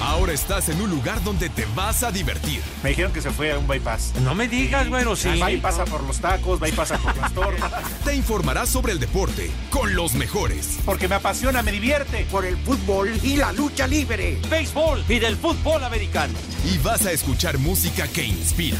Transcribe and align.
Ahora 0.00 0.32
estás 0.32 0.68
en 0.68 0.80
un 0.80 0.90
lugar 0.90 1.22
donde 1.22 1.48
te 1.48 1.66
vas 1.74 2.02
a 2.02 2.10
divertir. 2.10 2.62
Me 2.82 2.90
dijeron 2.90 3.12
que 3.12 3.20
se 3.20 3.30
fue 3.30 3.52
a 3.52 3.58
un 3.58 3.68
bypass. 3.68 4.14
No 4.22 4.34
me 4.34 4.48
digas, 4.48 4.88
bueno, 4.88 5.14
sí. 5.14 5.38
Va 5.38 5.50
y 5.50 5.58
pasa 5.58 5.84
por 5.84 6.02
los 6.04 6.18
tacos, 6.18 6.62
va 6.62 6.68
y 6.68 6.72
pasa 6.72 6.96
por 6.98 7.16
las 7.16 7.32
tortas. 7.32 7.72
Te 8.04 8.14
informarás 8.14 8.68
sobre 8.68 8.92
el 8.92 9.00
deporte 9.00 9.50
con 9.70 9.94
los 9.94 10.14
mejores. 10.14 10.78
Porque 10.84 11.08
me 11.08 11.16
apasiona, 11.16 11.62
me 11.62 11.72
divierte. 11.72 12.26
Por 12.30 12.44
el 12.44 12.56
fútbol 12.56 13.10
y 13.22 13.36
la 13.36 13.52
lucha 13.52 13.86
libre. 13.86 14.38
Béisbol 14.50 15.04
y 15.08 15.18
del 15.18 15.36
fútbol 15.36 15.84
americano. 15.84 16.34
Y 16.64 16.78
vas 16.78 17.04
a 17.06 17.12
escuchar 17.12 17.58
música 17.58 18.08
que 18.08 18.24
inspira. 18.24 18.78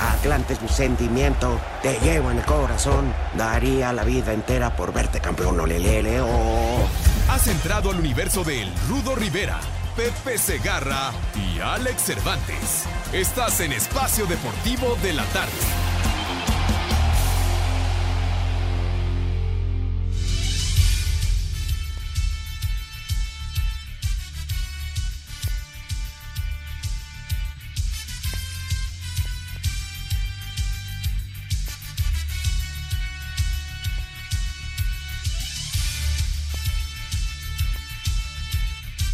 Atlante 0.00 0.52
es 0.52 0.62
mi 0.62 0.68
sentimiento, 0.68 1.60
te 1.82 1.98
llevo 2.00 2.30
en 2.30 2.38
el 2.38 2.44
corazón. 2.44 3.12
Daría 3.36 3.92
la 3.92 4.04
vida 4.04 4.32
entera 4.32 4.76
por 4.76 4.92
verte 4.92 5.20
campeón, 5.20 5.58
olelele, 5.58 6.20
oh. 6.20 6.88
Has 7.28 7.46
entrado 7.48 7.90
al 7.90 7.98
universo 7.98 8.44
de 8.44 8.62
El 8.62 8.72
Rudo 8.88 9.16
Rivera, 9.16 9.60
Pepe 9.98 10.38
Segarra 10.38 11.10
y 11.34 11.58
Alex 11.58 12.02
Cervantes. 12.02 12.84
Estás 13.12 13.58
en 13.58 13.72
Espacio 13.72 14.26
Deportivo 14.26 14.96
de 15.02 15.12
la 15.12 15.24
Tarde. 15.24 15.50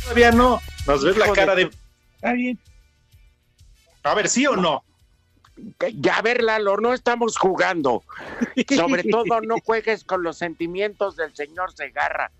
Todavía 0.02 0.30
no. 0.30 0.60
Nos 0.86 1.04
ves 1.04 1.16
la 1.16 1.32
cara 1.32 1.54
de. 1.54 1.70
Está 2.16 2.32
bien. 2.32 2.58
A 4.02 4.14
ver, 4.14 4.28
¿sí 4.28 4.46
o 4.46 4.56
no? 4.56 4.82
Ya, 5.94 6.16
a 6.16 6.22
ver, 6.22 6.42
Lalo, 6.42 6.76
no 6.78 6.92
estamos 6.92 7.38
jugando. 7.38 8.02
Sobre 8.76 9.04
todo, 9.04 9.40
no 9.40 9.56
juegues 9.64 10.04
con 10.04 10.22
los 10.22 10.36
sentimientos 10.36 11.16
del 11.16 11.34
señor 11.34 11.72
Segarra, 11.74 12.30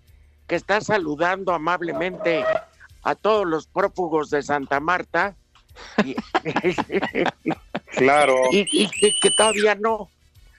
que 0.46 0.56
está 0.56 0.80
saludando 0.80 1.52
amablemente 1.54 2.44
a 3.02 3.14
todos 3.14 3.46
los 3.46 3.66
prófugos 3.66 4.30
de 4.30 4.42
Santa 4.42 4.80
Marta. 4.80 5.34
Y, 6.04 6.14
Claro. 7.96 8.36
y- 8.52 8.66
y 8.70 8.88
que, 8.90 9.12
que 9.20 9.30
todavía 9.30 9.74
no. 9.74 10.10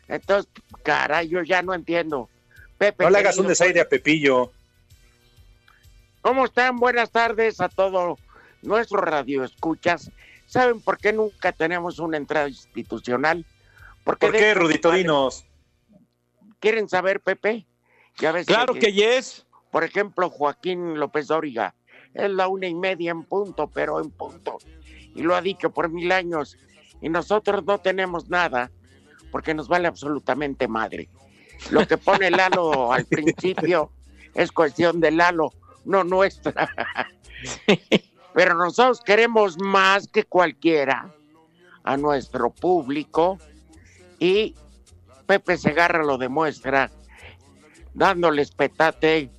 Entonces, 0.08 0.50
caray, 0.84 1.28
yo 1.28 1.42
ya 1.44 1.62
no 1.62 1.74
entiendo. 1.74 2.30
Pepe, 2.78 3.04
No 3.04 3.10
le 3.10 3.20
hagas 3.20 3.38
un 3.38 3.48
desaire 3.48 3.82
a 3.82 3.88
Pepillo. 3.90 4.52
¿Cómo 6.26 6.46
están? 6.46 6.78
Buenas 6.78 7.12
tardes 7.12 7.62
a 7.62 7.70
todo 7.70 8.18
nuestro 8.64 8.98
radio 9.00 9.44
escuchas. 9.44 10.10
¿Saben 10.48 10.82
por 10.82 10.98
qué 10.98 11.14
nunca 11.14 11.52
tenemos 11.52 12.00
una 12.00 12.18
entrada 12.18 12.50
institucional? 12.50 13.46
Porque 14.04 14.26
¿Por 14.26 14.36
qué, 14.36 14.56
Rudito? 14.56 14.92
Dinos. 14.92 15.46
¿Quieren 16.60 16.90
saber, 16.90 17.20
Pepe? 17.20 17.68
Ya 18.18 18.32
ves 18.32 18.48
Claro 18.48 18.74
que 18.74 18.92
yes. 18.92 19.46
Por 19.70 19.84
ejemplo, 19.84 20.32
Joaquín 20.32 21.00
López 21.00 21.28
Dóriga. 21.28 21.76
Es 22.16 22.32
la 22.32 22.48
una 22.48 22.66
y 22.66 22.74
media 22.74 23.12
en 23.12 23.22
punto, 23.22 23.68
pero 23.68 24.02
en 24.02 24.10
punto. 24.10 24.58
Y 25.14 25.22
lo 25.22 25.36
ha 25.36 25.44
dicho 25.44 25.70
por 25.70 25.92
mil 25.92 26.12
años. 26.12 26.58
Y 27.02 27.10
nosotros 27.10 27.64
no 27.66 27.78
tenemos 27.78 28.32
nada 28.32 28.72
porque 29.30 29.54
nos 29.54 29.68
vale 29.68 29.88
absolutamente 29.88 30.68
madre. 30.68 31.08
Lo 31.70 31.88
que 31.88 32.00
pone 32.00 32.32
Lalo 32.32 32.92
al 32.94 33.06
principio 33.06 33.92
es 34.34 34.52
cuestión 34.52 35.00
de 35.00 35.12
Lalo, 35.12 35.54
no 35.86 36.04
nuestra. 36.04 36.70
Pero 38.34 38.56
nosotros 38.56 39.02
queremos 39.02 39.58
más 39.60 40.08
que 40.08 40.24
cualquiera 40.24 41.14
a 41.84 41.98
nuestro 41.98 42.50
público 42.50 43.38
y 44.20 44.56
Pepe 45.26 45.58
Segarra 45.58 46.04
lo 46.04 46.18
demuestra 46.18 46.92
dándoles 47.94 48.52
petate, 48.52 49.30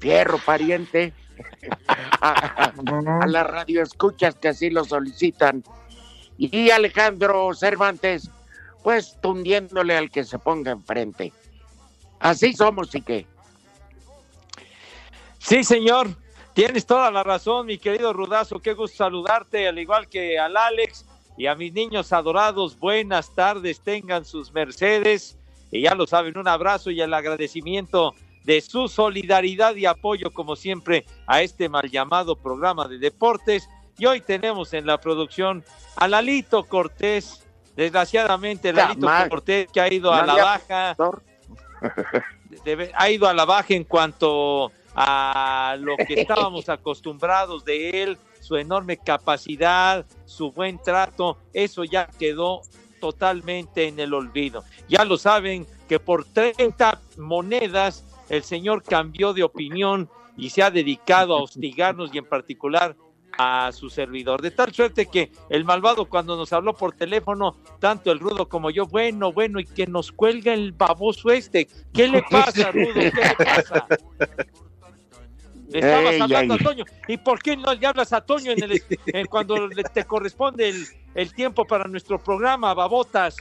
fierro 0.00 0.38
pariente 0.38 1.12
a, 2.20 2.30
a, 2.30 2.72
a 3.20 3.26
las 3.26 3.46
radioescuchas 3.46 4.34
que 4.36 4.48
así 4.48 4.70
lo 4.70 4.84
solicitan. 4.84 5.62
Y 6.38 6.70
Alejandro 6.70 7.54
Cervantes, 7.54 8.30
pues 8.82 9.18
tundiéndole 9.20 9.96
al 9.96 10.10
que 10.10 10.24
se 10.24 10.38
ponga 10.38 10.72
enfrente. 10.72 11.32
Así 12.20 12.52
somos 12.52 12.94
y 12.94 13.02
qué. 13.02 13.26
Sí, 15.46 15.62
señor. 15.62 16.08
Tienes 16.54 16.86
toda 16.86 17.10
la 17.10 17.22
razón, 17.22 17.66
mi 17.66 17.78
querido 17.78 18.12
Rudazo. 18.12 18.58
Qué 18.58 18.72
gusto 18.72 18.96
saludarte, 18.96 19.68
al 19.68 19.78
igual 19.78 20.08
que 20.08 20.38
al 20.38 20.56
Alex 20.56 21.04
y 21.36 21.46
a 21.46 21.54
mis 21.54 21.72
niños 21.72 22.12
adorados. 22.12 22.78
Buenas 22.78 23.32
tardes, 23.34 23.80
tengan 23.80 24.24
sus 24.24 24.52
mercedes. 24.52 25.38
Y 25.70 25.82
ya 25.82 25.94
lo 25.94 26.06
saben, 26.06 26.36
un 26.36 26.48
abrazo 26.48 26.90
y 26.90 27.00
el 27.00 27.12
agradecimiento 27.14 28.14
de 28.44 28.60
su 28.60 28.88
solidaridad 28.88 29.76
y 29.76 29.86
apoyo, 29.86 30.30
como 30.32 30.56
siempre, 30.56 31.04
a 31.26 31.42
este 31.42 31.68
mal 31.68 31.90
llamado 31.90 32.34
programa 32.36 32.88
de 32.88 32.98
deportes. 32.98 33.68
Y 33.98 34.06
hoy 34.06 34.20
tenemos 34.20 34.72
en 34.72 34.86
la 34.86 34.98
producción 34.98 35.64
a 35.96 36.08
Lalito 36.08 36.64
Cortés. 36.64 37.44
Desgraciadamente, 37.76 38.72
Lalito. 38.72 39.06
Cortés, 39.28 39.68
que 39.72 39.80
ha 39.80 39.92
ido 39.92 40.12
a 40.12 40.24
la 40.26 40.34
baja 40.42 40.96
debe- 42.64 42.90
ha 42.94 43.10
ido 43.10 43.28
a 43.28 43.34
la 43.34 43.44
baja 43.44 43.74
en 43.74 43.84
cuanto 43.84 44.72
a 44.96 45.76
lo 45.78 45.96
que 45.96 46.14
estábamos 46.22 46.68
acostumbrados 46.68 47.64
de 47.64 48.02
él, 48.02 48.18
su 48.40 48.56
enorme 48.56 48.96
capacidad, 48.96 50.06
su 50.24 50.50
buen 50.50 50.82
trato, 50.82 51.36
eso 51.52 51.84
ya 51.84 52.06
quedó 52.18 52.62
totalmente 53.00 53.88
en 53.88 54.00
el 54.00 54.14
olvido. 54.14 54.64
Ya 54.88 55.04
lo 55.04 55.18
saben 55.18 55.66
que 55.88 56.00
por 56.00 56.24
30 56.24 57.00
monedas 57.18 58.04
el 58.30 58.42
señor 58.42 58.82
cambió 58.82 59.34
de 59.34 59.42
opinión 59.42 60.08
y 60.36 60.50
se 60.50 60.62
ha 60.62 60.70
dedicado 60.70 61.36
a 61.36 61.42
hostigarnos 61.42 62.14
y 62.14 62.18
en 62.18 62.24
particular 62.24 62.96
a 63.38 63.70
su 63.72 63.90
servidor. 63.90 64.40
De 64.40 64.50
tal 64.50 64.72
suerte 64.72 65.06
que 65.06 65.30
el 65.50 65.64
malvado 65.64 66.06
cuando 66.06 66.36
nos 66.36 66.54
habló 66.54 66.74
por 66.74 66.94
teléfono, 66.94 67.56
tanto 67.80 68.10
el 68.10 68.18
rudo 68.18 68.48
como 68.48 68.70
yo, 68.70 68.86
bueno, 68.86 69.30
bueno, 69.30 69.60
y 69.60 69.66
que 69.66 69.86
nos 69.86 70.10
cuelga 70.10 70.54
el 70.54 70.72
baboso 70.72 71.30
este. 71.30 71.68
¿Qué 71.92 72.08
le 72.08 72.22
pasa, 72.22 72.70
rudo? 72.70 72.94
¿Qué 72.94 73.12
le 73.12 73.44
pasa? 73.44 73.86
Le 75.68 75.78
estabas 75.80 76.14
Ey, 76.14 76.20
hablando 76.20 76.54
a 76.54 76.58
Toño. 76.58 76.84
¿Y 77.08 77.16
por 77.16 77.42
qué 77.42 77.56
no 77.56 77.74
le 77.74 77.86
hablas 77.86 78.12
a 78.12 78.20
Toño 78.20 78.52
en 78.52 78.62
el, 78.62 78.82
en 79.06 79.26
cuando 79.26 79.66
le- 79.66 79.82
te 79.84 80.04
corresponde 80.04 80.68
el, 80.68 80.86
el 81.14 81.32
tiempo 81.34 81.64
para 81.64 81.84
nuestro 81.84 82.18
programa, 82.22 82.72
babotas? 82.74 83.36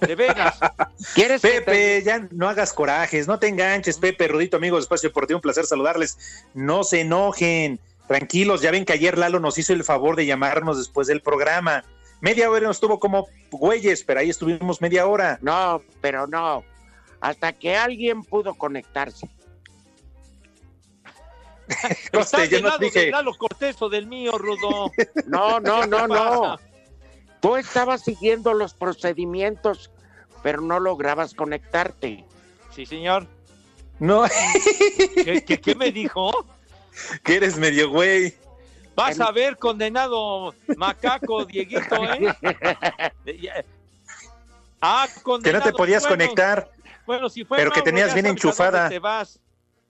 De 0.00 0.14
veras. 0.14 0.58
¿Quieres 1.14 1.40
que 1.42 1.48
te- 1.48 1.62
Pepe, 1.62 2.02
ya 2.04 2.28
no 2.30 2.48
hagas 2.48 2.72
corajes, 2.72 3.26
no 3.26 3.38
te 3.38 3.48
enganches, 3.48 3.98
Pepe, 3.98 4.28
Rudito, 4.28 4.56
amigos 4.56 4.80
de 4.80 4.82
Espacio 4.82 5.08
Deportivo, 5.08 5.38
un 5.38 5.42
placer 5.42 5.64
saludarles. 5.64 6.18
No 6.54 6.84
se 6.84 7.00
enojen, 7.00 7.80
tranquilos, 8.06 8.60
ya 8.60 8.70
ven 8.70 8.84
que 8.84 8.92
ayer 8.92 9.16
Lalo 9.18 9.40
nos 9.40 9.56
hizo 9.58 9.72
el 9.72 9.84
favor 9.84 10.16
de 10.16 10.26
llamarnos 10.26 10.76
después 10.78 11.06
del 11.06 11.20
programa. 11.22 11.84
Media 12.20 12.50
hora 12.50 12.66
nos 12.66 12.80
tuvo 12.80 13.00
como 13.00 13.26
güeyes, 13.50 14.04
pero 14.04 14.20
ahí 14.20 14.30
estuvimos 14.30 14.80
media 14.80 15.06
hora. 15.06 15.38
No, 15.42 15.82
pero 16.00 16.26
no. 16.26 16.62
Hasta 17.20 17.52
que 17.52 17.76
alguien 17.76 18.22
pudo 18.22 18.54
conectarse. 18.54 19.28
¿Estás 21.68 22.10
Coste, 22.12 22.44
yo 22.48 22.56
del 22.56 22.62
no 22.62 22.68
lado 22.68 22.78
dije. 22.80 23.00
de 23.06 23.10
Lalo 23.10 23.34
Cortés 23.34 23.80
o 23.80 23.88
del 23.88 24.06
mío, 24.06 24.36
Rudo? 24.38 24.90
No, 25.26 25.60
no, 25.60 25.86
no, 25.86 26.00
¿Qué 26.02 26.08
no. 26.08 26.58
Tú 27.40 27.56
estabas 27.56 28.02
siguiendo 28.02 28.52
los 28.54 28.74
procedimientos, 28.74 29.90
pero 30.42 30.60
no 30.60 30.78
lograbas 30.80 31.34
conectarte. 31.34 32.24
Sí, 32.74 32.86
señor. 32.86 33.26
No, 33.98 34.24
¿Qué, 35.24 35.42
qué- 35.44 35.60
qué 35.60 35.74
me 35.74 35.90
dijo? 35.92 36.30
que 37.24 37.36
eres 37.36 37.56
medio 37.56 37.90
güey. 37.90 38.34
Vas 38.94 39.18
a 39.20 39.30
ver, 39.32 39.56
condenado 39.56 40.54
macaco, 40.76 41.44
Dieguito, 41.46 41.96
¿eh? 42.12 42.34
Ya- 43.40 43.64
Ah, 44.84 45.06
Que 45.08 45.14
no 45.18 45.22
condenado. 45.22 45.64
te 45.64 45.72
podías 45.72 46.02
Bueno, 46.02 46.16
conectar. 46.16 46.70
Bueno, 47.06 47.28
si 47.30 47.44
fue 47.44 47.56
pero 47.56 47.70
que 47.70 47.82
tenías 47.82 48.12
bien 48.14 48.26
enchufada. 48.26 48.88
Te 48.88 48.98
vas. 48.98 49.38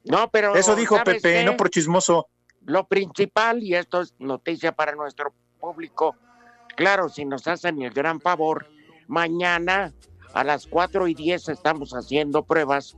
No, 0.05 0.29
pero. 0.31 0.55
Eso 0.55 0.75
dijo 0.77 0.97
¿sabes 0.97 1.17
Pepe, 1.23 1.41
qué? 1.41 1.45
no 1.45 1.57
por 1.57 1.71
chismoso. 1.71 2.29
Lo 2.65 2.87
principal, 2.87 3.63
y 3.63 3.75
esto 3.75 4.01
es 4.03 4.15
noticia 4.19 4.73
para 4.73 4.95
nuestro 4.95 5.33
público, 5.61 6.17
claro, 6.77 7.09
si 7.09 7.25
nos 7.25 7.47
hacen 7.49 7.83
el 7.83 7.91
gran 7.93 8.21
favor, 8.21 8.67
mañana 9.09 9.93
a 10.33 10.45
las 10.45 10.67
4 10.67 11.09
y 11.09 11.15
10 11.15 11.49
estamos 11.49 11.93
haciendo 11.93 12.45
pruebas 12.45 12.97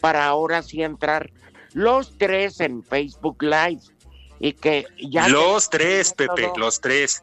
para 0.00 0.26
ahora 0.26 0.62
sí 0.62 0.82
entrar 0.82 1.30
los 1.72 2.16
tres 2.18 2.60
en 2.60 2.82
Facebook 2.82 3.42
Live. 3.42 3.80
Y 4.40 4.52
que 4.52 4.86
ya 4.98 5.28
los 5.28 5.70
tres, 5.70 6.12
Pepe, 6.12 6.52
los 6.56 6.80
tres. 6.80 7.22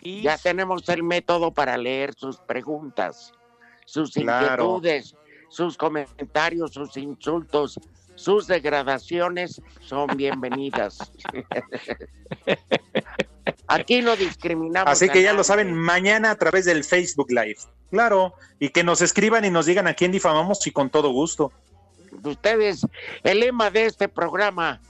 Y 0.00 0.22
Ya 0.22 0.36
tenemos 0.38 0.88
el 0.88 1.02
método 1.02 1.52
para 1.52 1.76
leer 1.76 2.14
sus 2.14 2.38
preguntas, 2.38 3.30
sus 3.84 4.12
Claro. 4.14 4.76
inquietudes, 4.76 5.14
sus 5.48 5.76
comentarios, 5.76 6.72
sus 6.72 6.96
insultos, 6.96 7.78
sus 8.14 8.46
degradaciones 8.46 9.60
son 9.80 10.16
bienvenidas. 10.16 11.12
Aquí 13.66 14.02
no 14.02 14.16
discriminamos. 14.16 14.90
Así 14.90 15.08
que 15.08 15.22
ya 15.22 15.32
lo 15.32 15.44
saben 15.44 15.74
mañana 15.74 16.30
a 16.30 16.36
través 16.36 16.64
del 16.64 16.84
Facebook 16.84 17.30
Live. 17.30 17.58
Claro, 17.90 18.34
y 18.58 18.70
que 18.70 18.84
nos 18.84 19.02
escriban 19.02 19.44
y 19.44 19.50
nos 19.50 19.66
digan 19.66 19.86
a 19.86 19.94
quién 19.94 20.12
difamamos 20.12 20.66
y 20.66 20.70
con 20.70 20.90
todo 20.90 21.10
gusto. 21.10 21.52
Ustedes, 22.22 22.86
el 23.22 23.40
lema 23.40 23.70
de 23.70 23.86
este 23.86 24.08
programa, 24.08 24.80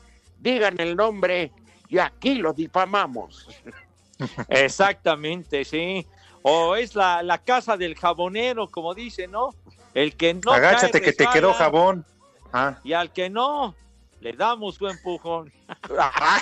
digan 0.40 0.80
el 0.80 0.96
nombre 0.96 1.52
y 1.88 1.98
aquí 1.98 2.34
lo 2.34 2.52
difamamos. 2.52 3.48
Exactamente, 4.48 5.64
sí. 5.64 6.06
O 6.42 6.74
es 6.74 6.94
la, 6.94 7.22
la 7.22 7.38
casa 7.38 7.76
del 7.76 7.94
jabonero, 7.94 8.68
como 8.68 8.94
dice, 8.94 9.28
¿no? 9.28 9.50
El 9.94 10.16
que 10.16 10.34
no. 10.34 10.52
Agáchate 10.52 11.00
cae, 11.00 11.02
que 11.02 11.12
te 11.12 11.26
quedó 11.32 11.54
jabón. 11.54 12.04
Ah. 12.52 12.78
Y 12.84 12.92
al 12.92 13.12
que 13.12 13.30
no, 13.30 13.74
le 14.20 14.32
damos 14.34 14.76
su 14.76 14.86
empujón. 14.88 15.52
Ah, 15.98 16.40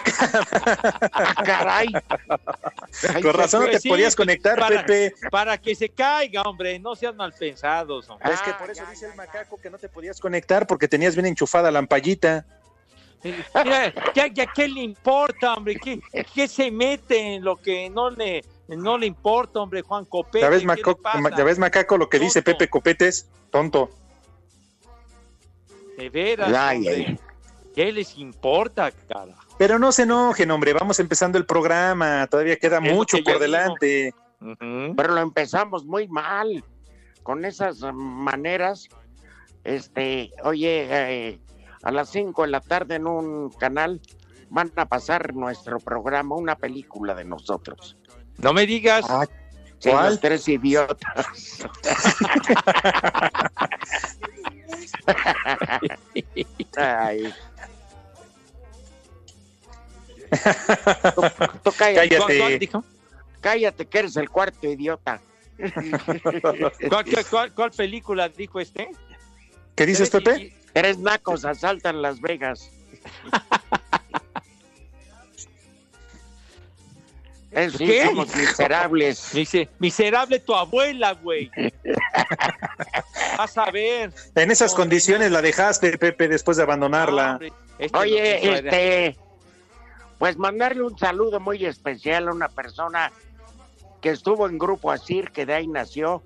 caray. 1.44 1.88
Ay, 3.14 3.22
Con 3.22 3.32
razón 3.34 3.60
no 3.60 3.66
pues 3.66 3.76
te 3.76 3.80
sí, 3.82 3.88
podías 3.88 4.14
pues, 4.16 4.26
conectar, 4.26 4.58
para- 4.58 4.84
Pepe. 4.84 5.14
Para 5.30 5.56
que 5.58 5.74
se 5.74 5.88
caiga, 5.88 6.42
hombre, 6.42 6.78
no 6.78 6.94
sean 6.96 7.16
mal 7.16 7.32
pensados. 7.32 8.08
hombre. 8.10 8.32
Es 8.32 8.40
que 8.42 8.52
por 8.54 8.70
eso 8.70 8.82
ya, 8.84 8.90
dice 8.90 9.02
ya, 9.06 9.10
el 9.12 9.16
macaco 9.16 9.56
que 9.60 9.70
no 9.70 9.78
te 9.78 9.88
podías 9.88 10.18
conectar 10.20 10.66
porque 10.66 10.88
tenías 10.88 11.14
bien 11.14 11.26
enchufada 11.26 11.70
la 11.70 11.78
ampallita. 11.78 12.44
Mira, 13.22 13.92
ya, 14.14 14.26
ya, 14.28 14.46
¿qué 14.46 14.66
le 14.66 14.80
importa, 14.80 15.52
hombre? 15.54 15.76
¿Qué, 15.76 16.00
qué 16.34 16.48
se 16.48 16.70
mete 16.70 17.34
en 17.34 17.44
lo 17.44 17.56
que 17.56 17.90
no 17.90 18.08
le, 18.10 18.42
no 18.68 18.96
le 18.96 19.06
importa, 19.06 19.60
hombre, 19.60 19.82
Juan 19.82 20.06
Copete? 20.06 20.40
¿Ya 20.40 20.48
ves, 20.48 20.60
¿Qué 20.60 20.66
maco- 20.66 20.90
le 20.96 21.02
pasa? 21.02 21.18
ma- 21.20 21.36
ya 21.36 21.44
ves, 21.44 21.58
macaco, 21.58 21.98
lo 21.98 22.08
que 22.08 22.18
dice. 22.18 22.40
Pepe 22.42 22.68
Copetes? 22.68 23.28
Tonto. 23.50 23.90
De 26.00 26.08
veras, 26.10 26.52
Ay, 26.56 26.76
hombre. 26.78 27.04
ay. 27.08 27.18
¿Qué 27.74 27.92
les 27.92 28.18
importa, 28.18 28.90
cara? 28.90 29.34
Pero 29.58 29.78
no 29.78 29.92
se 29.92 30.02
enojen, 30.02 30.50
hombre, 30.50 30.72
vamos 30.72 30.98
empezando 30.98 31.38
el 31.38 31.46
programa. 31.46 32.26
Todavía 32.26 32.56
queda 32.56 32.78
Es 32.78 32.92
mucho 32.92 33.18
que 33.18 33.22
por 33.22 33.38
delante. 33.38 34.12
Pero 34.40 35.14
lo 35.14 35.20
empezamos 35.20 35.84
muy 35.84 36.08
mal 36.08 36.64
con 37.22 37.44
esas 37.44 37.80
maneras 37.92 38.88
este 39.62 40.30
oye 40.42 40.86
eh, 40.88 41.38
a 41.82 41.90
las 41.92 42.08
5 42.08 42.42
de 42.42 42.48
la 42.48 42.60
tarde 42.62 42.94
en 42.94 43.06
un 43.06 43.50
canal 43.50 44.00
van 44.48 44.72
a 44.76 44.86
pasar 44.86 45.34
nuestro 45.34 45.78
programa 45.78 46.34
una 46.36 46.56
película 46.56 47.14
de 47.14 47.26
nosotros 47.26 47.98
No 48.38 48.54
me 48.54 48.64
digas. 48.66 49.04
Ah, 49.10 49.26
Sí, 49.78 49.90
¿Cuál? 49.90 50.10
los 50.10 50.20
tres 50.20 50.48
idiotas 50.48 51.26
Ay. 56.76 57.32
Tú, 61.14 61.22
tú 61.64 61.72
cállate, 61.76 62.16
¿Cuál, 62.16 62.18
cállate. 62.18 62.38
cuál 62.38 62.58
dijo? 62.58 62.84
cállate 63.40 63.86
que 63.86 63.98
eres 63.98 64.16
el 64.16 64.28
cuarto 64.30 64.66
idiota 64.68 65.20
¿Cuál, 66.88 67.04
qué- 67.04 67.24
cuál- 67.28 67.52
cuál 67.52 67.70
película 67.72 68.28
dijo 68.28 68.60
este? 68.60 68.90
¿Qué 69.74 69.86
dices, 69.86 70.08
Pepe? 70.10 70.52
Tres 70.72 70.98
nacos 70.98 71.44
asaltan 71.44 72.00
Las 72.00 72.20
Vegas. 72.20 72.70
Sí, 77.76 77.84
¿Qué? 77.84 78.06
somos 78.06 78.34
miserables. 78.36 79.32
Dice, 79.32 79.68
miserable 79.80 80.38
tu 80.38 80.54
abuela, 80.54 81.12
güey. 81.12 81.50
Vas 83.38 83.58
a 83.58 83.70
ver. 83.70 84.12
En 84.36 84.50
esas 84.50 84.72
Hombre, 84.72 84.82
condiciones 84.84 85.32
la 85.32 85.42
dejaste, 85.42 85.98
Pepe, 85.98 86.28
después 86.28 86.56
de 86.56 86.62
abandonarla. 86.62 87.32
hombre, 87.32 87.52
este 87.78 87.98
Oye, 87.98 88.56
este, 88.56 89.16
pues 90.18 90.36
mandarle 90.36 90.82
un 90.82 90.96
saludo 90.96 91.40
muy 91.40 91.64
especial 91.64 92.28
a 92.28 92.32
una 92.32 92.48
persona 92.48 93.10
que 94.00 94.10
estuvo 94.10 94.48
en 94.48 94.58
Grupo 94.58 94.92
Asir, 94.92 95.30
que 95.30 95.44
de 95.44 95.54
ahí 95.54 95.66
nació, 95.66 96.22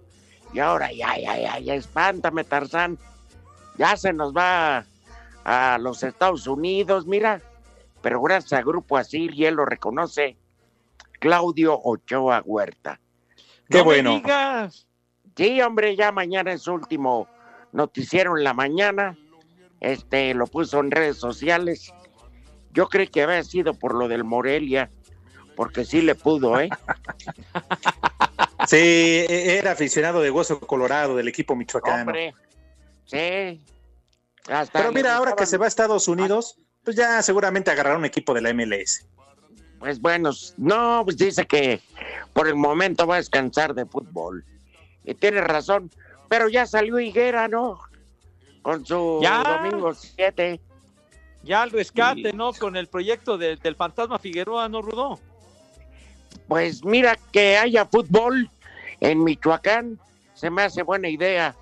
y 0.53 0.59
ahora 0.61 0.93
ya, 0.93 1.17
ya, 1.19 1.39
ya, 1.39 1.59
ya, 1.59 1.75
espántame, 1.75 2.45
Tarzán. 2.45 2.99
Ya 3.79 3.97
se 3.97 4.13
nos 4.13 4.35
va 4.37 4.85
a 5.45 5.79
los 5.79 6.03
Estados 6.03 6.47
Unidos, 6.47 7.07
mira, 7.07 7.41
pero 8.03 8.21
gracias 8.21 8.53
a 8.53 8.63
Grupo 8.63 8.97
Asir, 8.99 9.33
y 9.35 9.47
él 9.47 9.55
lo 9.55 9.65
reconoce, 9.65 10.37
Claudio 11.21 11.81
Ochoa 11.83 12.43
Huerta. 12.45 13.01
Qué 13.69 13.79
No 13.79 13.85
me 13.85 13.85
bueno. 13.85 14.11
digas. 14.17 14.87
Sí, 15.37 15.61
hombre, 15.63 15.97
ya 15.97 16.13
mañana 16.13 16.53
es 16.53 16.67
último 16.69 17.29
noticiero 17.73 18.37
en 18.37 18.45
la 18.45 18.55
mañana. 18.55 19.17
Este 19.81 20.33
lo 20.35 20.47
puso 20.47 20.81
en 20.81 20.91
redes 20.91 21.17
sociales. 21.19 21.93
Yo 22.73 22.89
creí 22.89 23.09
que 23.09 23.23
había 23.23 23.43
sido 23.43 23.75
por 23.75 23.95
lo 23.95 24.09
del 24.09 24.25
Morelia, 24.25 24.91
porque 25.57 25.85
sí 25.85 26.03
le 26.03 26.15
pudo, 26.15 26.61
¿eh? 26.61 26.69
Sí, 28.67 28.77
e- 28.79 29.59
era 29.59 29.73
aficionado 29.73 30.21
de 30.23 30.31
Hueso 30.31 30.59
Colorado 30.61 31.17
del 31.17 31.29
equipo 31.29 31.55
michoacano. 31.55 32.03
Hombre, 32.03 32.35
sí. 33.05 33.61
Hasta 34.49 34.79
Pero 34.79 34.93
mira, 34.93 35.17
ahora 35.17 35.35
que 35.37 35.45
se 35.47 35.59
va 35.59 35.67
a 35.67 35.69
Estados 35.69 36.09
Unidos, 36.09 36.57
pues 36.83 36.97
ya 36.97 37.23
seguramente 37.23 37.71
agarrará 37.71 37.99
un 37.99 38.05
equipo 38.07 38.33
de 38.33 38.41
la 38.41 38.51
MLS. 38.55 39.07
Pues 39.85 40.01
bueno, 40.01 40.31
no, 40.57 41.03
pues 41.05 41.19
dice 41.19 41.45
que 41.45 41.79
por 42.33 42.49
el 42.49 42.55
momento 42.55 43.07
va 43.07 43.17
a 43.17 43.19
descansar 43.19 43.75
de 43.75 43.85
fútbol. 43.85 44.43
Y 45.05 45.13
tiene 45.13 45.43
razón, 45.43 45.91
pero 46.27 46.49
ya 46.49 46.65
salió 46.65 46.99
Higuera, 46.99 47.49
¿no? 47.49 47.79
Con 48.63 48.87
su 48.87 49.21
Ya. 49.23 49.43
domingo 49.43 49.93
7. 49.93 50.59
Ya 51.43 51.61
al 51.65 51.71
rescate, 51.71 52.33
¿no? 52.33 52.55
Con 52.55 52.77
el 52.77 52.87
proyecto 52.87 53.37
de- 53.37 53.57
del 53.57 53.77
fantasma 53.77 54.19
Figueroa, 54.19 54.71
¿no, 54.71 54.81
Rudo? 54.81 55.21
Pues 56.49 56.83
mira 56.83 57.19
que 57.31 57.59
haya 57.59 57.85
fútbol 57.85 58.49
en 59.01 59.23
Michoacán, 59.23 59.99
se 60.33 60.49
me 60.49 60.63
hace 60.63 60.83
buena 60.83 61.11
idea. 61.11 61.55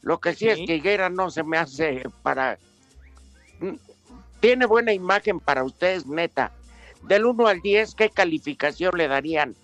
Lo 0.00 0.18
que 0.18 0.32
sí, 0.32 0.46
Sí. 0.46 0.48
es 0.48 0.56
que 0.66 0.76
Higuera 0.76 1.10
no 1.10 1.28
se 1.30 1.42
me 1.42 1.58
hace 1.58 2.04
para... 2.22 2.56
Mm, 3.60 3.74
Tiene 4.40 4.64
buena 4.64 4.94
imagen 4.94 5.40
para 5.40 5.62
ustedes, 5.62 6.06
neta. 6.06 6.52
Del 7.06 7.24
1 7.24 7.46
al 7.46 7.60
10, 7.60 7.94
¿qué 7.94 8.10
calificación 8.10 8.92
le 8.96 9.08
darían 9.08 9.54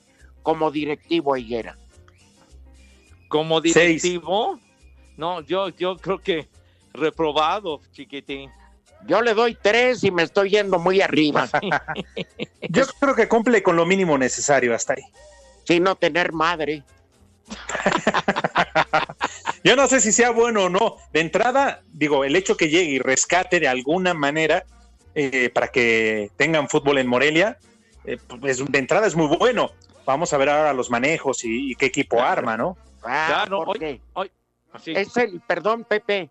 como 0.42 0.70
directivo 0.70 1.34
a 1.34 1.38
Higuera? 1.38 1.76
Como 3.28 3.60
Seis. 3.60 4.02
directivo. 4.02 4.58
No, 5.16 5.40
yo, 5.42 5.68
yo 5.70 5.96
creo 5.96 6.18
que 6.18 6.48
reprobado, 6.92 7.80
chiquitín. 7.92 8.50
Yo 9.06 9.20
le 9.22 9.34
doy 9.34 9.56
3 9.60 10.04
y 10.04 10.10
me 10.12 10.22
estoy 10.22 10.50
yendo 10.50 10.78
muy 10.78 11.00
arriba, 11.00 11.48
Yo 12.68 12.84
creo 13.00 13.14
que 13.16 13.28
cumple 13.28 13.62
con 13.62 13.74
lo 13.76 13.84
mínimo 13.84 14.16
necesario 14.16 14.74
hasta 14.74 14.94
ahí. 14.94 15.02
sin 15.64 15.82
no 15.82 15.96
tener 15.96 16.32
madre. 16.32 16.84
Yo 19.64 19.76
no 19.76 19.86
sé 19.88 20.00
si 20.00 20.12
sea 20.12 20.30
bueno 20.30 20.64
o 20.64 20.68
no. 20.68 20.96
De 21.12 21.20
entrada, 21.20 21.82
digo, 21.92 22.24
el 22.24 22.36
hecho 22.36 22.56
que 22.56 22.68
llegue 22.68 22.90
y 22.92 22.98
rescate 22.98 23.60
de 23.60 23.68
alguna 23.68 24.14
manera 24.14 24.64
eh, 25.14 25.50
para 25.50 25.68
que 25.68 26.30
tengan 26.36 26.68
fútbol 26.68 26.98
en 26.98 27.06
Morelia, 27.06 27.58
eh, 28.04 28.18
pues, 28.40 28.64
de 28.64 28.78
entrada 28.78 29.06
es 29.06 29.14
muy 29.14 29.36
bueno. 29.36 29.70
Vamos 30.04 30.32
a 30.32 30.38
ver 30.38 30.48
ahora 30.48 30.72
los 30.72 30.90
manejos 30.90 31.44
y, 31.44 31.72
y 31.72 31.74
qué 31.76 31.86
equipo 31.86 32.20
arma, 32.20 32.56
¿no? 32.56 32.76
Ah, 33.04 33.44
Claro, 33.44 33.64
porque 33.64 34.00
Así. 34.72 34.92
es 34.92 35.16
el, 35.16 35.40
perdón, 35.40 35.84
Pepe, 35.84 36.30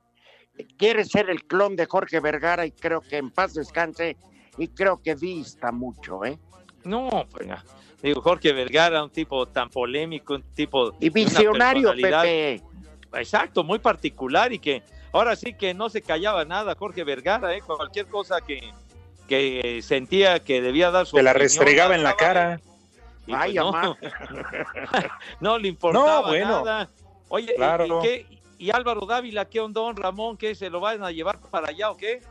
quiere 0.77 1.05
ser 1.05 1.29
el 1.29 1.43
clon 1.45 1.75
de 1.75 1.85
Jorge 1.85 2.19
Vergara 2.19 2.65
y 2.65 2.71
creo 2.71 3.01
que 3.01 3.17
en 3.17 3.29
paz 3.31 3.53
descanse 3.53 4.17
y 4.57 4.67
creo 4.67 5.01
que 5.01 5.15
dista 5.15 5.71
mucho, 5.71 6.25
¿eh? 6.25 6.38
No, 6.83 7.25
pues 7.31 7.47
ya. 7.47 7.63
Digo, 8.01 8.21
Jorge 8.21 8.51
Vergara, 8.51 9.03
un 9.03 9.11
tipo 9.11 9.45
tan 9.45 9.69
polémico, 9.69 10.33
un 10.33 10.43
tipo. 10.53 10.95
Y 11.00 11.09
visionario, 11.09 11.93
Pepe. 11.93 12.61
Exacto, 13.13 13.63
muy 13.63 13.79
particular 13.79 14.51
y 14.51 14.59
que 14.59 14.81
ahora 15.13 15.36
sí 15.36 15.53
que 15.53 15.74
no 15.74 15.89
se 15.89 16.01
callaba 16.01 16.46
nada 16.46 16.75
Jorge 16.77 17.03
Vergara, 17.03 17.53
¿eh? 17.56 17.62
Cualquier 17.62 18.08
cosa 18.08 18.41
que, 18.41 18.74
que 19.27 19.82
sentía 19.84 20.39
que 20.44 20.62
debía 20.62 20.91
dar 20.91 21.06
su 21.06 21.18
Se 21.18 21.24
la 21.24 21.32
opinión, 21.32 21.44
restregaba 21.50 21.96
en 21.96 22.03
la 22.03 22.15
cara. 22.15 22.60
y 23.27 23.34
Ay, 23.34 23.56
pues 23.56 23.65
no, 23.74 23.98
no 25.39 25.58
le 25.58 25.68
importaba 25.68 26.22
No, 26.22 26.27
bueno. 26.27 26.63
nada. 26.65 26.89
Oye, 27.30 27.51
¿y- 27.53 27.56
Claro. 27.56 27.86
¿y, 27.86 28.01
qué? 28.01 28.25
¿y 28.58 28.72
Álvaro 28.72 29.06
Dávila 29.06 29.46
qué 29.46 29.60
ondón, 29.60 29.96
Ramón? 29.96 30.38
¿Qué 30.38 30.53
se 30.56 30.70
lo 30.70 30.80
van 30.80 31.03
a 31.03 31.12
llevar 31.12 31.39
para 31.39 31.70
allá 31.70 31.91
o 31.91 31.98
qué? 31.98 32.22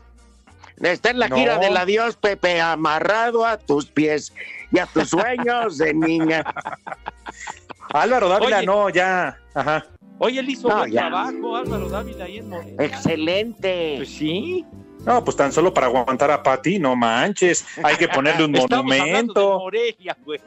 Está 0.79 1.09
en 1.11 1.19
la 1.19 1.27
gira 1.27 1.55
No. 1.55 1.61
del 1.61 1.75
adiós, 1.77 2.15
Pepe, 2.15 2.59
amarrado 2.61 3.45
a 3.45 3.57
tus 3.57 3.85
pies 3.87 4.33
y 4.71 4.79
a 4.79 4.85
tus 4.85 5.09
sueños 5.09 5.77
de 5.77 5.93
niña. 5.93 6.43
Álvaro 7.93 8.29
Dávila, 8.29 8.57
Oye. 8.59 8.65
no, 8.65 8.89
ya. 8.89 9.37
Ajá. 9.53 9.85
Oye, 10.23 10.39
él 10.39 10.49
hizo 10.49 10.67
No, 10.69 10.77
buen 10.77 10.91
ya. 10.91 11.01
trabajo, 11.07 11.55
Álvaro 11.55 11.89
Dávila, 11.89 12.25
ahí 12.25 12.37
en 12.37 12.49
Morelia. 12.49 12.75
Excelente. 12.85 13.93
Pues 13.97 14.09
sí. 14.09 14.63
No, 15.03 15.23
pues 15.23 15.35
tan 15.35 15.51
solo 15.51 15.73
para 15.73 15.87
aguantar 15.87 16.29
a 16.29 16.43
Pati, 16.43 16.77
no 16.77 16.95
manches. 16.95 17.65
Hay 17.83 17.95
que 17.95 18.07
ponerle 18.07 18.45
un 18.45 18.55
Estamos 18.55 18.83
hablando 18.83 18.93
de 18.93 18.99
monumento. 19.01 19.59
Morelia, 19.59 20.15
güey. 20.23 20.39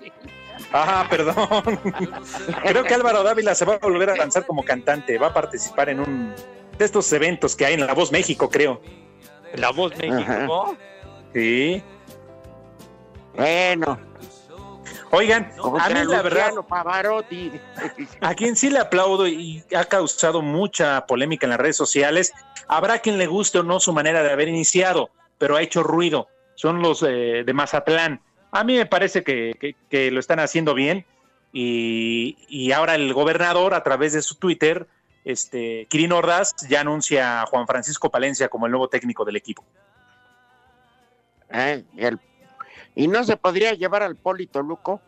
Ah, 0.73 1.05
perdón. 1.11 1.35
Creo 2.63 2.85
que 2.85 2.95
Álvaro 2.95 3.25
Dávila 3.25 3.53
se 3.57 3.65
va 3.65 3.75
a 3.75 3.79
volver 3.79 4.11
a 4.11 4.17
lanzar 4.17 4.47
como 4.47 4.63
cantante. 4.65 5.19
Va 5.19 5.27
a 5.29 5.35
participar 5.35 5.89
en 5.89 5.99
un 6.01 6.33
de 6.79 6.85
estos 6.85 7.13
eventos 7.13 7.57
que 7.57 7.67
hay 7.67 7.75
en 7.75 7.85
La 7.85 7.95
Voz 7.95 8.13
México, 8.13 8.49
creo. 8.49 8.81
La 9.57 9.71
voz 9.71 9.93
México, 9.97 10.15
Ajá. 10.19 10.47
¿no? 10.47 10.77
Sí. 11.33 11.83
Bueno, 13.37 13.99
Oigan, 15.17 15.53
a 15.81 15.89
mí 15.91 16.05
la 16.07 16.23
verdad, 16.23 16.51
Pavarotti. 16.69 17.53
a 18.21 18.35
quien 18.35 18.57
sí 18.57 18.71
le 18.71 18.79
aplaudo 18.81 19.27
y 19.27 19.63
ha 19.77 19.85
causado 19.85 20.43
mucha 20.43 21.07
polémica 21.07 21.47
en 21.47 21.51
las 21.51 21.61
redes 21.61 21.77
sociales, 21.77 22.33
habrá 22.69 22.99
quien 22.99 23.19
le 23.19 23.27
guste 23.27 23.59
o 23.59 23.63
no 23.63 23.81
su 23.81 23.93
manera 23.93 24.23
de 24.23 24.33
haber 24.33 24.49
iniciado, 24.49 25.11
pero 25.39 25.57
ha 25.57 25.63
hecho 25.63 25.83
ruido. 25.83 26.29
Son 26.57 26.83
los 26.83 27.03
eh, 27.03 27.43
de 27.45 27.53
Mazatlán. 27.53 28.21
A 28.51 28.65
mí 28.65 28.77
me 28.77 28.87
parece 28.87 29.23
que, 29.25 29.55
que- 29.61 29.77
que 29.91 30.11
lo 30.11 30.21
están 30.21 30.41
haciendo 30.41 30.75
bien 30.75 31.05
y, 31.53 32.37
y 32.49 32.73
ahora 32.73 32.95
el 32.95 33.13
gobernador 33.13 33.75
a 33.75 33.83
través 33.83 34.13
de 34.13 34.23
su 34.23 34.37
Twitter, 34.37 34.87
este, 35.25 35.87
Kirin 35.91 36.13
Ordaz, 36.13 36.53
ya 36.69 36.81
anuncia 36.81 37.43
a 37.43 37.47
Juan 37.47 37.67
Francisco 37.67 38.11
Palencia 38.11 38.49
como 38.49 38.67
el 38.67 38.73
nuevo 38.73 38.89
técnico 38.89 39.25
del 39.25 39.37
equipo. 39.37 39.65
Eh, 41.51 41.85
el- 41.97 42.19
¿Y 42.95 43.09
no 43.09 43.25
se 43.25 43.37
podría 43.37 43.73
llevar 43.73 44.03
al 44.03 44.17
Polito 44.17 44.63
Luco? 44.63 45.01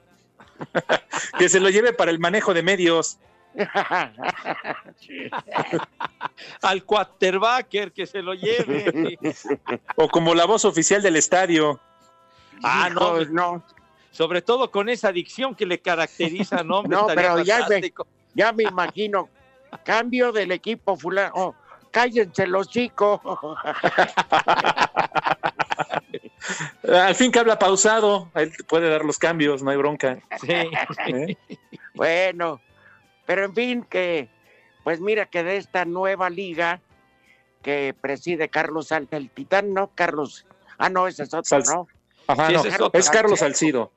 Que 1.38 1.48
se 1.48 1.60
lo 1.60 1.70
lleve 1.70 1.92
para 1.92 2.10
el 2.10 2.18
manejo 2.18 2.54
de 2.54 2.62
medios. 2.62 3.18
Al 6.62 6.84
quarterbacker 6.84 7.92
que 7.92 8.06
se 8.06 8.22
lo 8.22 8.34
lleve. 8.34 9.18
O 9.96 10.08
como 10.08 10.34
la 10.34 10.46
voz 10.46 10.64
oficial 10.64 11.02
del 11.02 11.16
estadio. 11.16 11.80
Ah, 12.62 12.88
no, 12.92 13.24
no. 13.24 13.62
Sobre 14.10 14.42
todo 14.42 14.70
con 14.70 14.88
esa 14.88 15.08
adicción 15.08 15.54
que 15.54 15.66
le 15.66 15.80
caracteriza, 15.80 16.64
¿no? 16.64 16.82
No, 16.82 17.06
pero 17.06 17.42
ya 17.42 17.60
fantástico. 17.60 18.06
Ya 18.34 18.52
me 18.52 18.64
imagino. 18.64 19.28
Cambio 19.84 20.32
del 20.32 20.52
equipo 20.52 20.96
fulano. 20.96 21.32
Oh, 21.34 21.54
cállense 21.90 22.46
los 22.46 22.68
chicos. 22.68 23.20
Al 26.88 27.14
fin 27.14 27.32
que 27.32 27.38
habla 27.38 27.58
pausado, 27.58 28.30
él 28.34 28.52
puede 28.68 28.88
dar 28.88 29.04
los 29.04 29.18
cambios, 29.18 29.62
no 29.62 29.70
hay 29.70 29.76
bronca. 29.76 30.18
Sí. 30.40 30.52
¿eh? 30.52 31.36
Bueno, 31.94 32.60
pero 33.26 33.44
en 33.44 33.54
fin, 33.54 33.82
que 33.82 34.28
pues 34.84 35.00
mira 35.00 35.26
que 35.26 35.42
de 35.42 35.56
esta 35.56 35.84
nueva 35.84 36.30
liga 36.30 36.80
que 37.62 37.94
preside 38.00 38.48
Carlos 38.48 38.88
Salta, 38.88 39.16
el 39.16 39.30
titán, 39.30 39.75
¿no? 39.75 39.90
Carlos. 39.94 40.46
Ah, 40.78 40.88
no, 40.88 41.08
ese 41.08 41.25
es 41.25 41.34
otro, 41.34 41.44
Sal- 41.44 41.64
¿no? 41.66 41.88
Ajá, 42.28 42.48
Sí, 42.48 42.54
no, 42.54 42.60
ese 42.64 42.88
es 42.92 43.10
Carlos 43.10 43.40
Salcido. 43.40 43.90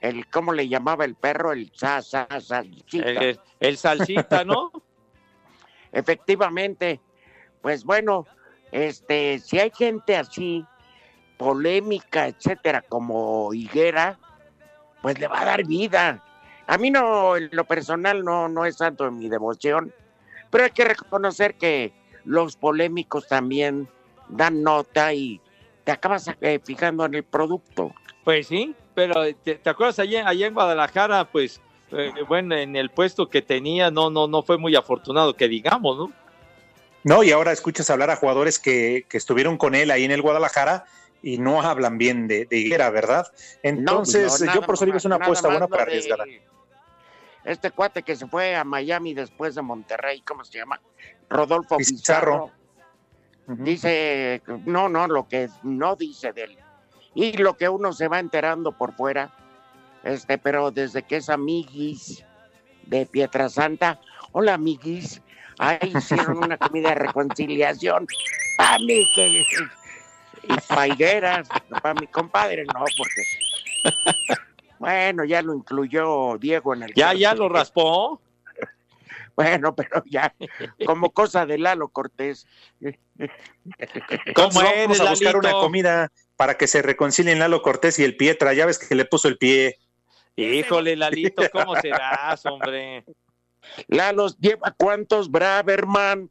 El, 0.00 0.26
¿cómo 0.28 0.52
le 0.52 0.68
llamaba 0.68 1.04
el 1.04 1.14
perro? 1.14 1.52
El 1.52 1.70
sa, 1.74 2.00
sa, 2.02 2.26
salchita. 2.40 3.06
El, 3.08 3.40
el 3.60 3.76
salsita, 3.76 4.44
¿no? 4.44 4.70
Efectivamente, 5.92 7.00
pues 7.62 7.84
bueno, 7.84 8.26
este, 8.74 9.38
si 9.38 9.60
hay 9.60 9.70
gente 9.70 10.16
así, 10.16 10.66
polémica, 11.36 12.26
etcétera, 12.26 12.82
como 12.82 13.54
Higuera, 13.54 14.18
pues 15.00 15.16
le 15.20 15.28
va 15.28 15.42
a 15.42 15.44
dar 15.44 15.64
vida. 15.64 16.24
A 16.66 16.76
mí 16.76 16.90
no, 16.90 17.36
en 17.36 17.50
lo 17.52 17.64
personal 17.64 18.24
no, 18.24 18.48
no 18.48 18.64
es 18.64 18.76
tanto 18.76 19.06
en 19.06 19.16
mi 19.16 19.28
devoción, 19.28 19.94
pero 20.50 20.64
hay 20.64 20.72
que 20.72 20.86
reconocer 20.86 21.54
que 21.54 21.92
los 22.24 22.56
polémicos 22.56 23.28
también 23.28 23.88
dan 24.28 24.64
nota 24.64 25.14
y 25.14 25.40
te 25.84 25.92
acabas 25.92 26.28
eh, 26.40 26.58
fijando 26.64 27.04
en 27.04 27.14
el 27.14 27.22
producto. 27.22 27.94
Pues 28.24 28.48
sí, 28.48 28.74
pero 28.94 29.14
¿te, 29.44 29.60
acuerdas 29.66 30.00
allá, 30.00 30.26
allá 30.26 30.48
en 30.48 30.54
Guadalajara? 30.54 31.30
Pues, 31.30 31.60
eh, 31.92 32.10
bueno, 32.26 32.56
en 32.56 32.74
el 32.74 32.90
puesto 32.90 33.30
que 33.30 33.40
tenía, 33.40 33.92
no, 33.92 34.10
no, 34.10 34.26
no 34.26 34.42
fue 34.42 34.58
muy 34.58 34.74
afortunado, 34.74 35.36
que 35.36 35.46
digamos, 35.46 35.96
¿no? 35.96 36.23
No, 37.04 37.22
y 37.22 37.30
ahora 37.30 37.52
escuchas 37.52 37.90
hablar 37.90 38.10
a 38.10 38.16
jugadores 38.16 38.58
que, 38.58 39.06
que 39.08 39.18
estuvieron 39.18 39.58
con 39.58 39.74
él 39.74 39.90
ahí 39.90 40.04
en 40.04 40.10
el 40.10 40.22
Guadalajara 40.22 40.86
y 41.22 41.38
no 41.38 41.62
hablan 41.62 41.98
bien 41.98 42.26
de, 42.26 42.46
de 42.46 42.58
Higuera, 42.58 42.90
¿verdad? 42.90 43.26
Entonces, 43.62 44.40
No, 44.40 44.46
no, 44.46 44.54
yo 44.54 44.62
por 44.62 44.74
eso 44.74 44.84
digo 44.84 44.96
es 44.96 45.04
una 45.04 45.16
apuesta 45.16 45.48
buena 45.48 45.68
para 45.68 45.84
arriesgar. 45.84 46.20
Este 47.44 47.70
cuate 47.70 48.02
que 48.02 48.16
se 48.16 48.26
fue 48.26 48.56
a 48.56 48.64
Miami 48.64 49.12
después 49.12 49.54
de 49.54 49.62
Monterrey, 49.62 50.22
¿cómo 50.22 50.44
se 50.44 50.58
llama? 50.58 50.80
Rodolfo 51.28 51.76
Pizarro. 51.76 52.50
Dice, 53.46 54.42
no, 54.64 54.88
no, 54.88 55.06
lo 55.06 55.28
que 55.28 55.50
no 55.62 55.96
dice 55.96 56.32
de 56.32 56.44
él. 56.44 56.58
Y 57.14 57.36
lo 57.36 57.56
que 57.56 57.68
uno 57.68 57.92
se 57.92 58.08
va 58.08 58.18
enterando 58.18 58.72
por 58.72 58.94
fuera, 58.94 59.30
este, 60.02 60.38
pero 60.38 60.70
desde 60.70 61.02
que 61.02 61.16
es 61.16 61.28
amiguis 61.28 62.24
de 62.86 63.04
Pietrasanta, 63.04 64.00
hola 64.32 64.54
amiguis, 64.54 65.20
ahí 65.58 65.92
hicieron 65.94 66.38
una 66.38 66.56
comida 66.56 66.90
de 66.90 66.94
reconciliación. 66.96 68.06
Para 68.56 68.78
mí 68.78 69.06
que 69.14 69.44
y 70.48 70.56
paigueras, 70.68 71.48
para 71.82 71.94
mi 71.94 72.06
compadre, 72.06 72.64
no, 72.64 72.84
porque 72.96 73.22
bueno, 74.78 75.24
ya 75.24 75.42
lo 75.42 75.54
incluyó 75.54 76.36
Diego 76.38 76.74
en 76.74 76.84
el 76.84 76.94
Ya, 76.94 77.14
ya 77.14 77.34
lo 77.34 77.48
raspó. 77.48 78.20
Bueno, 79.36 79.74
pero 79.74 80.02
ya, 80.06 80.32
como 80.86 81.10
cosa 81.10 81.44
de 81.44 81.58
Lalo 81.58 81.88
Cortés. 81.88 82.46
¿Cómo 82.80 83.00
Entonces, 84.26 84.62
vamos 84.62 84.64
eres, 84.64 85.00
a 85.00 85.10
buscar 85.10 85.36
una 85.36 85.52
comida 85.52 86.12
para 86.36 86.56
que 86.56 86.68
se 86.68 86.82
reconcilien 86.82 87.40
Lalo 87.40 87.60
Cortés 87.62 87.98
y 87.98 88.04
el 88.04 88.16
Pietra. 88.16 88.52
Ya 88.52 88.66
ves 88.66 88.78
que 88.78 88.94
le 88.94 89.04
puso 89.04 89.26
el 89.26 89.36
pie. 89.36 89.78
Híjole, 90.36 90.94
Lalito, 90.94 91.42
¿cómo 91.52 91.74
serás, 91.80 92.46
hombre? 92.46 93.04
Lalo 93.88 94.28
lleva 94.38 94.74
cuántos 94.76 95.30
Braverman, 95.30 96.30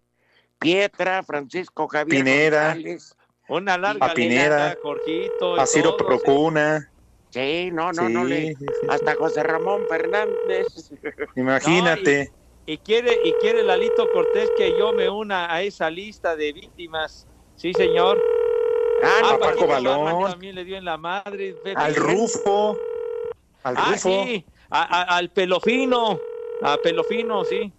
Pietra, 0.59 1.23
Francisco 1.23 1.87
Javier 1.87 2.23
Pineda. 2.23 2.67
González. 2.67 3.15
Una 3.49 3.77
larga 3.77 4.07
A 4.07 4.13
Pineda, 4.13 4.77
y 5.05 5.29
A 5.59 5.65
Ciro 5.65 5.95
todos, 5.95 6.07
Procuna. 6.23 6.89
Sí, 7.29 7.69
no, 7.71 7.91
no, 7.91 8.07
Sí, 8.07 8.13
no 8.13 8.23
le. 8.23 8.47
sí, 8.55 8.65
sí. 8.81 8.87
Hasta 8.87 9.15
José 9.15 9.43
Ramón 9.43 9.85
Fernández. 9.89 10.67
Imagínate. 11.35 12.31
Y 12.65 12.77
quiere, 12.77 13.19
y 13.25 13.33
quiere 13.41 13.63
Lalito 13.63 14.09
Cortés 14.11 14.49
que 14.55 14.77
yo 14.77 14.93
me 14.93 15.09
una 15.09 15.53
a 15.53 15.61
esa 15.63 15.89
lista 15.89 16.35
de 16.35 16.53
víctimas. 16.53 17.27
Sí, 17.55 17.73
señor. 17.73 18.21
Ah, 19.03 19.19
no, 19.21 19.39
Paco 19.39 19.67
Paquito 19.67 19.67
Balón. 19.67 20.31
También 20.31 20.55
le 20.55 20.63
dio 20.63 20.77
en 20.77 20.85
la 20.85 20.95
madre. 20.97 21.55
Al 21.75 21.95
Rufo. 21.95 22.77
Al 23.63 23.75
Ah, 23.77 23.85
Rufo. 23.89 24.23
sí. 24.25 24.45
A- 24.69 25.01
a- 25.01 25.17
al 25.17 25.31
Pelofino. 25.31 26.19
A 26.63 26.77
Pelofino, 26.77 27.43
sí. 27.43 27.71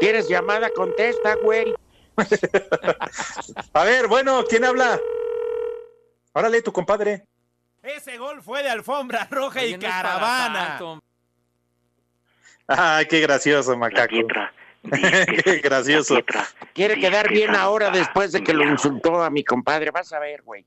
¿Tienes 0.00 0.28
llamada? 0.28 0.68
Contesta, 0.70 1.36
güey. 1.36 1.74
A 3.72 3.84
ver, 3.84 4.08
bueno, 4.08 4.44
¿quién 4.48 4.64
habla? 4.64 5.00
Órale, 6.32 6.62
tu 6.62 6.72
compadre. 6.72 7.24
Ese 7.82 8.18
gol 8.18 8.42
fue 8.42 8.62
de 8.62 8.70
alfombra 8.70 9.28
roja 9.30 9.64
y 9.64 9.74
no 9.74 9.80
caravana. 9.80 10.78
Ay, 12.66 13.06
qué 13.06 13.20
gracioso, 13.20 13.76
macaco. 13.76 14.14
qué 15.44 15.60
gracioso. 15.62 16.16
Quiere 16.72 16.98
quedar 16.98 17.28
bien 17.30 17.54
ahora 17.54 17.90
después 17.90 18.32
de 18.32 18.42
que 18.42 18.54
lo 18.54 18.64
insultó 18.64 19.22
a 19.22 19.30
mi 19.30 19.44
compadre. 19.44 19.90
Vas 19.90 20.12
a 20.12 20.18
ver, 20.18 20.42
güey. 20.42 20.66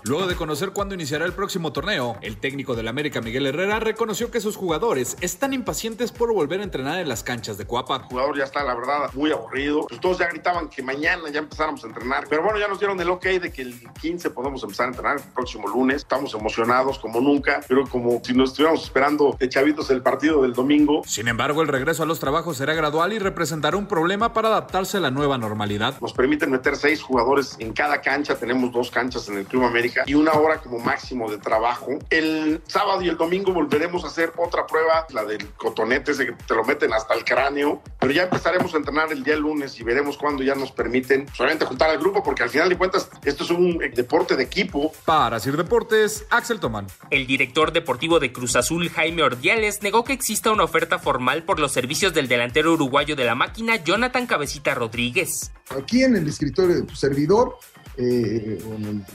Luego 0.05 0.27
de 0.27 0.35
conocer 0.35 0.71
cuándo 0.71 0.95
iniciará 0.95 1.23
el 1.23 1.31
próximo 1.31 1.71
torneo, 1.71 2.17
el 2.21 2.35
técnico 2.37 2.75
del 2.75 2.89
América 2.89 3.21
Miguel 3.21 3.45
Herrera 3.45 3.79
reconoció 3.79 4.29
que 4.31 4.41
sus 4.41 4.57
jugadores 4.57 5.15
están 5.21 5.53
impacientes 5.53 6.11
por 6.11 6.33
volver 6.33 6.59
a 6.59 6.63
entrenar 6.63 6.99
en 6.99 7.07
las 7.07 7.23
canchas 7.23 7.57
de 7.57 7.65
Cuapa. 7.65 7.95
El 7.95 8.03
jugador 8.03 8.37
ya 8.37 8.43
está, 8.43 8.65
la 8.65 8.75
verdad, 8.75 9.09
muy 9.13 9.31
aburrido. 9.31 9.85
Pues 9.87 10.01
todos 10.01 10.17
ya 10.17 10.27
gritaban 10.27 10.67
que 10.67 10.83
mañana 10.83 11.29
ya 11.31 11.39
empezáramos 11.39 11.85
a 11.85 11.87
entrenar. 11.87 12.25
Pero 12.29 12.43
bueno, 12.43 12.59
ya 12.59 12.67
nos 12.67 12.79
dieron 12.79 12.99
el 12.99 13.09
ok 13.09 13.23
de 13.23 13.53
que 13.53 13.61
el 13.61 13.79
15 14.01 14.31
podemos 14.31 14.61
empezar 14.63 14.87
a 14.87 14.89
entrenar 14.89 15.17
el 15.19 15.23
próximo 15.33 15.69
lunes. 15.69 15.97
Estamos 15.97 16.33
emocionados 16.33 16.99
como 16.99 17.21
nunca, 17.21 17.61
pero 17.65 17.87
como 17.87 18.21
si 18.25 18.33
nos 18.33 18.49
estuviéramos 18.49 18.83
esperando 18.83 19.37
de 19.39 19.47
chavitos 19.47 19.89
el 19.89 20.01
partido 20.01 20.41
del 20.41 20.51
domingo. 20.51 21.03
Sin 21.05 21.29
embargo, 21.29 21.61
el 21.61 21.69
regreso 21.69 22.03
a 22.03 22.05
los 22.05 22.19
trabajos 22.19 22.57
será 22.57 22.73
gradual 22.73 23.13
y 23.13 23.19
representará 23.19 23.77
un 23.77 23.87
problema 23.87 24.33
para 24.33 24.49
adaptarse 24.49 24.97
a 24.97 24.99
la 24.99 25.11
nueva 25.11 25.37
normalidad. 25.37 25.97
Nos 26.01 26.11
permiten 26.11 26.51
meter 26.51 26.75
seis 26.75 27.01
jugadores 27.01 27.55
en 27.59 27.71
cada 27.71 28.01
cancha. 28.01 28.35
Tenemos 28.35 28.69
dos 28.73 28.91
canchas 28.91 29.29
en 29.29 29.37
el 29.37 29.45
Club 29.45 29.63
América 29.63 29.92
y 30.05 30.13
una 30.13 30.33
hora 30.33 30.59
como 30.59 30.79
máximo 30.79 31.29
de 31.29 31.37
trabajo. 31.37 31.99
El 32.09 32.61
sábado 32.67 33.01
y 33.01 33.09
el 33.09 33.17
domingo 33.17 33.53
volveremos 33.53 34.03
a 34.03 34.07
hacer 34.07 34.33
otra 34.37 34.65
prueba, 34.65 35.05
la 35.11 35.23
del 35.23 35.47
cotonete, 35.53 36.11
ese 36.11 36.25
que 36.27 36.33
te 36.33 36.55
lo 36.55 36.63
meten 36.63 36.93
hasta 36.93 37.13
el 37.13 37.23
cráneo. 37.23 37.81
Pero 37.99 38.11
ya 38.11 38.23
empezaremos 38.23 38.73
a 38.73 38.77
entrenar 38.77 39.11
el 39.11 39.23
día 39.23 39.35
lunes 39.35 39.79
y 39.79 39.83
veremos 39.83 40.17
cuándo 40.17 40.43
ya 40.43 40.55
nos 40.55 40.71
permiten 40.71 41.27
solamente 41.33 41.65
juntar 41.65 41.89
al 41.89 41.99
grupo, 41.99 42.23
porque 42.23 42.43
al 42.43 42.49
final 42.49 42.69
de 42.69 42.77
cuentas 42.77 43.09
esto 43.23 43.43
es 43.43 43.49
un 43.49 43.77
deporte 43.93 44.35
de 44.35 44.43
equipo. 44.43 44.91
Para 45.05 45.39
Sir 45.39 45.57
Deportes, 45.57 46.25
Axel 46.29 46.59
Tomán. 46.59 46.87
El 47.09 47.27
director 47.27 47.71
deportivo 47.71 48.19
de 48.19 48.31
Cruz 48.31 48.55
Azul, 48.55 48.89
Jaime 48.89 49.23
Ordiales, 49.23 49.81
negó 49.81 50.03
que 50.03 50.13
exista 50.13 50.51
una 50.51 50.63
oferta 50.63 50.99
formal 50.99 51.43
por 51.43 51.59
los 51.59 51.71
servicios 51.71 52.13
del 52.13 52.27
delantero 52.27 52.73
uruguayo 52.73 53.15
de 53.15 53.25
la 53.25 53.35
máquina, 53.35 53.75
Jonathan 53.77 54.27
Cabecita 54.27 54.73
Rodríguez. 54.75 55.51
Aquí 55.69 56.03
en 56.03 56.15
el 56.15 56.27
escritorio 56.27 56.75
de 56.75 56.83
tu 56.83 56.95
servidor, 56.95 57.57
eh, 57.97 58.59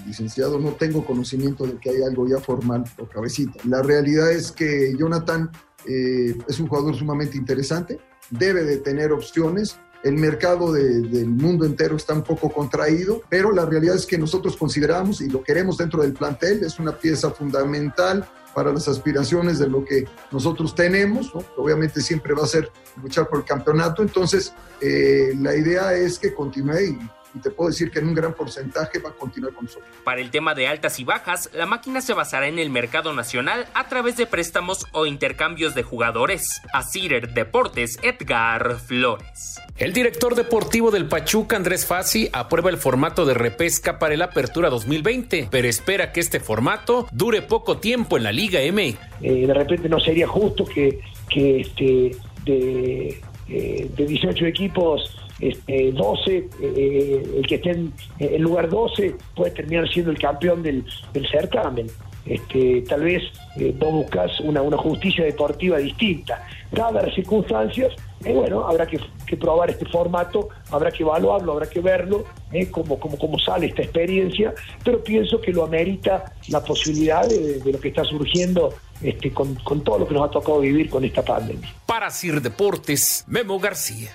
licenciado, 0.07 0.59
no 0.59 0.73
tengo 0.73 1.05
conocimiento 1.05 1.67
de 1.67 1.79
que 1.79 1.91
hay 1.91 2.03
algo 2.03 2.29
ya 2.29 2.39
formal 2.39 2.85
o 2.99 3.07
cabecita. 3.07 3.55
La 3.65 3.83
realidad 3.83 4.31
es 4.33 4.53
que 4.53 4.95
Jonathan 4.99 5.51
eh, 5.87 6.37
es 6.49 6.61
un 6.61 6.67
jugador 6.69 6.97
sumamente 6.97 7.37
interesante, 7.37 7.99
debe 8.31 8.65
de 8.65 8.77
tener 8.79 9.13
opciones. 9.13 9.77
El 10.05 10.15
mercado 10.15 10.73
de- 10.73 11.01
del 11.01 11.29
mundo 11.29 11.65
entero 11.65 11.97
está 11.97 12.15
un 12.15 12.23
poco 12.23 12.51
contraído, 12.53 13.21
pero 13.29 13.51
la 13.53 13.67
realidad 13.67 13.97
es 13.97 14.07
que 14.07 14.17
nosotros 14.19 14.57
consideramos 14.57 15.21
y 15.21 15.29
lo 15.29 15.43
queremos 15.43 15.77
dentro 15.79 16.03
del 16.03 16.13
plantel, 16.13 16.63
es 16.63 16.79
una 16.79 16.93
pieza 16.97 17.31
fundamental 17.31 18.29
para 18.55 18.73
las 18.73 18.89
aspiraciones 18.89 19.59
de 19.59 19.69
lo 19.69 19.85
que 19.85 20.05
nosotros 20.33 20.75
tenemos, 20.75 21.33
obviamente 21.57 22.01
siempre 22.01 22.35
va 22.35 22.45
a 22.45 22.47
ser 22.49 22.71
luchar 23.03 23.29
por 23.29 23.41
el 23.41 23.45
campeonato, 23.45 24.03
entonces 24.03 24.53
eh, 24.81 25.33
la 25.41 25.55
idea 25.55 25.95
es 25.95 26.19
que 26.19 26.35
continúe 26.35 26.81
y, 26.81 26.99
y 27.35 27.39
te 27.41 27.51
puedo 27.51 27.71
decir 27.71 27.91
que 27.91 27.99
en 27.99 28.09
un 28.09 28.15
gran 28.15 28.35
porcentaje 28.35 28.99
va 28.99 29.11
a 29.11 29.13
continuar 29.13 29.53
con 29.53 29.67
nosotros. 29.67 29.89
Para 30.05 30.21
el 30.21 30.31
tema 30.31 30.55
de 30.55 30.69
altas 30.69 30.99
y 30.99 31.05
bajas, 31.05 31.51
la 31.53 31.67
máquina 31.67 32.01
se 32.01 32.15
basará 32.15 32.49
en 32.49 32.59
el 32.59 32.71
mercado 32.71 33.13
nacional 33.13 33.67
a 33.75 33.89
través 33.89 34.17
de 34.17 34.27
préstamos 34.27 34.87
o 34.93 35.07
intercambios 35.07 35.75
de 35.75 35.83
jugadores. 35.83 36.63
Asirer 36.73 37.35
Deportes, 37.35 37.99
Edgar 38.03 38.79
Flores. 38.79 39.61
El 39.77 39.93
director 39.93 40.35
deportivo 40.35 40.91
del 40.91 41.07
Pachuca, 41.07 41.57
Andrés 41.57 41.87
Fassi, 41.87 42.29
aprueba 42.33 42.71
el 42.71 42.79
formato 42.79 43.25
de 43.27 43.35
repesca 43.35 43.99
para 43.99 44.15
el 44.15 44.23
Apertura 44.23 44.71
2020, 44.71 45.49
pero 45.51 45.69
espera 45.69 46.13
que 46.13 46.21
este 46.21 46.41
formato 46.41 47.07
dure 47.13 47.43
poco 47.43 47.79
tiempo 47.79 48.17
en 48.17 48.25
la 48.25 48.33
Liga 48.33 48.61
MX. 48.61 48.99
Eh, 49.23 49.47
de 49.47 49.55
repente 49.55 49.89
no 49.89 50.01
sería 50.01 50.27
justo 50.27 50.65
que, 50.65 51.01
que 51.29 51.61
este, 51.61 52.17
de, 52.45 53.21
eh, 53.49 53.91
de 53.97 54.07
18 54.07 54.47
equipos, 54.47 55.17
este, 55.41 55.93
12, 55.93 56.49
eh, 56.63 57.33
el 57.37 57.47
que 57.47 57.57
esté 57.57 57.71
en, 57.71 58.43
lugar 58.43 58.69
12 58.69 59.15
puede 59.35 59.51
terminar 59.53 59.89
siendo 59.89 60.11
el 60.11 60.19
campeón 60.19 60.63
del, 60.63 60.85
del 61.13 61.29
certamen. 61.29 61.87
Este, 62.29 62.83
tal 62.83 63.05
vez 63.05 63.23
eh, 63.57 63.75
vos 63.79 63.91
buscas 63.91 64.39
una, 64.41 64.61
una 64.61 64.77
justicia 64.77 65.25
deportiva 65.25 65.79
distinta. 65.79 66.47
Dadas 66.71 67.07
las 67.07 67.15
circunstancias, 67.15 67.95
eh, 68.25 68.35
bueno, 68.35 68.67
habrá 68.69 68.87
que, 68.87 68.99
probar 69.37 69.71
este 69.71 69.87
formato, 69.87 70.51
habrá 70.71 70.91
que 70.91 71.03
evaluarlo, 71.03 71.53
habrá 71.53 71.69
que 71.69 71.81
verlo, 71.81 72.25
eh, 72.53 72.71
cómo, 72.71 72.99
cómo, 72.99 73.17
cómo 73.17 73.39
sale 73.39 73.67
esta 73.67 73.83
experiencia, 73.83 74.53
pero 74.85 75.03
pienso 75.03 75.41
que 75.41 75.53
lo 75.53 75.65
amerita 75.65 76.33
la 76.49 76.63
posibilidad 76.63 77.27
de, 77.27 77.61
de 77.61 77.73
lo 77.73 77.81
que 77.81 77.89
está 77.89 78.05
surgiendo 78.05 78.75
este, 79.01 79.33
con, 79.33 79.55
con 79.57 79.83
todo 79.83 80.01
lo 80.01 80.09
que 80.09 80.15
nos 80.15 80.29
ha 80.29 80.31
tocado 80.31 80.61
vivir 80.61 80.91
con 80.91 81.05
esta 81.05 81.23
pandemia. 81.23 81.73
Para 81.87 82.11
Sir 82.11 82.43
Deportes, 82.43 83.25
Memo 83.27 83.59
García. 83.59 84.11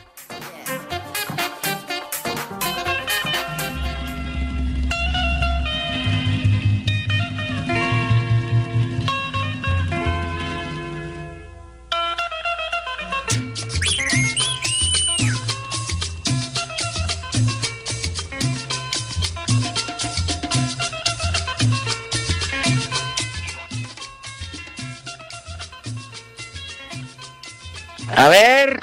A 28.23 28.29
ver, 28.29 28.79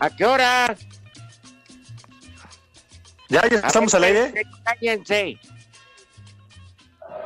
¿a 0.00 0.10
qué 0.10 0.26
hora? 0.26 0.76
Ya, 3.28 3.48
ya 3.48 3.58
estamos 3.58 3.94
al 3.94 4.02
aire. 4.02 4.42
Cállense. 4.64 5.38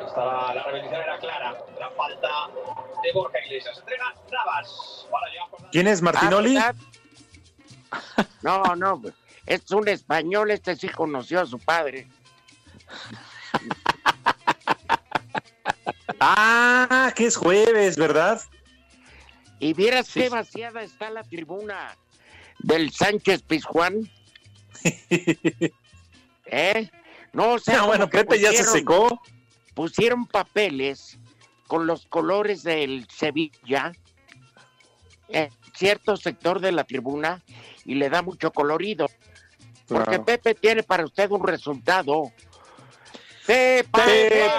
Esta, 0.07 0.55
la 0.55 0.63
repetición 0.65 1.01
era 1.01 1.19
clara. 1.19 1.65
La 1.81 1.91
falta 1.93 2.29
de 3.03 3.13
Borja 3.15 3.39
Iglesias. 3.47 3.79
Entrega 3.79 4.13
Navas. 4.31 5.07
Para 5.11 5.71
¿Quién 5.71 5.87
es 5.87 6.03
Martinoli? 6.03 6.59
Ah. 6.59 6.75
No, 8.43 8.77
no, 8.77 9.01
pues, 9.01 9.15
es 9.47 9.71
un 9.71 9.89
español, 9.89 10.51
este 10.51 10.77
sí 10.77 10.91
conoció 10.91 11.41
a 11.41 11.47
su 11.47 11.59
padre. 11.59 12.07
Ah, 16.25 17.13
que 17.17 17.27
es 17.27 17.37
jueves, 17.37 17.97
¿verdad? 17.97 18.41
Y 19.63 19.73
vieras 19.75 20.11
qué 20.13 20.29
vaciada 20.29 20.83
está 20.83 21.09
la 21.11 21.23
tribuna 21.23 21.97
del 22.59 22.91
Sánchez 22.93 23.43
Pizjuán. 23.43 24.11
¿Eh? 26.47 26.91
No, 27.33 27.53
o 27.53 27.59
sea, 27.61 27.79
No, 27.79 27.87
bueno, 27.87 28.11
Pepe 28.11 28.41
ya 28.41 28.51
se 28.51 28.65
pusieron- 28.65 28.73
secó. 28.73 29.23
Pusieron 29.75 30.27
papeles 30.27 31.17
con 31.69 31.87
los 31.87 32.07
colores 32.07 32.65
del 32.65 33.07
Sevilla 33.09 33.93
en 35.29 35.49
cierto 35.75 36.17
sector 36.17 36.59
de 36.61 36.73
la 36.73 36.83
tribuna 36.85 37.41
y 37.85 37.95
le 37.95 38.11
da 38.11 38.21
mucho 38.21 38.51
colorido. 38.53 39.07
Porque 39.87 40.05
Claro. 40.11 40.25
Pepe 40.25 40.55
tiene 40.57 40.83
para 40.83 41.05
usted 41.05 41.31
un 41.31 41.47
resultado. 41.47 42.33
¡Tepache! 43.47 44.51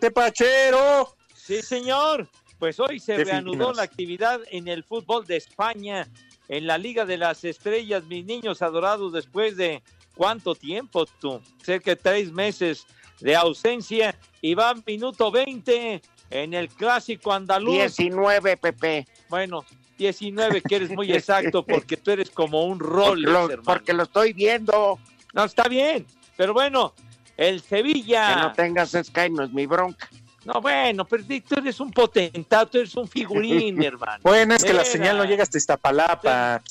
¡Tepachero! 0.00 1.16
Sí, 1.34 1.60
señor. 1.60 2.28
Pues 2.62 2.78
hoy 2.78 3.00
se 3.00 3.24
reanudó 3.24 3.72
la 3.72 3.82
actividad 3.82 4.40
en 4.52 4.68
el 4.68 4.84
fútbol 4.84 5.26
de 5.26 5.36
España, 5.36 6.06
en 6.46 6.68
la 6.68 6.78
Liga 6.78 7.04
de 7.04 7.16
las 7.16 7.42
Estrellas, 7.42 8.04
mis 8.04 8.24
niños 8.24 8.62
adorados, 8.62 9.12
después 9.12 9.56
de 9.56 9.82
cuánto 10.14 10.54
tiempo 10.54 11.04
tú, 11.18 11.40
cerca 11.60 11.90
de 11.90 11.96
tres 11.96 12.30
meses 12.30 12.86
de 13.18 13.34
ausencia, 13.34 14.14
y 14.40 14.54
va 14.54 14.76
minuto 14.86 15.32
20 15.32 16.00
en 16.30 16.54
el 16.54 16.68
clásico 16.68 17.32
andaluz. 17.32 17.74
19, 17.96 18.56
Pepe. 18.58 19.08
Bueno, 19.28 19.64
19, 19.98 20.62
que 20.62 20.76
eres 20.76 20.90
muy 20.90 21.12
exacto, 21.12 21.66
porque 21.66 21.96
tú 21.96 22.12
eres 22.12 22.30
como 22.30 22.64
un 22.66 22.78
rol. 22.78 23.24
Porque 23.64 23.92
lo 23.92 24.04
estoy 24.04 24.34
viendo. 24.34 25.00
No, 25.34 25.42
está 25.42 25.64
bien, 25.64 26.06
pero 26.36 26.54
bueno, 26.54 26.94
el 27.36 27.60
Sevilla. 27.60 28.36
Que 28.36 28.40
no 28.40 28.52
tengas 28.52 28.92
Sky 28.92 29.30
no 29.30 29.42
es 29.42 29.52
mi 29.52 29.66
bronca. 29.66 30.08
No, 30.44 30.60
bueno, 30.60 31.04
pero 31.04 31.24
tú 31.24 31.54
eres 31.56 31.78
un 31.80 31.90
potentado, 31.90 32.66
tú 32.66 32.78
eres 32.78 32.94
un 32.96 33.08
figurín, 33.08 33.82
hermano. 33.82 34.20
Bueno, 34.22 34.54
es 34.54 34.64
que 34.64 34.72
la 34.72 34.84
señal 34.84 35.16
no 35.16 35.24
llega 35.24 35.42
hasta 35.42 35.58
Iztapalapa. 35.58 36.62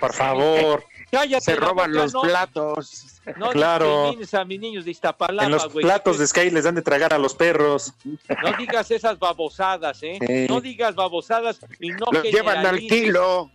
Por 0.00 0.12
favor. 0.12 0.84
Cállate 1.10 1.44
Se 1.44 1.56
roban 1.56 1.90
boca, 1.92 2.02
los 2.02 2.12
no- 2.12 2.22
platos. 2.22 3.06
No 3.36 3.50
Claro. 3.50 4.12
a 4.32 4.44
mis 4.44 4.60
niños 4.60 4.84
de 4.84 4.90
Iztapalapa, 4.92 5.46
En 5.46 5.52
los 5.52 5.66
platos 5.68 6.18
de 6.18 6.26
Sky 6.26 6.50
les 6.50 6.64
dan 6.64 6.74
de 6.76 6.82
tragar 6.82 7.12
a 7.12 7.18
los 7.18 7.34
perros. 7.34 7.92
No 8.04 8.52
digas 8.58 8.90
esas 8.90 9.18
babosadas, 9.18 10.02
¿eh? 10.02 10.18
Sí. 10.24 10.46
No 10.48 10.60
digas 10.60 10.94
babosadas 10.94 11.58
y 11.80 11.88
no 11.90 12.06
Los 12.12 12.22
llevan 12.24 12.64
al 12.66 12.78
kilo. 12.78 13.50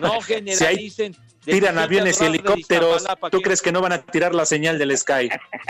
No 0.00 0.20
generalicen. 0.22 1.16
Tiran 1.44 1.76
aviones 1.76 2.20
y 2.20 2.24
helicópteros. 2.26 3.04
¿Tú 3.32 3.38
que- 3.38 3.42
crees 3.44 3.62
que 3.62 3.72
no 3.72 3.80
van 3.80 3.92
a 3.92 4.02
tirar 4.02 4.32
la 4.34 4.46
señal 4.46 4.78
del 4.78 4.96
Sky? 4.96 5.28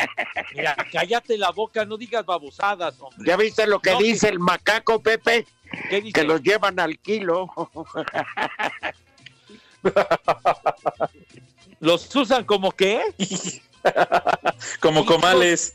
Mira, 0.55 0.77
cállate 0.93 1.39
la 1.39 1.51
boca, 1.51 1.85
no 1.87 1.97
digas 1.97 2.27
babosadas, 2.27 3.01
hombre. 3.01 3.25
¿Ya 3.27 3.37
viste 3.39 3.67
lo 3.67 3.81
que 3.81 3.93
No, 3.93 3.99
dice 3.99 4.29
el 4.29 4.39
macaco, 4.39 5.03
Pepe? 5.03 5.47
¿Qué 5.89 6.03
dice? 6.03 6.13
Que 6.13 6.25
los 6.25 6.43
llevan 6.43 6.79
al 6.79 6.99
kilo. 6.99 7.49
¿Los 11.81 12.15
usan 12.15 12.45
como 12.45 12.71
qué? 12.73 13.03
Como 14.81 15.05
comales. 15.05 15.75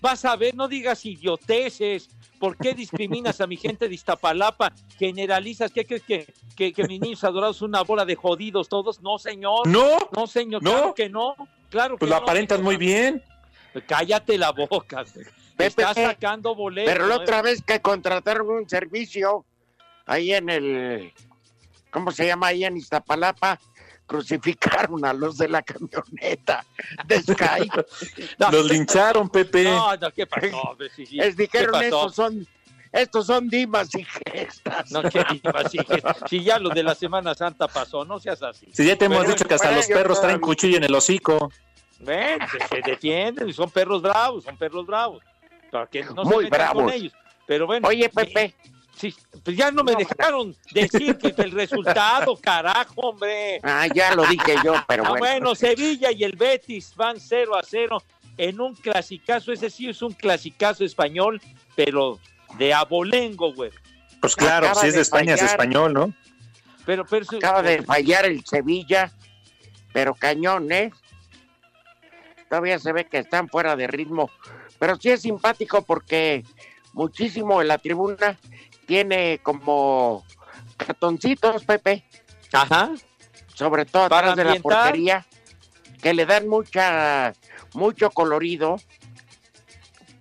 vas 0.00 0.24
a 0.24 0.36
ver, 0.36 0.54
no 0.54 0.68
digas 0.68 1.04
idioteces. 1.04 2.08
¿Por 2.38 2.56
qué 2.56 2.72
discriminas 2.72 3.40
a 3.42 3.46
mi 3.46 3.56
gente 3.58 3.86
de 3.88 3.94
Iztapalapa? 3.94 4.72
Generalizas, 4.98 5.70
¿qué 5.72 5.84
crees 5.84 6.02
que, 6.04 6.32
que, 6.56 6.72
que 6.72 6.84
mis 6.84 6.98
niños 7.00 7.22
adorados 7.24 7.58
son 7.58 7.68
una 7.70 7.82
bola 7.82 8.06
de 8.06 8.14
jodidos 8.16 8.68
todos? 8.68 9.02
No, 9.02 9.18
señor. 9.18 9.66
No. 9.66 9.98
No, 10.16 10.26
señor, 10.26 10.62
No. 10.62 10.70
claro 10.70 10.94
que 10.94 11.08
no. 11.10 11.34
Claro 11.68 11.98
Pues 11.98 12.08
que 12.08 12.14
lo 12.14 12.18
no, 12.18 12.22
aparentas 12.22 12.56
señor. 12.56 12.64
muy 12.72 12.76
bien. 12.78 13.22
Cállate 13.86 14.38
la 14.38 14.52
boca. 14.52 15.04
Pepe, 15.56 15.66
Estás 15.82 15.96
sacando 15.96 16.54
boletos. 16.54 16.90
Pero 16.92 17.06
la 17.06 17.16
¿no? 17.16 17.20
otra 17.22 17.42
vez 17.42 17.62
que 17.62 17.80
contrataron 17.82 18.48
un 18.48 18.68
servicio 18.68 19.44
ahí 20.06 20.32
en 20.32 20.48
el, 20.48 21.12
¿cómo 21.90 22.10
se 22.10 22.26
llama? 22.26 22.48
Ahí 22.48 22.64
en 22.64 22.76
Iztapalapa, 22.76 23.58
crucificaron 24.06 25.04
a 25.04 25.12
los 25.12 25.38
de 25.38 25.48
la 25.48 25.62
camioneta 25.62 26.64
de 27.06 27.22
Sky. 27.22 27.70
Los 28.50 28.66
lincharon, 28.70 29.28
Pepe. 29.30 29.64
No, 29.64 29.96
no, 29.96 30.10
¿qué 30.12 30.26
pasó? 30.26 30.76
Sí, 30.96 31.06
sí. 31.06 31.16
Les 31.16 31.36
¿Qué 31.36 31.42
dijeron, 31.44 31.72
pasó? 31.72 31.84
estos 31.84 32.14
son, 32.16 32.46
estos 32.92 33.26
son 33.26 33.48
dimas 33.48 33.94
y 33.94 34.04
gestas. 34.04 34.90
No, 34.90 35.02
qué 35.02 35.24
diva, 35.30 35.68
sí, 35.68 35.78
que- 35.78 36.02
si 36.28 36.42
ya 36.42 36.58
lo 36.58 36.70
de 36.70 36.82
la 36.82 36.94
Semana 36.94 37.34
Santa 37.34 37.68
pasó, 37.68 38.04
no 38.04 38.18
seas 38.18 38.42
así. 38.42 38.66
Si 38.72 38.84
ya 38.84 38.96
te 38.96 39.04
hemos 39.04 39.18
Pero- 39.20 39.30
dicho 39.32 39.44
que 39.44 39.54
hasta 39.54 39.70
los 39.70 39.86
perros 39.86 40.20
traen 40.20 40.40
cuchillo 40.40 40.76
en 40.78 40.84
el 40.84 40.94
hocico. 40.94 41.50
Ven, 42.00 42.38
se, 42.50 42.66
se 42.66 42.80
defienden 42.90 43.48
y 43.48 43.52
son 43.52 43.70
perros 43.70 44.02
bravos, 44.02 44.42
son 44.44 44.56
perros 44.56 44.86
bravos. 44.86 45.22
Para 45.70 45.86
que 45.86 46.02
no 46.02 46.24
se 46.24 46.30
Muy 46.30 46.44
con 46.44 46.50
bravos. 46.50 46.92
ellos. 46.92 47.12
Pero 47.46 47.66
bueno. 47.66 47.86
Oye, 47.86 48.08
Pepe. 48.08 48.54
Sí, 49.00 49.14
pues 49.42 49.56
ya 49.56 49.70
no 49.70 49.82
me 49.82 49.94
dejaron 49.94 50.54
decir 50.74 51.16
que 51.16 51.34
el 51.38 51.52
resultado, 51.52 52.36
carajo, 52.36 53.00
hombre. 53.00 53.58
Ah, 53.62 53.86
ya 53.94 54.14
lo 54.14 54.26
dije 54.26 54.56
yo, 54.62 54.74
pero 54.88 55.04
Ah, 55.06 55.08
bueno. 55.10 55.20
bueno, 55.20 55.54
Sevilla 55.54 56.12
y 56.12 56.22
el 56.22 56.36
Betis 56.36 56.94
van 56.96 57.18
0 57.18 57.56
a 57.56 57.62
0 57.62 58.02
en 58.36 58.60
un 58.60 58.74
clasicazo. 58.74 59.52
Ese 59.52 59.70
sí 59.70 59.88
es 59.88 60.02
un 60.02 60.12
clasicazo 60.12 60.84
español, 60.84 61.40
pero 61.74 62.18
de 62.58 62.74
abolengo, 62.74 63.54
güey. 63.54 63.70
Pues 64.20 64.36
claro, 64.36 64.66
Acaba 64.66 64.82
si 64.82 64.88
es 64.88 64.92
de 64.92 64.98
de 64.98 65.02
España 65.02 65.34
es 65.34 65.42
español, 65.42 65.94
¿no? 65.94 66.12
Pero, 66.84 67.06
pero 67.06 67.24
Acaba 67.38 67.62
de 67.62 67.82
fallar 67.82 68.26
el 68.26 68.44
Sevilla, 68.44 69.10
pero 69.94 70.14
cañón, 70.14 70.70
¿eh? 70.72 70.90
Todavía 72.50 72.78
se 72.78 72.92
ve 72.92 73.06
que 73.06 73.18
están 73.18 73.48
fuera 73.48 73.76
de 73.76 73.86
ritmo. 73.86 74.30
Pero 74.78 74.96
sí 74.96 75.08
es 75.08 75.22
simpático 75.22 75.82
porque 75.82 76.44
muchísimo 76.92 77.62
en 77.62 77.68
la 77.68 77.78
tribuna 77.78 78.38
tiene 78.90 79.38
como 79.40 80.24
cartoncitos, 80.76 81.64
Pepe. 81.64 82.04
Ajá. 82.52 82.90
Sobre 83.54 83.84
todo 83.84 84.08
Para 84.08 84.32
atrás 84.32 84.36
de 84.36 84.52
la 84.52 84.60
portería, 84.60 85.24
que 86.02 86.12
le 86.12 86.26
dan 86.26 86.48
mucha, 86.48 87.32
mucho 87.72 88.10
colorido 88.10 88.78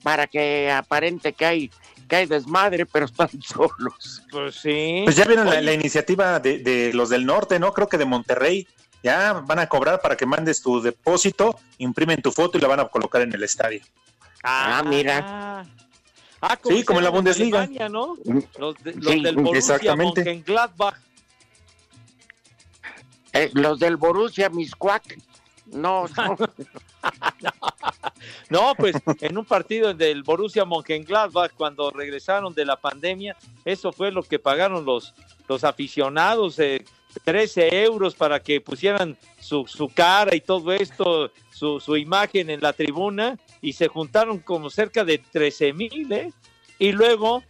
para 0.03 0.27
que 0.27 0.69
aparente 0.69 1.33
que 1.33 1.45
hay, 1.47 1.71
que 2.07 2.17
hay 2.17 2.25
desmadre, 2.27 2.85
pero 2.85 3.05
están 3.07 3.29
solos. 3.41 4.21
Pues 4.29 4.57
sí. 4.57 5.01
Pues 5.03 5.15
ya 5.15 5.25
vieron 5.25 5.47
la, 5.49 5.73
iniciativa 5.73 6.39
de, 6.39 6.59
de 6.59 6.93
los 6.93 7.09
del 7.09 7.25
norte, 7.25 7.57
¿no? 7.57 7.73
Creo 7.73 7.89
que 7.89 7.97
de 7.97 8.05
Monterrey. 8.05 8.67
Ya 9.01 9.31
van 9.31 9.59
a 9.59 9.67
cobrar 9.67 10.01
para 10.01 10.15
que 10.17 10.27
mandes 10.27 10.61
tu 10.61 10.79
depósito, 10.79 11.57
imprimen 11.79 12.21
tu 12.21 12.33
foto 12.33 12.57
y 12.57 12.61
la 12.61 12.67
van 12.67 12.81
a 12.81 12.87
colocar 12.89 13.21
en 13.21 13.33
el 13.33 13.41
estadio. 13.41 13.81
Ah, 14.43 14.83
mira. 14.85 15.65
Ah, 16.41 16.57
Sí, 16.63 16.83
como 16.85 16.99
en 16.99 17.03
la 17.05 17.09
Bundesliga. 17.09 17.59
Alemania, 17.63 17.89
¿no? 17.89 18.15
Los, 18.57 18.75
de- 18.83 18.93
los 18.95 19.13
Sí, 19.13 19.21
del 19.21 19.35
Borussia 19.35 19.75
exactamente. 19.75 20.43
Eh, 23.33 23.49
los 23.53 23.77
del 23.79 23.97
Borussia 23.97 24.49
Miscuac, 24.49 25.17
no, 25.67 26.05
no. 26.17 26.37
No, 28.49 28.73
pues 28.75 28.95
en 29.21 29.37
un 29.37 29.45
partido 29.45 29.93
del 29.93 30.23
Borussia 30.23 30.65
Mönchengladbach 30.65 31.51
cuando 31.53 31.91
regresaron 31.91 32.53
de 32.53 32.65
la 32.65 32.75
pandemia, 32.75 33.37
eso 33.63 33.91
fue 33.93 34.11
lo 34.11 34.23
que 34.23 34.39
pagaron 34.39 34.83
los, 34.85 35.13
los 35.47 35.63
aficionados, 35.63 36.57
eh, 36.59 36.83
13 37.23 37.83
euros 37.83 38.15
para 38.15 38.39
que 38.39 38.61
pusieran 38.61 39.17
su, 39.39 39.65
su 39.67 39.89
cara 39.89 40.35
y 40.35 40.41
todo 40.41 40.71
esto, 40.71 41.31
su, 41.51 41.79
su 41.79 41.97
imagen 41.97 42.49
en 42.49 42.61
la 42.61 42.73
tribuna 42.73 43.37
y 43.61 43.73
se 43.73 43.87
juntaron 43.87 44.39
como 44.39 44.69
cerca 44.69 45.03
de 45.03 45.17
13 45.17 45.73
mil, 45.73 46.11
¿eh? 46.11 46.31
Y 46.77 46.91
luego, 46.91 47.43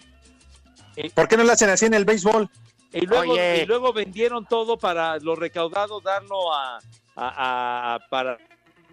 ¿Por 1.14 1.28
qué 1.28 1.38
no 1.38 1.44
lo 1.44 1.52
hacen 1.54 1.70
así 1.70 1.86
en 1.86 1.94
el 1.94 2.06
béisbol? 2.06 2.50
y 2.92 3.06
luego, 3.06 3.34
Oye. 3.34 3.62
y 3.64 3.66
luego 3.68 3.94
vendieron 3.94 4.46
todo 4.46 4.78
para 4.78 5.18
lo 5.20 5.36
recaudado, 5.36 6.02
darlo 6.02 6.52
a, 6.54 6.80
a- 7.16 7.94
a- 7.96 8.00
para 8.10 8.38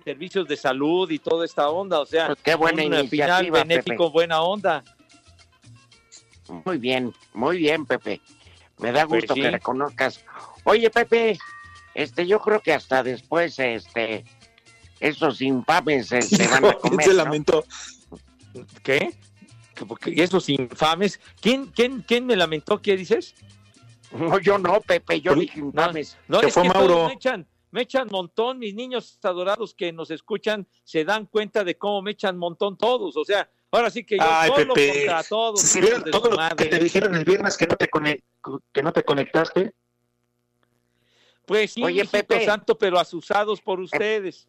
servicios 0.05 0.47
de 0.47 0.57
salud 0.57 1.11
y 1.11 1.19
toda 1.19 1.45
esta 1.47 1.69
onda, 1.71 2.01
o 2.01 2.07
sea, 2.07 2.27
Pues 2.27 2.39
qué 2.43 2.55
buena 2.55 2.83
un 2.83 2.89
final 2.89 3.01
iniciativa, 3.47 3.59
benéfico, 3.61 4.05
Pepe. 4.05 4.13
buena 4.13 4.43
onda. 4.43 4.85
Muy 6.65 6.79
bien, 6.79 7.13
muy 7.35 7.57
bien, 7.59 7.87
Pepe. 7.87 8.21
Me 8.79 8.93
da 8.93 9.07
Pues 9.07 9.23
gusto 9.23 9.35
sí. 9.35 9.41
que 9.41 9.51
reconozcas. 9.51 10.25
Oye, 10.69 10.91
Pepe, 10.91 11.39
este, 11.95 12.27
yo 12.27 12.41
creo 12.41 12.61
que 12.61 12.73
hasta 12.73 13.03
después, 13.05 13.57
este, 13.61 14.25
esos 14.99 15.41
infames 15.41 16.09
se 16.09 16.49
van 16.49 16.65
a 16.65 16.73
comer. 16.75 17.07
se 17.07 17.11
¿no? 17.13 17.17
lamentó. 17.25 17.65
¿Qué? 18.83 19.15
¿Y 20.07 20.21
esos 20.23 20.49
infames? 20.49 21.21
¿Quién, 21.41 21.67
quién, 21.67 22.03
quién 22.03 22.27
me 22.27 22.35
lamentó? 22.35 22.83
¿Qué 22.83 22.97
dices? 22.97 23.35
No, 24.11 24.39
yo 24.41 24.59
no, 24.59 24.81
Pepe, 24.81 25.21
yo 25.21 25.35
Pues, 25.35 25.47
dije 25.47 25.61
infames. 25.61 26.17
No, 26.27 26.41
Que 26.41 26.47
es 26.49 26.55
fue 26.55 26.63
que 26.65 26.71
todos 26.71 26.89
Mauro. 26.89 27.07
me 27.09 27.15
echan, 27.15 27.47
me 27.71 27.83
echan 27.83 28.09
montón, 28.11 28.59
mis 28.59 28.75
niños 28.75 29.19
adorados 29.23 29.73
que 29.75 29.93
nos 29.93 30.11
escuchan 30.11 30.67
se 30.83 31.05
dan 31.05 31.27
cuenta 31.27 31.63
de 31.63 31.77
cómo 31.79 32.03
me 32.03 32.13
echan 32.13 32.37
montón 32.39 32.77
todos, 32.77 33.17
o 33.17 33.25
sea, 33.25 33.49
ahora 33.71 33.91
sí 33.91 34.05
que 34.05 34.17
yo 34.17 34.25
Ay, 34.27 34.51
solo 34.51 34.75
Pepe. 34.75 34.99
contra 34.99 35.23
todos. 35.23 35.61
Si 35.61 35.81
vieron 35.81 36.03
todo 36.11 36.31
lo 36.31 36.57
que 36.57 36.65
te 36.67 36.79
dijeron 36.79 37.15
el 37.15 37.25
viernes 37.25 37.57
que 37.57 37.67
no 37.67 37.77
te, 37.77 37.89
que 38.73 38.83
no 38.83 38.93
te 38.93 39.03
conectaste. 39.05 39.73
Pues 41.47 41.73
sí, 41.73 41.83
Oye, 41.83 42.05
Pepe. 42.05 42.45
santo, 42.45 42.77
pero 42.77 42.99
asusados 42.99 43.63
por 43.63 43.81
ustedes 43.81 44.47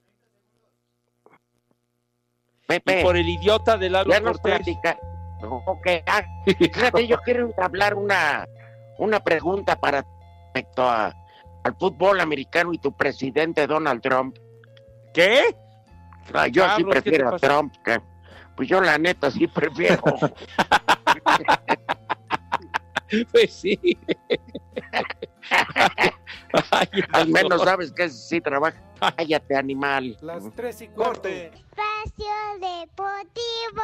Pepe, 2.65 2.99
y 2.99 3.03
por 3.03 3.15
el 3.15 3.29
idiota 3.29 3.77
de 3.77 3.89
Lalo 3.89 4.11
ya 4.11 4.19
nos 4.19 4.39
platica. 4.39 4.99
Ok, 5.41 5.87
ah, 6.07 6.23
fíjate, 6.45 7.07
yo 7.07 7.17
quiero 7.19 7.49
hablar 7.57 7.93
una, 7.93 8.45
una 8.97 9.23
pregunta 9.23 9.79
para 9.79 10.03
respecto 10.43 10.83
a, 10.83 11.13
al 11.63 11.75
fútbol 11.79 12.19
americano 12.19 12.73
y 12.73 12.79
tu 12.79 12.91
presidente 12.91 13.67
Donald 13.67 14.01
Trump. 14.01 14.37
¿Qué? 15.13 15.55
Ah, 16.33 16.47
yo 16.47 16.63
sí 16.63 16.69
Carlos, 16.83 16.93
¿qué 16.95 17.01
te 17.01 17.09
prefiero 17.11 17.35
a? 17.35 17.39
Trump. 17.39 17.73
que- 17.85 18.01
pues 18.55 18.67
yo 18.67 18.81
la 18.81 18.97
neta 18.97 19.31
sí 19.31 19.47
prefiero. 19.47 20.03
Pues 23.31 23.53
sí. 23.53 23.79
Ay, 26.71 26.87
Al 27.13 27.27
menos 27.29 27.61
sabes 27.63 27.91
que 27.91 28.09
sí 28.09 28.41
trabaja. 28.41 28.81
Cállate, 29.15 29.55
animal. 29.55 30.17
Las 30.21 30.43
tres 30.55 30.81
y 30.81 30.87
cuarto. 30.87 31.27
Espacio 31.27 32.25
Deportivo. 32.59 33.83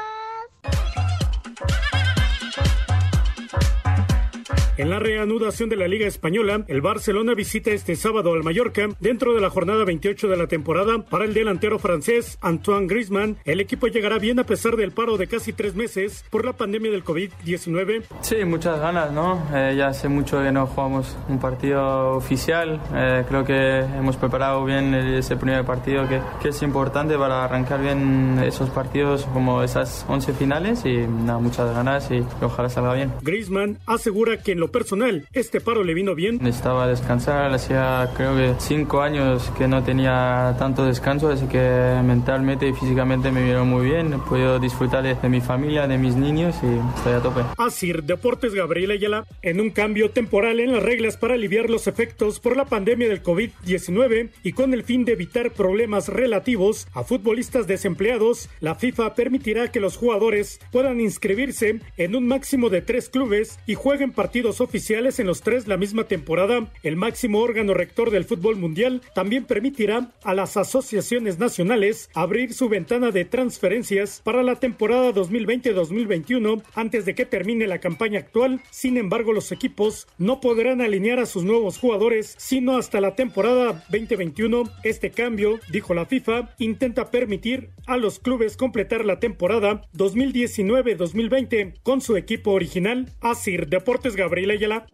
En 4.76 4.90
la 4.90 4.98
reanudación 4.98 5.70
de 5.70 5.76
la 5.76 5.88
Liga 5.88 6.08
Española, 6.08 6.66
el 6.68 6.82
Barcelona 6.82 7.36
visita 7.36 7.70
este 7.70 7.96
sábado 7.96 8.34
al 8.34 8.42
Mallorca 8.42 8.90
dentro 9.00 9.36
de 9.36 9.40
la 9.40 9.52
jornada 9.52 9.86
28 9.86 10.28
de 10.28 10.36
la 10.36 10.48
temporada. 10.48 10.98
Para 10.98 11.26
el 11.26 11.36
delantero 11.36 11.78
francés 11.78 12.40
Antoine 12.42 12.88
Griezmann, 12.88 13.38
el 13.46 13.60
equipo 13.60 13.86
llegará 13.86 14.18
bien 14.18 14.40
a 14.40 14.46
pesar 14.46 14.76
del 14.76 14.92
paro 14.92 15.18
de 15.18 15.28
casi 15.28 15.54
tres 15.54 15.76
meses 15.76 16.26
por 16.32 16.44
la 16.44 16.54
pandemia 16.54 16.90
del 16.90 17.04
COVID-19. 17.04 18.02
Sí, 18.22 18.44
muchas 18.46 18.80
ganas, 18.80 19.12
¿no? 19.12 19.48
Eh, 19.54 19.76
ya 19.78 19.90
hace 19.90 20.10
mucho 20.10 20.42
que 20.42 20.52
no 20.52 20.66
jugamos 20.66 21.16
un 21.30 21.40
partido 21.40 22.16
oficial. 22.16 22.82
Eh, 22.96 23.26
creo 23.28 23.46
que 23.46 23.78
hemos 23.78 24.18
preparado 24.18 24.66
bien 24.66 24.96
ese 24.96 25.36
primer 25.36 25.66
partido 25.66 26.10
que, 26.10 26.20
que 26.42 26.50
es 26.50 26.64
importante 26.64 27.16
para 27.16 27.44
arrancar 27.44 27.80
bien 27.80 28.42
esos 28.44 28.72
partidos 28.72 29.26
como 29.34 29.62
esas 29.62 30.04
11 30.10 30.34
finales 30.34 30.84
y 30.84 30.98
nada, 30.98 31.38
muchas 31.38 31.72
ganas 31.76 32.10
y, 32.10 32.24
ojalá 32.42 32.70
salga 32.70 32.96
bien. 32.96 33.14
Griezmann 33.22 33.78
asegura 33.86 34.38
que 34.38 34.54
en 34.54 34.63
lo 34.64 34.72
personal 34.72 35.28
este 35.34 35.60
paro 35.60 35.84
le 35.84 35.94
vino 35.94 36.16
bien. 36.16 36.40
Necesitaba 36.42 36.88
descansar, 36.88 37.54
hacía 37.54 38.10
creo 38.16 38.34
que 38.38 38.54
cinco 38.60 39.02
años 39.02 39.52
que 39.58 39.68
no 39.68 39.84
tenía 39.84 40.56
tanto 40.58 40.86
descanso, 40.86 41.28
así 41.28 41.48
que 41.48 42.00
mentalmente 42.02 42.66
y 42.66 42.72
físicamente 42.72 43.30
me 43.30 43.44
vieron 43.44 43.68
muy 43.68 43.88
bien. 43.88 44.14
He 44.14 44.20
podido 44.20 44.60
disfrutar 44.60 45.04
de, 45.04 45.28
mi 45.28 45.42
familia, 45.42 45.86
de 45.86 45.98
mis 45.98 46.16
niños 46.16 46.56
y 46.64 46.98
estoy 46.98 47.14
a 47.14 47.20
tope. 47.20 47.42
Asir 47.58 48.04
Deportes 48.04 48.54
Gabriel 48.54 48.92
Ayala, 48.92 49.26
en 49.42 49.60
un 49.60 49.70
cambio 49.70 50.12
temporal 50.12 50.62
en 50.62 50.72
las 50.72 50.82
reglas 50.82 51.18
para 51.18 51.34
aliviar 51.34 51.70
los 51.70 51.88
efectos 51.88 52.40
por 52.40 52.56
la 52.56 52.64
pandemia 52.64 53.10
del 53.10 53.22
COVID-19 53.22 54.30
y 54.44 54.54
con 54.54 54.74
el 54.74 54.84
fin 54.84 55.04
de 55.04 55.12
evitar 55.12 55.52
problemas 55.52 56.08
relativos 56.08 56.88
a 56.94 57.04
futbolistas 57.04 57.68
desempleados, 57.68 58.48
la 58.62 58.76
FIFA 58.76 59.14
permitirá 59.14 59.72
que 59.72 59.82
los 59.82 59.98
jugadores 59.98 60.62
puedan 60.72 61.02
inscribirse 61.02 61.82
en 61.98 62.16
un 62.16 62.28
máximo 62.30 62.70
de 62.70 62.82
tres 62.82 63.10
clubes 63.10 63.60
y 63.68 63.74
jueguen 63.76 64.14
partidos 64.14 64.53
oficiales 64.62 65.20
en 65.20 65.28
los 65.28 65.42
tres 65.42 65.68
la 65.68 65.78
misma 65.78 66.06
temporada, 66.06 66.72
el 66.84 66.96
máximo 66.96 67.40
órgano 67.40 67.74
rector 67.74 68.12
del 68.12 68.26
fútbol 68.26 68.56
mundial 68.56 69.02
también 69.16 69.46
permitirá 69.46 70.12
a 70.24 70.34
las 70.34 70.58
asociaciones 70.58 71.40
nacionales 71.40 72.10
abrir 72.14 72.54
su 72.54 72.70
ventana 72.70 73.12
de 73.12 73.26
transferencias 73.26 74.22
para 74.24 74.44
la 74.44 74.56
temporada 74.56 75.14
2020-2021 75.14 76.64
antes 76.76 77.06
de 77.06 77.16
que 77.16 77.26
termine 77.26 77.68
la 77.68 77.80
campaña 77.80 78.20
actual. 78.20 78.62
Sin 78.72 78.98
embargo, 78.98 79.34
los 79.34 79.52
equipos 79.52 80.08
no 80.18 80.42
podrán 80.42 80.82
alinear 80.82 81.20
a 81.20 81.26
sus 81.26 81.44
nuevos 81.44 81.78
jugadores 81.78 82.36
sino 82.38 82.78
hasta 82.78 83.02
la 83.02 83.16
temporada 83.16 83.84
2021. 83.90 84.64
Este 84.84 85.12
cambio, 85.12 85.60
dijo 85.72 85.94
la 85.94 86.06
FIFA, 86.06 86.56
intenta 86.58 87.12
permitir 87.12 87.70
a 87.86 87.98
los 87.98 88.20
clubes 88.20 88.58
completar 88.58 89.06
la 89.06 89.20
temporada 89.20 89.82
2019-2020 89.96 91.80
con 91.84 92.02
su 92.02 92.18
equipo 92.18 92.52
original. 92.52 93.10
Asir 93.22 93.68
Deportes 93.68 94.16
Gabriel 94.16 94.43
Ayala. 94.52 94.86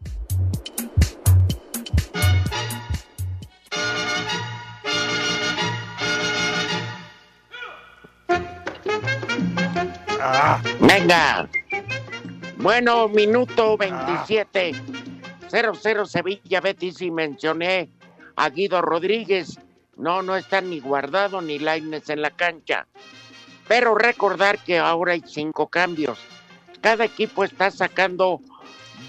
Venga. 10.81 11.49
Bueno, 12.57 13.07
minuto 13.07 13.77
27. 13.77 14.71
0-0 15.49 16.05
Sevilla 16.05 16.61
Betis 16.61 17.01
y 17.01 17.09
mencioné 17.09 17.89
a 18.35 18.49
Guido 18.49 18.81
Rodríguez. 18.81 19.59
No, 19.95 20.21
no 20.21 20.35
está 20.35 20.61
ni 20.61 20.79
guardado 20.79 21.41
ni 21.41 21.59
Laines 21.59 22.09
en 22.09 22.21
la 22.21 22.31
cancha. 22.31 22.85
Pero 23.67 23.95
recordar 23.95 24.59
que 24.59 24.77
ahora 24.77 25.13
hay 25.13 25.23
cinco 25.25 25.67
cambios. 25.67 26.19
Cada 26.81 27.05
equipo 27.05 27.43
está 27.43 27.71
sacando 27.71 28.41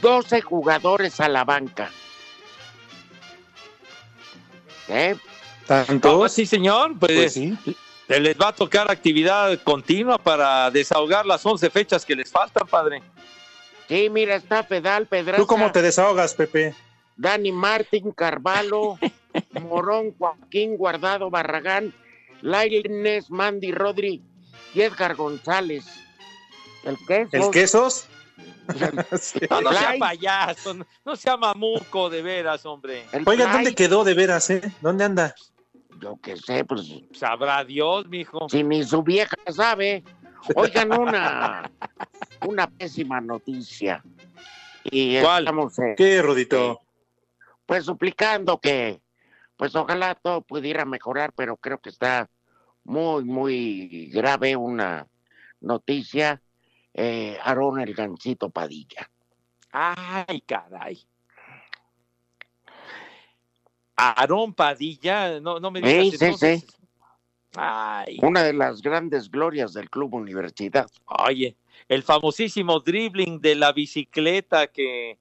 12 0.00 0.40
jugadores 0.42 1.20
a 1.20 1.28
la 1.28 1.44
banca. 1.44 1.90
¿Eh? 4.88 5.16
¿Tanto? 5.66 6.28
sí, 6.28 6.46
señor. 6.46 6.98
Pues, 6.98 7.12
Pues 7.12 7.32
sí. 7.32 7.56
Les 8.08 8.36
va 8.36 8.48
a 8.48 8.52
tocar 8.52 8.90
actividad 8.90 9.56
continua 9.62 10.18
para 10.18 10.68
desahogar 10.72 11.24
las 11.24 11.46
11 11.46 11.70
fechas 11.70 12.04
que 12.04 12.16
les 12.16 12.28
faltan, 12.28 12.66
padre. 12.66 13.00
Sí, 13.88 14.10
mira, 14.10 14.34
está 14.34 14.64
Pedal, 14.64 15.06
Pedraza. 15.06 15.36
¿Tú 15.40 15.46
cómo 15.46 15.70
te 15.70 15.80
desahogas, 15.80 16.34
Pepe? 16.34 16.74
Dani 17.16 17.52
Martín, 17.52 18.10
Carvalho, 18.10 18.98
Morón, 19.62 20.12
Joaquín, 20.18 20.76
Guardado, 20.76 21.30
Barragán, 21.30 21.94
Laines, 22.40 23.30
Mandy, 23.30 23.70
Rodri 23.70 24.22
y 24.74 24.80
Edgar 24.80 25.14
González. 25.14 25.84
¿El 26.82 26.96
queso? 27.06 27.36
¿El 27.36 27.50
quesos? 27.50 28.08
No, 29.50 29.60
no 29.62 29.72
sea 29.72 29.94
payaso, 29.98 30.74
no, 30.74 30.86
no 31.04 31.16
sea 31.16 31.36
mamuco, 31.36 32.08
de 32.08 32.22
veras, 32.22 32.64
hombre. 32.66 33.04
Oiga, 33.26 33.52
¿dónde 33.52 33.74
quedó 33.74 34.04
de 34.04 34.14
veras, 34.14 34.48
eh? 34.50 34.72
¿Dónde 34.80 35.04
anda? 35.04 35.34
Yo 36.00 36.18
qué 36.22 36.36
sé, 36.36 36.64
pues 36.64 36.88
Sabrá 37.12 37.64
Dios, 37.64 38.06
mijo. 38.08 38.48
si 38.48 38.62
ni 38.62 38.84
su 38.84 39.02
vieja 39.02 39.36
sabe. 39.48 40.04
Oigan, 40.54 40.92
una, 40.98 41.70
una 42.46 42.70
pésima 42.70 43.20
noticia. 43.20 44.02
Y 44.84 45.20
¿Cuál? 45.20 45.42
estamos, 45.44 45.78
eh, 45.78 45.94
¿Qué, 45.96 46.22
Rudito? 46.22 46.80
pues 47.66 47.84
suplicando 47.84 48.60
que, 48.60 49.00
pues 49.56 49.74
ojalá 49.76 50.14
todo 50.14 50.40
pudiera 50.40 50.84
mejorar, 50.84 51.32
pero 51.36 51.56
creo 51.56 51.78
que 51.78 51.90
está 51.90 52.28
muy, 52.84 53.24
muy 53.24 54.10
grave 54.12 54.56
una 54.56 55.06
noticia. 55.60 56.40
Eh, 56.94 57.38
Aarón 57.42 57.80
el 57.80 57.94
Gancito 57.94 58.50
Padilla. 58.50 59.10
Ay, 59.72 60.40
caray. 60.46 60.98
Aarón 63.96 64.54
Padilla, 64.54 65.40
no, 65.40 65.60
no 65.60 65.70
me 65.70 65.80
digas 65.80 66.04
Sí, 66.10 66.10
sí, 66.18 66.24
entonces. 66.24 66.60
sí. 66.60 66.66
Ay, 67.56 68.18
Una 68.22 68.44
de 68.44 68.52
las 68.52 68.80
grandes 68.80 69.28
glorias 69.30 69.72
del 69.72 69.90
Club 69.90 70.14
Universidad. 70.14 70.88
oye, 71.06 71.56
el 71.88 72.02
famosísimo 72.04 72.78
dribbling 72.80 73.40
de 73.40 73.56
la 73.56 73.72
bicicleta 73.72 74.68
que, 74.68 75.18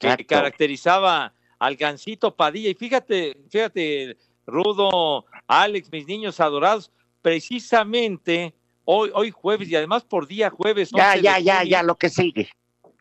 que 0.00 0.24
caracterizaba 0.24 1.34
al 1.58 1.76
Gancito 1.76 2.34
Padilla. 2.34 2.70
Y 2.70 2.74
fíjate, 2.74 3.36
fíjate, 3.50 4.16
Rudo, 4.46 5.24
Alex, 5.48 5.90
mis 5.90 6.06
niños 6.06 6.38
adorados, 6.40 6.92
precisamente 7.20 8.54
hoy, 8.84 9.10
hoy 9.14 9.30
jueves 9.30 9.68
y 9.68 9.76
además 9.76 10.04
por 10.04 10.26
día 10.26 10.50
jueves. 10.50 10.90
Ya, 10.90 11.08
11 11.12 11.16
de 11.16 11.22
ya, 11.22 11.38
ya, 11.38 11.64
ya, 11.64 11.82
lo 11.82 11.96
que 11.96 12.08
sigue. 12.08 12.50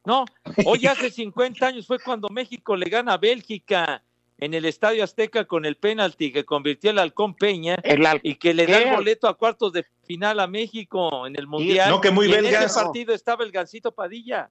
No, 0.06 0.26
hoy 0.66 0.88
hace 0.88 1.12
50 1.12 1.66
años 1.66 1.88
fue 1.88 2.00
cuando 2.00 2.30
México 2.30 2.76
le 2.76 2.90
gana 2.90 3.14
a 3.14 3.18
Bélgica 3.18 4.04
en 4.38 4.56
el 4.56 4.66
Estadio 4.66 5.04
Azteca 5.04 5.46
con 5.46 5.66
el 5.66 5.78
penalti 5.78 6.32
que 6.34 6.44
convirtió 6.44 6.90
el 6.90 6.98
Halcón 6.98 7.36
Peña 7.36 7.76
El 7.84 8.06
al- 8.06 8.20
y 8.24 8.36
que 8.36 8.56
le 8.56 8.66
da 8.66 8.80
el 8.80 8.96
boleto 8.96 9.28
a 9.28 9.38
cuartos 9.38 9.72
de 9.72 9.86
final 10.04 10.40
a 10.40 10.48
México 10.48 11.28
en 11.28 11.36
el 11.36 11.46
Mundial. 11.46 11.90
no, 11.92 12.02
que 12.02 12.10
muy 12.10 12.28
y 12.28 12.34
en 12.34 12.46
ese 12.48 12.74
partido 12.74 13.14
estaba 13.14 13.44
el 13.44 13.52
Gancito 13.52 13.92
Padilla. 13.92 14.50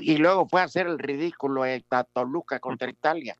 Y 0.00 0.16
luego 0.16 0.48
fue 0.48 0.60
a 0.60 0.64
hacer 0.64 0.86
el 0.86 0.98
ridículo 0.98 1.66
en 1.66 1.84
Toluca 2.12 2.60
contra 2.60 2.88
Italia. 2.88 3.36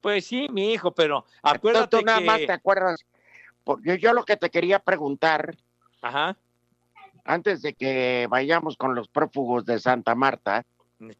Pues 0.00 0.24
sí, 0.26 0.48
mi 0.50 0.72
hijo, 0.72 0.92
pero 0.92 1.24
Entonces, 1.36 1.58
acuérdate 1.58 1.98
tú 1.98 2.04
nada 2.04 2.18
que... 2.18 2.24
más 2.24 2.38
te 2.38 2.52
acuerdas. 2.52 3.04
Porque 3.64 3.98
yo 3.98 4.12
lo 4.14 4.24
que 4.24 4.36
te 4.36 4.48
quería 4.48 4.78
preguntar, 4.78 5.56
Ajá, 6.00 6.36
antes 7.24 7.62
de 7.62 7.74
que 7.74 8.26
vayamos 8.30 8.76
con 8.76 8.94
los 8.94 9.08
prófugos 9.08 9.64
de 9.66 9.78
Santa 9.78 10.14
Marta, 10.14 10.64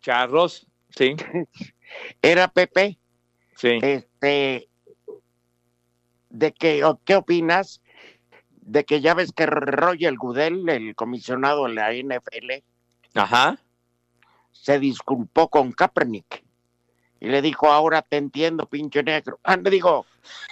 Charros, 0.00 0.66
sí, 0.90 1.16
era 2.22 2.48
Pepe, 2.48 2.98
sí. 3.56 3.78
este, 3.82 4.68
de 6.30 6.52
que, 6.52 6.84
o 6.84 7.00
¿qué 7.04 7.16
opinas? 7.16 7.82
De 8.60 8.84
que 8.84 9.00
ya 9.00 9.14
ves 9.14 9.32
que 9.32 9.46
Roger 9.46 10.14
Goodell, 10.16 10.68
el 10.68 10.94
comisionado 10.94 11.66
de 11.66 11.74
la 11.74 11.92
NFL, 11.92 12.62
Ajá. 13.14 13.58
se 14.52 14.78
disculpó 14.78 15.48
con 15.48 15.72
Kaepernick 15.72 16.44
y 17.20 17.28
le 17.28 17.42
dijo, 17.42 17.70
ahora 17.70 18.02
te 18.02 18.16
entiendo, 18.16 18.66
pinche 18.66 19.02
negro. 19.02 19.40
Ah, 19.42 19.56
le 19.56 19.70
digo, 19.70 20.06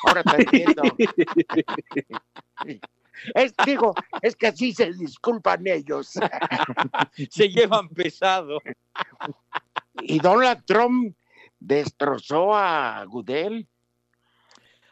ahora 0.06 0.22
te 0.22 0.36
entiendo. 0.42 0.82
es, 3.34 3.54
digo, 3.64 3.94
es 4.22 4.36
que 4.36 4.48
así 4.48 4.72
se 4.72 4.92
disculpan 4.92 5.66
ellos. 5.66 6.12
Se 7.30 7.48
llevan 7.48 7.88
pesado. 7.88 8.58
y 10.02 10.18
Donald 10.18 10.64
Trump 10.66 11.16
destrozó 11.58 12.54
a 12.54 13.04
Goodell. 13.06 13.66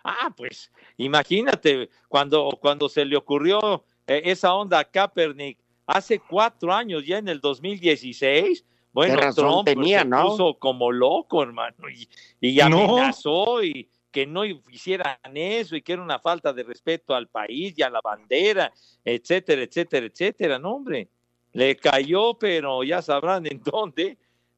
Ah, 0.02 0.32
pues 0.37 0.70
imagínate, 0.98 1.88
cuando, 2.08 2.58
cuando 2.60 2.88
se 2.88 3.04
le 3.04 3.16
ocurrió 3.16 3.84
eh, 4.06 4.22
esa 4.26 4.54
onda 4.54 4.78
a 4.80 4.84
Kaepernick 4.84 5.58
hace 5.87 6.18
cuatro 6.18 6.72
años, 6.74 7.04
ya 7.06 7.18
en 7.18 7.28
el 7.28 7.40
2016, 7.40 8.64
bueno, 8.92 9.18
Trump 9.34 9.64
pues, 9.64 9.74
tenía, 9.74 10.00
se 10.02 10.04
¿no? 10.08 10.28
puso 10.28 10.58
como 10.58 10.92
loco, 10.92 11.42
hermano, 11.42 11.88
y, 11.88 12.08
y 12.40 12.56
No. 12.56 12.96
amenazó 12.96 13.62
y 13.62 13.88
que 14.14 14.27
no 14.29 14.44
hicieran 14.44 15.18
eso 15.35 15.74
y 15.74 15.83
que 15.83 15.94
era 15.94 16.00
una 16.00 16.20
falta 16.20 16.53
de 16.53 16.62
respeto 16.62 17.16
al 17.16 17.27
país 17.27 17.74
y 17.77 17.83
a 17.83 17.90
la 17.90 18.00
bandera, 18.00 18.72
etcétera, 19.05 19.62
etcétera, 19.62 20.07
etcétera, 20.07 20.57
no, 20.57 20.77
hombre, 20.77 21.09
le 21.53 21.74
cayó, 21.74 22.35
pero 22.35 22.85
ya 22.85 23.03
sabrán 23.03 23.44
en 23.48 23.61
dónde, 23.64 24.16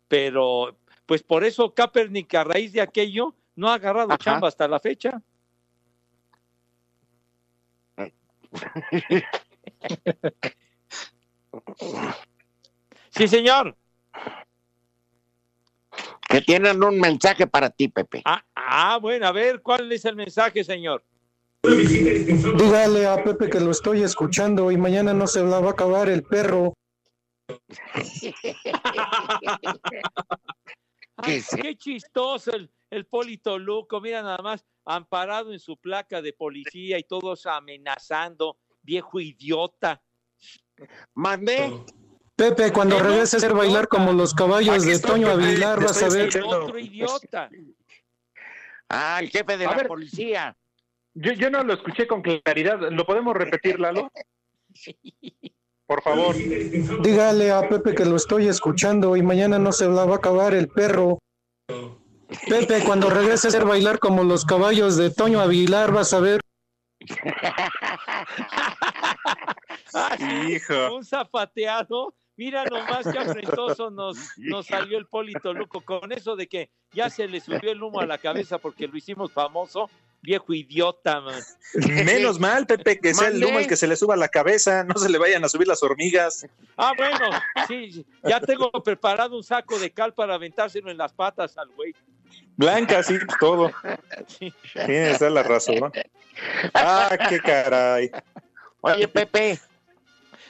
pero 0.09 0.77
pues 1.07 1.23
por 1.23 1.43
eso 1.43 1.73
Kaepernick 1.73 2.35
a 2.35 2.45
raíz 2.45 2.75
de 2.75 2.83
aquello 2.83 3.35
no 3.55 3.71
ha 3.71 3.75
agarrado 3.75 4.13
Ajá. 4.13 4.19
chamba 4.19 4.49
hasta 4.49 4.69
la 4.69 4.79
fecha. 4.79 5.23
Sí, 13.11 13.29
señor. 13.29 13.75
Que 16.29 16.41
tienen 16.41 16.83
un 16.83 16.99
mensaje 16.99 17.47
para 17.47 17.71
ti, 17.71 17.89
Pepe. 17.89 18.23
Ah, 18.25 18.45
ah, 18.55 18.99
bueno, 19.01 19.27
a 19.27 19.33
ver, 19.33 19.63
¿cuál 19.63 19.91
es 19.93 20.05
el 20.05 20.17
mensaje, 20.17 20.65
señor? 20.65 21.05
Dígale 21.63 23.07
a 23.07 23.23
Pepe 23.23 23.51
que 23.51 23.61
lo 23.61 23.71
estoy 23.71 24.03
escuchando 24.03 24.71
y 24.71 24.77
mañana 24.77 25.15
no 25.15 25.27
se 25.27 25.43
la 25.43 25.61
va 25.61 25.69
a 25.69 25.73
acabar 25.73 26.09
el 26.09 26.23
perro. 26.23 26.75
Ay, 31.17 31.43
qué 31.63 31.77
chistoso 31.77 32.53
el, 32.53 32.71
el 32.91 33.07
Polito 33.07 33.59
Luco, 33.59 34.01
mira 34.01 34.23
nada 34.23 34.39
más, 34.39 34.65
amparado 34.85 35.53
en 35.53 35.59
su 35.59 35.77
placa 35.77 36.23
de 36.23 36.33
policía 36.33 36.99
y 36.99 37.05
todos 37.05 37.47
amenazando, 37.47 38.59
viejo 38.83 39.21
idiota. 39.21 40.03
Mandé. 41.15 41.73
Pepe, 42.37 42.71
cuando 42.71 42.99
regreses 42.99 43.43
a 43.43 43.53
bailar 43.53 43.89
como 43.89 44.13
los 44.13 44.35
caballos 44.35 44.85
de 44.85 45.01
Toño 45.01 45.39
te 45.39 45.59
vas 45.59 46.03
a 46.03 46.09
ver. 46.11 46.29
Otro 46.45 46.79
idiota. 46.79 47.49
Ah, 48.89 49.19
el 49.21 49.31
jefe 49.31 49.57
de 49.57 49.67
A 49.67 49.71
la 49.71 49.77
ver. 49.77 49.89
policía. 49.89 50.57
Yo, 51.15 51.33
yo 51.33 51.51
no 51.51 51.65
lo 51.65 51.73
escuché 51.73 52.07
con 52.07 52.21
claridad. 52.21 52.79
¿Lo 52.91 53.07
podemos 53.07 53.35
repetir, 53.35 53.81
Lalo? 53.81 54.13
Por 55.87 56.03
favor. 56.03 56.37
Dígale 56.37 57.53
a 57.53 57.67
Pepe 57.69 57.95
que 57.95 58.05
lo 58.05 58.17
estoy 58.17 58.49
escuchando 58.49 59.17
y 59.17 59.23
mañana 59.23 59.59
no 59.59 59.73
se 59.73 59.89
la 59.89 60.05
va 60.05 60.17
a 60.17 60.19
acabar 60.19 60.53
el 60.53 60.69
perro. 60.69 61.19
Pepe, 62.49 62.83
cuando 62.85 63.09
regreses 63.09 63.47
a 63.47 63.49
hacer 63.49 63.65
bailar 63.65 63.99
como 63.99 64.25
los 64.25 64.45
caballos 64.45 64.97
de 64.97 65.11
Toño 65.11 65.41
Aguilar, 65.41 65.93
vas 65.93 66.13
a 66.13 66.21
ver. 66.21 66.41
Hijo. 70.49 70.97
Un 70.97 71.05
zapateado. 71.05 72.15
Mira 72.37 72.65
nomás 72.65 73.07
qué 73.11 73.19
afrentoso 73.19 73.91
nos, 73.91 74.17
nos 74.37 74.67
salió 74.67 74.99
el 74.99 75.07
Polito 75.07 75.53
Luco 75.53 75.81
con 75.81 76.13
eso 76.13 76.37
de 76.37 76.47
que 76.47 76.71
ya 76.93 77.11
se 77.11 77.27
le 77.27 77.41
subió 77.41 77.73
el 77.73 77.83
humo 77.83 78.01
a 78.01 78.07
la 78.07 78.19
cabeza 78.19 78.59
porque 78.59 78.87
lo 78.87 78.97
hicimos 78.97 79.33
famoso. 79.33 79.91
Viejo 80.23 80.55
idiota, 80.55 81.21
man. 81.21 81.41
Menos 82.05 82.41
mal, 82.41 82.67
Pepe, 82.67 82.99
que 82.99 83.15
sea 83.15 83.29
el 83.29 83.45
humo 83.45 83.61
el 83.61 83.69
que 83.69 83.77
se 83.77 83.87
le 83.87 83.95
suba 83.95 84.15
a 84.15 84.17
la 84.17 84.29
cabeza, 84.29 84.83
no 84.83 84.99
se 84.99 85.09
le 85.09 85.19
vayan 85.19 85.45
a 85.45 85.49
subir 85.49 85.69
las 85.69 85.83
hormigas. 85.83 86.47
Ah, 86.77 86.93
bueno, 86.97 87.31
sí, 87.69 88.05
ya 88.25 88.41
tengo 88.41 88.71
preparado 88.83 89.37
un 89.37 89.45
saco 89.45 89.79
de 89.79 89.93
cal 89.93 90.15
para 90.15 90.35
aventárselo 90.35 90.91
en 90.91 90.97
las 90.97 91.13
patas 91.13 91.57
al 91.59 91.69
güey. 91.69 91.95
Blanca, 92.57 93.03
sí, 93.03 93.19
todo. 93.39 93.71
Sí. 94.27 94.53
Tienes 94.73 95.19
toda 95.19 95.31
la 95.31 95.43
razón. 95.43 95.93
Ah, 96.75 97.17
qué 97.29 97.39
caray. 97.39 98.11
Oye, 98.81 99.07
Pepe. 99.07 99.61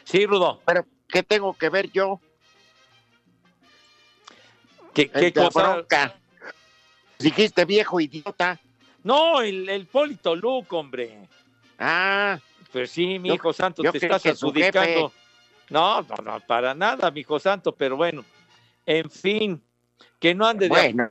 Sí, 0.05 0.25
Rudo. 0.25 0.61
Pero, 0.65 0.87
¿qué 1.09 1.23
tengo 1.23 1.55
que 1.55 1.69
ver 1.69 1.91
yo? 1.93 2.21
¿Qué, 4.93 5.33
cosa? 5.33 5.75
bronca. 5.75 6.15
Dijiste 7.19 7.65
viejo 7.65 8.01
idiota. 8.01 8.59
No, 9.03 9.41
el, 9.41 9.69
el 9.69 9.87
Polito 9.87 10.35
Luco, 10.35 10.79
hombre. 10.79 11.29
Ah. 11.79 12.39
Pues 12.73 12.91
sí, 12.91 13.19
mi 13.19 13.31
hijo 13.33 13.53
santo, 13.53 13.83
yo 13.83 13.93
te 13.93 13.99
estás 13.99 14.27
adjudicando. 14.27 15.13
No, 15.71 16.03
no, 16.03 16.17
no, 16.23 16.41
para 16.41 16.75
nada, 16.75 17.11
mi 17.11 17.21
hijo 17.21 17.39
santo, 17.39 17.73
pero 17.73 17.97
bueno. 17.97 18.25
En 18.85 19.11
fin, 19.11 19.63
que 20.19 20.35
no 20.35 20.47
ande 20.47 20.67
de 20.67 20.71
Bueno. 20.71 21.11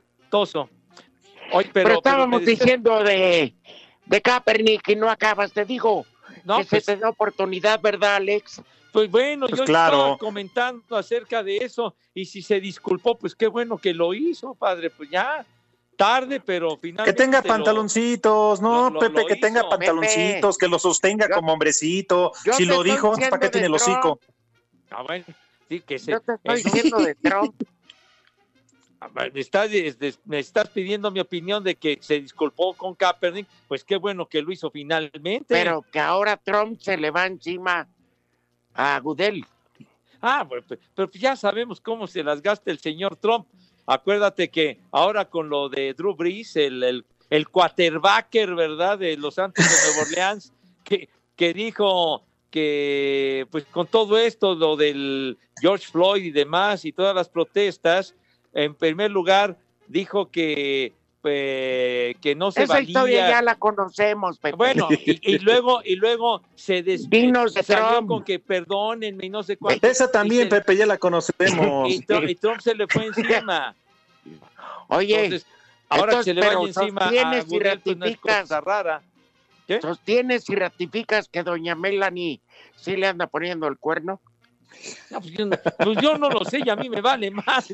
Oye, 1.52 1.70
Pero, 1.72 1.88
pero, 1.88 1.94
estábamos 1.94 2.40
decías- 2.42 2.60
diciendo 2.60 3.02
de, 3.02 3.54
de 4.04 4.22
Kaepernick 4.22 4.88
y 4.88 4.96
no 4.96 5.08
acabas, 5.10 5.52
te 5.52 5.64
digo. 5.64 6.04
No, 6.44 6.58
que 6.58 6.64
pues- 6.66 6.84
se 6.84 6.94
te 6.94 7.00
da 7.00 7.08
oportunidad, 7.08 7.80
¿verdad, 7.80 8.16
Alex? 8.16 8.60
Pues 8.96 9.10
bueno, 9.10 9.46
Pues 9.46 9.58
yo 9.58 9.64
claro. 9.66 9.96
estaba 9.98 10.16
comentando 10.16 10.96
acerca 10.96 11.42
de 11.42 11.58
eso 11.58 11.94
y 12.14 12.24
si 12.24 12.40
se 12.40 12.58
disculpó, 12.62 13.18
pues 13.18 13.34
qué 13.34 13.46
bueno 13.46 13.76
que 13.76 13.92
lo 13.92 14.14
hizo, 14.14 14.54
padre. 14.54 14.88
Pues 14.88 15.10
ya, 15.10 15.44
tarde, 15.98 16.40
pero 16.40 16.76
Que 16.80 16.88
finalmente. 16.88 17.22
tenga 17.22 17.42
lo- 17.42 17.46
pantaloncitos, 17.46 18.62
no, 18.62 18.84
lo- 18.84 18.90
lo- 18.94 19.00
Pepe, 19.00 19.20
lo 19.20 19.26
que 19.26 19.36
tenga 19.36 19.68
pantaloncitos, 19.68 20.56
que 20.56 20.66
lo 20.66 20.78
sostenga 20.78 21.28
como 21.28 21.52
hombrecito. 21.52 22.32
yo 22.42 22.54
Si 22.54 22.64
lo 22.64 22.82
dijo, 22.82 23.12
¿para 23.12 23.38
qué 23.38 23.50
tiene 23.50 23.66
el 23.66 23.74
hocico? 23.74 24.18
Ah, 24.90 25.02
bueno, 25.02 25.26
sí, 25.68 25.80
que 25.80 25.98
se. 25.98 26.12
Yo 26.12 26.20
te 26.22 26.32
estoy 26.32 26.62
diciendo 26.94 26.98
de 26.98 27.14
Trump. 27.16 27.54
Ah, 28.98 29.10
Me 29.14 29.40
estás, 29.40 29.70
este, 29.72 30.14
me 30.24 30.38
estás 30.38 30.70
pidiendo 30.70 31.10
mi 31.10 31.20
opinión 31.20 31.62
de 31.62 31.74
que 31.74 31.98
se 32.00 32.18
disculpó 32.18 32.72
con 32.74 32.94
Kaepernick, 32.94 33.46
pues 33.68 33.84
qué 33.84 33.96
bueno 33.96 34.26
que 34.26 34.40
lo 34.40 34.50
hizo 34.50 34.70
finalmente. 34.70 35.44
Pero 35.48 35.84
que 35.92 36.00
ahora 36.00 36.38
Trump 36.38 36.80
se 36.80 36.96
le 36.96 37.10
va 37.10 37.26
encima 37.26 37.86
a 38.76 39.00
Goodell. 39.00 39.44
Ah, 40.20 40.48
pero 40.94 41.10
ya 41.12 41.36
sabemos 41.36 41.80
cómo 41.80 42.06
se 42.06 42.22
las 42.22 42.42
gasta 42.42 42.70
el 42.70 42.78
señor 42.78 43.16
Trump. 43.16 43.46
Acuérdate 43.86 44.48
que 44.48 44.78
ahora 44.90 45.24
con 45.26 45.48
lo 45.48 45.68
de 45.68 45.94
Drew 45.94 46.14
Brees, 46.14 46.56
el, 46.56 46.82
el, 46.82 47.04
el 47.30 47.48
quarterbacker, 47.48 48.54
¿verdad? 48.54 48.98
De 48.98 49.16
los 49.16 49.34
Santos 49.34 49.64
de 49.64 49.86
Nueva 49.86 50.02
Orleans, 50.02 50.52
que, 50.82 51.08
que 51.36 51.54
dijo 51.54 52.24
que, 52.50 53.46
pues 53.50 53.64
con 53.66 53.86
todo 53.86 54.18
esto, 54.18 54.54
lo 54.54 54.76
del 54.76 55.38
George 55.60 55.86
Floyd 55.86 56.24
y 56.24 56.30
demás, 56.30 56.84
y 56.84 56.92
todas 56.92 57.14
las 57.14 57.28
protestas, 57.28 58.14
en 58.52 58.74
primer 58.74 59.10
lugar, 59.10 59.56
dijo 59.86 60.30
que, 60.30 60.92
eh, 61.28 62.14
que 62.20 62.34
no 62.34 62.50
se 62.50 62.62
Esa 62.64 62.74
valía. 62.74 62.88
historia 62.88 63.28
ya 63.28 63.42
la 63.42 63.54
conocemos, 63.56 64.38
Pepe. 64.38 64.56
Bueno, 64.56 64.88
y, 64.90 65.34
y 65.34 65.38
luego, 65.40 65.80
y 65.84 65.96
luego 65.96 66.42
se 66.54 66.82
des- 66.82 67.08
Dinos 67.10 67.54
de 67.54 67.62
salió 67.62 67.88
Trump. 67.98 68.08
con 68.08 68.24
que 68.24 68.38
perdónenme 68.38 69.26
y 69.26 69.30
no 69.30 69.42
sé 69.42 69.56
cuánto. 69.56 69.86
Esa 69.86 70.10
también, 70.10 70.44
se- 70.44 70.56
Pepe, 70.56 70.76
ya 70.76 70.86
la 70.86 70.98
conocemos. 70.98 71.90
y, 71.92 72.00
Trump, 72.00 72.28
y 72.28 72.34
Trump 72.34 72.60
se 72.60 72.74
le 72.74 72.86
fue 72.86 73.06
encima. 73.06 73.74
Oye, 74.88 75.14
Entonces, 75.24 75.46
ahora 75.88 76.12
entonces, 76.12 76.24
se 76.24 76.34
le 76.34 76.40
vaya 76.46 76.60
encima 76.60 77.00
a 77.00 77.04
sostienes 77.04 77.44
y 77.44 77.48
Goodell, 77.48 77.80
pues, 77.80 77.96
no 77.96 78.04
es 78.06 78.10
ratificas. 78.12 78.40
cosa 78.42 78.60
rara. 78.60 79.02
¿Qué? 79.66 79.80
¿Sostienes 79.80 80.48
y 80.48 80.54
ratificas 80.54 81.28
que 81.28 81.42
doña 81.42 81.74
Melanie 81.74 82.40
sí 82.76 82.96
le 82.96 83.08
anda 83.08 83.26
poniendo 83.26 83.66
el 83.66 83.78
cuerno? 83.78 84.20
No, 85.10 85.20
pues, 85.20 85.32
yo, 85.32 85.46
no- 85.46 85.56
pues 85.78 85.98
yo 86.00 86.18
no 86.18 86.30
lo 86.30 86.44
sé 86.44 86.60
y 86.64 86.68
a 86.70 86.76
mí 86.76 86.88
me 86.90 87.00
vale 87.00 87.30
más. 87.30 87.68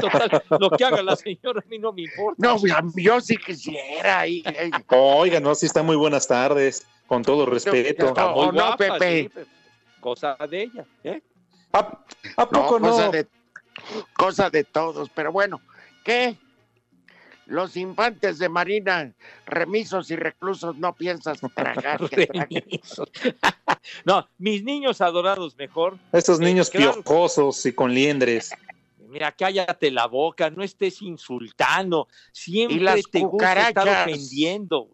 Total, 0.00 0.42
lo 0.58 0.70
que 0.70 0.84
haga 0.84 1.02
la 1.02 1.16
señora 1.16 1.60
a 1.64 1.68
mí 1.68 1.78
no 1.78 1.92
me 1.92 2.02
importa. 2.02 2.36
No, 2.38 2.56
yo 2.96 3.20
sí 3.20 3.36
quisiera. 3.36 4.26
Y, 4.26 4.38
y- 4.38 4.44
Oiga, 4.88 5.40
no, 5.40 5.54
sí 5.54 5.66
está 5.66 5.82
muy 5.82 5.96
buenas 5.96 6.26
tardes, 6.26 6.86
con 7.06 7.22
todo 7.22 7.46
respeto. 7.46 8.06
Está 8.08 8.28
muy 8.28 8.46
¿O 8.46 8.46
no, 8.46 8.52
guapa, 8.52 8.76
Pepe? 8.98 9.30
sí, 9.34 9.42
cosa 10.00 10.36
de 10.48 10.62
ella. 10.62 10.84
¿eh? 11.04 11.22
¿A, 11.72 11.78
a 12.36 12.48
poco 12.48 12.78
no? 12.80 12.88
cosa 12.90 13.08
de, 13.10 13.26
cosa 14.14 14.50
de 14.50 14.64
todos, 14.64 15.08
pero 15.14 15.30
bueno, 15.32 15.60
¿qué? 16.04 16.36
Los 17.50 17.76
infantes 17.76 18.38
de 18.38 18.48
Marina, 18.48 19.12
remisos 19.44 20.08
y 20.12 20.16
reclusos, 20.16 20.76
no 20.78 20.94
piensas 20.94 21.40
tragar. 21.54 22.00
que. 22.10 22.28
No, 24.04 24.28
mis 24.38 24.62
niños 24.62 25.00
adorados 25.00 25.56
mejor. 25.56 25.98
Estos 26.12 26.38
Eh, 26.40 26.44
niños 26.44 26.70
claro. 26.70 26.92
piojosos 27.02 27.64
y 27.66 27.72
con 27.72 27.92
liendres. 27.92 28.50
Mira, 29.08 29.32
cállate 29.32 29.90
la 29.90 30.06
boca, 30.06 30.48
no 30.50 30.62
estés 30.62 31.02
insultando. 31.02 32.06
Siempre 32.32 32.76
Y 32.76 32.80
las 32.80 33.02
te 33.10 33.20
gusta 33.20 33.68
estar 33.68 33.84
cucarachas. 33.84 34.06
ofendiendo. 34.06 34.88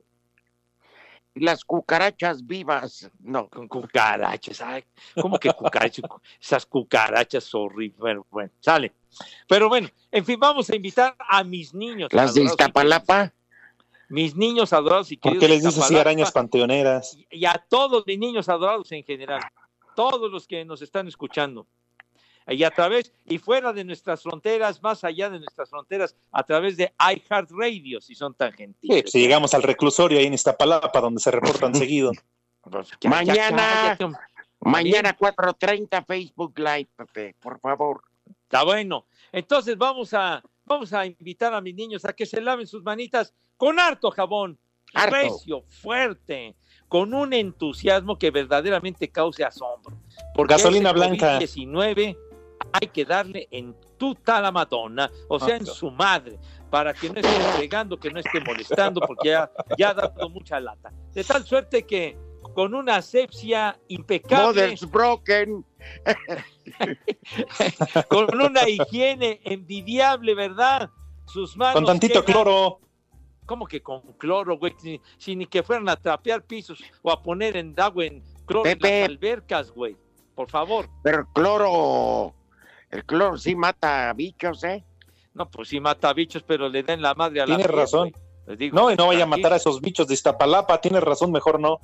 Las 1.37 1.65
cucarachas 1.65 2.47
vivas, 2.47 3.11
no. 3.21 3.49
Con 3.49 3.69
cucarachas, 3.69 4.63
ay, 4.63 4.85
¿cómo 5.21 5.39
que 5.39 5.53
cucarachas? 5.53 6.05
Esas 6.41 6.65
cucarachas 6.65 7.55
horribles. 7.55 7.99
Bueno, 7.99 8.27
bueno, 8.31 8.51
sale. 8.61 8.93
Pero 9.47 9.69
bueno, 9.69 9.89
en 10.11 10.25
fin, 10.25 10.41
vamos 10.41 10.71
a 10.71 10.77
invitar 10.77 11.15
a 11.19 11.45
mis 11.45 11.75
niños. 11.75 12.11
Las 12.13 12.35
de 12.35 12.45
Iztapalapa. 12.45 13.33
Mis 14.09 14.37
niños 14.37 14.73
adorados 14.73 15.11
y 15.13 15.17
¿Por 15.17 15.33
queridos. 15.33 15.41
qué 15.41 15.49
de 15.49 15.55
les 15.55 15.65
dices 15.65 15.85
así 15.85 15.99
arañas 15.99 16.33
panteoneras? 16.33 17.19
Y 17.31 17.45
a 17.45 17.63
todos 17.69 18.05
mis 18.07 18.19
niños 18.19 18.49
adorados 18.49 18.91
en 18.93 19.05
general. 19.05 19.41
Todos 19.95 20.31
los 20.31 20.47
que 20.47 20.65
nos 20.65 20.81
están 20.81 21.09
escuchando. 21.09 21.67
Y 22.49 22.63
a 22.63 22.71
través, 22.71 23.13
y 23.25 23.39
fuera 23.39 23.73
de 23.73 23.83
nuestras 23.85 24.23
fronteras, 24.23 24.81
más 24.83 25.03
allá 25.03 25.29
de 25.29 25.39
nuestras 25.41 25.69
fronteras, 25.69 26.15
a 26.31 26.45
través 26.45 26.77
de 26.77 26.93
iHeartRadio, 26.99 28.01
si 28.01 28.15
son 28.15 28.35
tan 28.35 28.53
gentiles. 28.53 29.11
si 29.11 29.21
llegamos 29.21 29.53
al 29.55 29.63
reclusorio 29.65 30.19
ahí 30.19 30.27
en 30.27 30.35
Iztapalapa, 30.35 31.01
donde 31.01 31.21
se 31.21 31.31
reportan 31.33 31.75
seguido. 31.75 32.13
Pues, 32.61 32.89
ya- 32.91 32.97
ya 33.01 33.11
Mañana, 33.11 33.57
cállate, 33.57 34.05
hombre. 34.05 34.21
mañana 34.61 35.17
4.30 35.17 36.05
Facebook 36.07 36.57
Live, 36.59 36.89
Pepe, 36.97 37.35
por 37.41 37.59
favor. 37.61 38.03
Está 38.45 38.63
bueno. 38.65 39.07
Entonces 39.33 39.77
vamos 39.77 40.15
a, 40.15 40.41
vamos 40.65 40.93
a 40.93 41.05
invitar 41.05 41.53
a 41.53 41.61
mis 41.61 41.75
niños 41.75 42.05
a 42.05 42.13
que 42.13 42.27
se 42.27 42.41
laven 42.41 42.67
sus 42.67 42.83
manitas 42.85 43.35
con 43.57 43.81
harto 43.81 44.11
jabón, 44.13 44.57
Harto. 44.95 45.17
recio, 45.17 45.63
fuerte, 45.69 46.55
con 46.89 47.13
un 47.13 47.33
entusiasmo 47.33 48.17
que 48.19 48.31
verdaderamente 48.31 49.09
cause 49.11 49.45
asombro. 49.45 49.97
Porque 50.35 50.55
Gasolina 50.55 50.93
blanca. 50.93 51.41
COVID-19 51.41 52.17
hay 52.73 52.89
que 52.89 53.05
darle 53.05 53.49
en 53.51 53.75
tuta 53.97 54.41
la 54.41 54.53
Madonna, 54.53 55.11
o 55.29 55.39
sea, 55.39 55.57
en 55.57 55.67
su 55.67 55.91
madre, 55.91 56.39
para 56.71 56.93
que 56.93 57.09
no 57.09 57.21
esté 57.21 57.41
fregando, 57.57 57.99
que 57.99 58.11
no 58.11 58.21
esté 58.21 58.41
molestando, 58.41 59.01
porque 59.01 59.31
ya, 59.31 59.51
ya 59.79 59.91
ha 59.91 59.95
dado 59.95 60.29
mucha 60.29 60.61
lata. 60.61 60.93
De 61.15 61.25
tal 61.25 61.45
suerte 61.45 61.85
que 61.85 62.19
con 62.55 62.75
una 62.75 62.97
asepsia 62.97 63.79
impecable, 63.89 64.47
Mother's 64.47 64.91
Broken. 64.91 65.65
con 68.09 68.41
una 68.41 68.69
higiene 68.69 69.41
envidiable, 69.45 70.35
¿verdad? 70.35 70.91
Sus 71.27 71.57
manos. 71.57 71.75
Con 71.75 71.85
tantito 71.85 72.25
quedan- 72.25 72.43
cloro. 72.43 72.81
¿Cómo 73.47 73.67
que 73.67 73.81
con 73.81 74.01
cloro, 74.19 74.59
güey? 74.59 74.75
Si, 74.79 75.01
si 75.19 75.37
ni 75.37 75.47
que 75.47 75.63
fueran 75.63 75.89
a 75.89 75.97
trapear 75.97 76.43
pisos 76.43 76.83
o 77.03 77.13
a 77.13 77.23
poner 77.23 77.57
en 77.57 77.79
agua 77.79 78.07
en 78.07 78.23
cloro 78.45 78.69
en 78.69 78.79
Pepe. 78.79 79.01
las 79.01 79.09
albercas, 79.11 79.71
güey. 79.71 79.97
Por 80.35 80.51
favor. 80.51 80.89
Pero 81.03 81.27
cloro, 81.33 82.35
el 82.91 83.05
cloro 83.05 83.37
sí 83.37 83.55
mata 83.55 84.13
bichos, 84.13 84.63
¿eh? 84.65 84.85
No, 85.35 85.49
pues 85.51 85.69
sí 85.69 85.81
mata 85.81 86.13
bichos, 86.13 86.43
pero 86.43 86.69
le 86.69 86.83
den 86.83 87.03
la 87.03 87.15
madre 87.15 87.41
a 87.43 87.47
la 87.47 87.57
Tienes 87.57 87.75
razón. 87.75 88.13
Les 88.47 88.57
digo, 88.59 88.77
No, 88.77 88.91
y 88.91 88.97
no 88.97 89.09
vaya 89.09 89.25
a 89.25 89.27
matar 89.27 89.53
a 89.53 89.57
esos 89.57 89.81
bichos 89.81 90.07
de 90.09 90.15
Iztapalapa. 90.15 90.81
Tienes 90.81 91.03
razón, 91.03 91.31
mejor 91.33 91.59
no. 91.61 91.81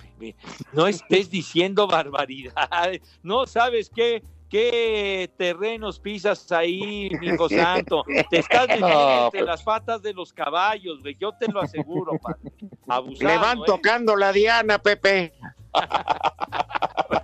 No 0.72 0.86
estés 0.86 1.28
diciendo 1.28 1.86
barbaridades. 1.86 3.02
No 3.22 3.46
sabes 3.46 3.90
qué, 3.94 4.22
qué 4.48 5.28
terrenos 5.36 5.98
pisas 5.98 6.50
ahí, 6.52 7.10
hijo 7.20 7.48
santo. 7.50 8.04
Te 8.30 8.38
estás 8.38 8.68
metiendo 8.68 8.88
No, 8.88 9.24
entre 9.26 9.40
pues. 9.40 9.46
las 9.46 9.62
patas 9.64 10.00
de 10.02 10.14
los 10.14 10.32
caballos, 10.32 11.00
güey. 11.02 11.16
Yo 11.20 11.32
te 11.32 11.48
lo 11.48 11.60
aseguro, 11.60 12.12
padre. 12.18 12.52
Abusado, 12.86 13.28
Le 13.28 13.36
van 13.38 13.58
¿eh? 13.58 13.62
tocando 13.66 14.16
la 14.16 14.32
diana, 14.32 14.78
Pepe. 14.78 15.34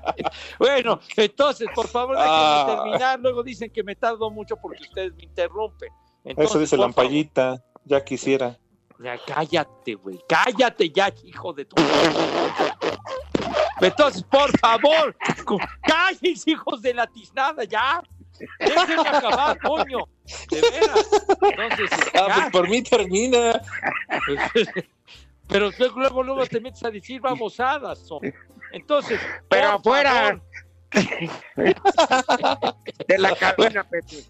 Bueno, 0.58 1.00
entonces, 1.16 1.68
por 1.74 1.88
favor, 1.88 2.16
déjenme 2.16 2.34
Ah. 2.36 2.66
terminar. 2.84 3.20
Luego 3.20 3.42
dicen 3.42 3.70
que 3.70 3.82
me 3.82 3.94
tardo 3.96 4.30
mucho 4.30 4.56
porque 4.56 4.82
ustedes 4.82 5.14
me 5.14 5.24
interrumpen. 5.24 5.90
Eso 6.24 6.58
dice 6.58 6.76
Lampallita, 6.76 7.62
ya 7.84 8.04
quisiera. 8.04 8.58
ya 8.98 9.16
cállate, 9.26 9.94
güey. 9.94 10.18
Cállate 10.28 10.90
ya, 10.90 11.12
hijo 11.24 11.52
de 11.52 11.64
tu. 11.64 11.76
Entonces, 13.80 14.22
por 14.24 14.50
favor, 14.58 15.16
cállense, 15.82 16.50
hijos 16.50 16.82
de 16.82 16.94
la 16.94 17.06
tiznada, 17.06 17.64
ya. 17.64 18.02
Déjenme 18.58 19.08
acabar, 19.08 19.58
coño. 19.60 20.08
De 20.50 20.60
veras. 20.60 21.10
Entonces, 21.40 21.90
Ah, 22.14 22.28
pues 22.34 22.50
por 22.50 22.68
mí 22.68 22.82
termina. 22.82 23.60
Pero 25.48 25.70
luego, 25.96 26.22
luego, 26.22 26.46
te 26.46 26.60
metes 26.60 26.84
a 26.84 26.90
decir 26.90 27.20
babosadas. 27.20 27.98
so. 28.00 28.20
Entonces, 28.72 29.18
Pero 29.48 29.72
afuera. 29.72 30.40
De 33.06 33.18
la 33.18 33.34
cabina, 33.34 33.84
Pepe. 33.84 34.24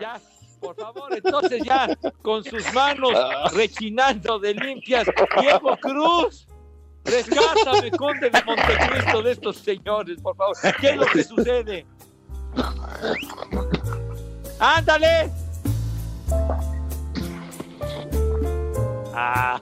ya, 0.00 0.20
por 0.60 0.76
favor, 0.76 1.12
entonces 1.14 1.62
ya, 1.64 1.88
con 2.22 2.42
sus 2.44 2.72
manos 2.72 3.12
rechinando 3.52 4.38
de 4.38 4.54
limpias, 4.54 5.06
Diego 5.40 5.76
Cruz, 5.78 6.46
rescátame, 7.04 7.90
conde 7.92 8.30
de 8.30 8.42
Montecristo, 8.44 9.22
de 9.22 9.32
estos 9.32 9.56
señores, 9.58 10.20
por 10.20 10.36
favor. 10.36 10.56
¿Qué 10.80 10.90
es 10.90 10.96
lo 10.96 11.06
que 11.06 11.24
sucede? 11.24 11.86
¡Ándale! 14.58 15.30
Ah. 19.14 19.60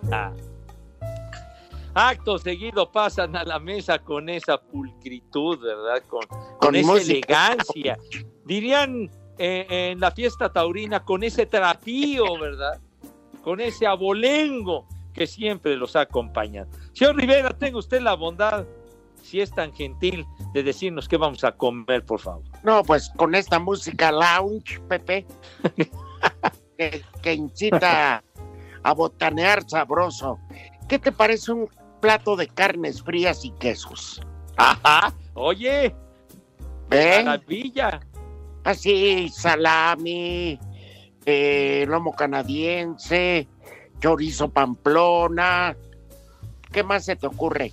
Acto 1.94 2.38
seguido 2.38 2.90
pasan 2.90 3.34
a 3.36 3.44
la 3.44 3.58
mesa 3.58 3.98
con 3.98 4.28
esa 4.28 4.58
pulcritud, 4.60 5.58
¿verdad? 5.60 6.02
Con, 6.08 6.20
con 6.28 6.58
Con 6.58 6.76
esa 6.76 6.86
música. 6.92 7.46
elegancia. 7.48 7.98
Dirían 8.44 9.10
eh, 9.38 9.66
en 9.68 10.00
la 10.00 10.10
fiesta 10.10 10.52
taurina, 10.52 11.04
con 11.04 11.22
ese 11.24 11.46
trapío, 11.46 12.38
¿verdad? 12.38 12.80
Con 13.42 13.60
ese 13.60 13.86
abolengo 13.86 14.86
que 15.14 15.26
siempre 15.26 15.76
los 15.76 15.96
acompaña. 15.96 16.66
Señor 16.92 17.16
Rivera, 17.16 17.50
tenga 17.50 17.78
usted 17.78 18.00
la 18.00 18.14
bondad, 18.14 18.64
si 19.22 19.40
es 19.40 19.50
tan 19.50 19.72
gentil, 19.72 20.24
de 20.54 20.62
decirnos 20.62 21.08
qué 21.08 21.16
vamos 21.16 21.42
a 21.42 21.52
comer, 21.52 22.04
por 22.04 22.20
favor. 22.20 22.42
No, 22.62 22.84
pues 22.84 23.10
con 23.16 23.34
esta 23.34 23.58
música 23.58 24.12
lounge, 24.12 24.78
Pepe, 24.88 25.26
que, 26.78 27.02
que 27.22 27.34
incita 27.34 28.22
a 28.82 28.94
botanear 28.94 29.68
sabroso. 29.68 30.38
¿Qué 30.88 30.98
te 30.98 31.12
parece 31.12 31.52
un 31.52 31.68
plato 32.00 32.36
de 32.36 32.48
carnes 32.48 33.02
frías 33.02 33.44
y 33.44 33.50
quesos? 33.52 34.20
Ajá, 34.56 35.12
oye, 35.34 35.94
¿Eh? 36.90 37.22
maravilla. 37.24 38.00
Así, 38.64 39.28
salami, 39.30 40.58
eh, 41.24 41.84
lomo 41.88 42.14
canadiense, 42.14 43.48
chorizo 44.00 44.50
pamplona. 44.50 45.76
¿Qué 46.72 46.82
más 46.82 47.04
se 47.04 47.16
te 47.16 47.26
ocurre? 47.26 47.72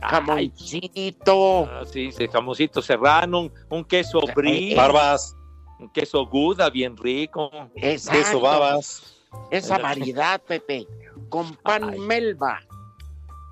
Jamoncito. 0.00 1.66
Ah, 1.70 1.84
sí, 1.90 2.12
sí, 2.12 2.28
jamoncito 2.28 2.82
serrano, 2.82 3.40
un, 3.40 3.52
un 3.70 3.84
queso 3.84 4.20
brie, 4.34 4.74
Barbas, 4.74 5.34
un 5.78 5.88
queso 5.88 6.26
guda 6.26 6.68
bien 6.68 6.96
rico. 6.96 7.50
Exacto. 7.76 8.20
queso 8.20 8.40
babas. 8.40 9.22
Esa 9.50 9.78
variedad, 9.78 10.40
Pepe. 10.42 10.86
Con 11.28 11.54
pan 11.56 11.98
melva. 11.98 12.60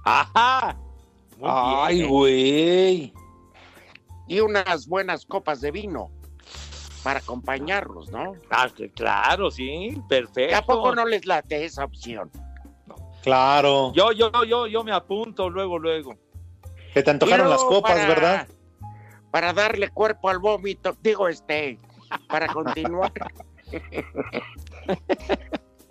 Ajá. 0.04 0.76
Muy 1.38 1.48
Ay, 1.50 1.96
bien. 1.98 2.08
güey. 2.10 3.12
Y 4.28 4.40
unas 4.40 4.86
buenas 4.86 5.26
copas 5.26 5.60
de 5.60 5.70
vino 5.70 6.10
para 7.02 7.18
acompañarlos, 7.18 8.10
¿no? 8.10 8.34
Ah, 8.50 8.68
claro, 8.94 9.50
sí, 9.50 10.00
perfecto. 10.08 10.56
¿A 10.56 10.62
poco 10.62 10.94
no 10.94 11.04
les 11.04 11.26
late 11.26 11.64
esa 11.64 11.84
opción? 11.84 12.30
Claro. 13.22 13.92
Yo, 13.94 14.12
yo, 14.12 14.30
yo, 14.44 14.66
yo 14.66 14.84
me 14.84 14.92
apunto 14.92 15.50
luego, 15.50 15.78
luego. 15.78 16.14
Que 16.94 17.02
te 17.02 17.10
antojaron 17.10 17.50
las 17.50 17.62
copas, 17.64 17.92
para- 17.92 18.08
¿verdad? 18.08 18.48
Para 19.30 19.52
darle 19.52 19.88
cuerpo 19.88 20.28
al 20.28 20.38
vómito, 20.38 20.96
digo 21.02 21.28
este, 21.28 21.78
para 22.28 22.46
continuar. 22.48 23.12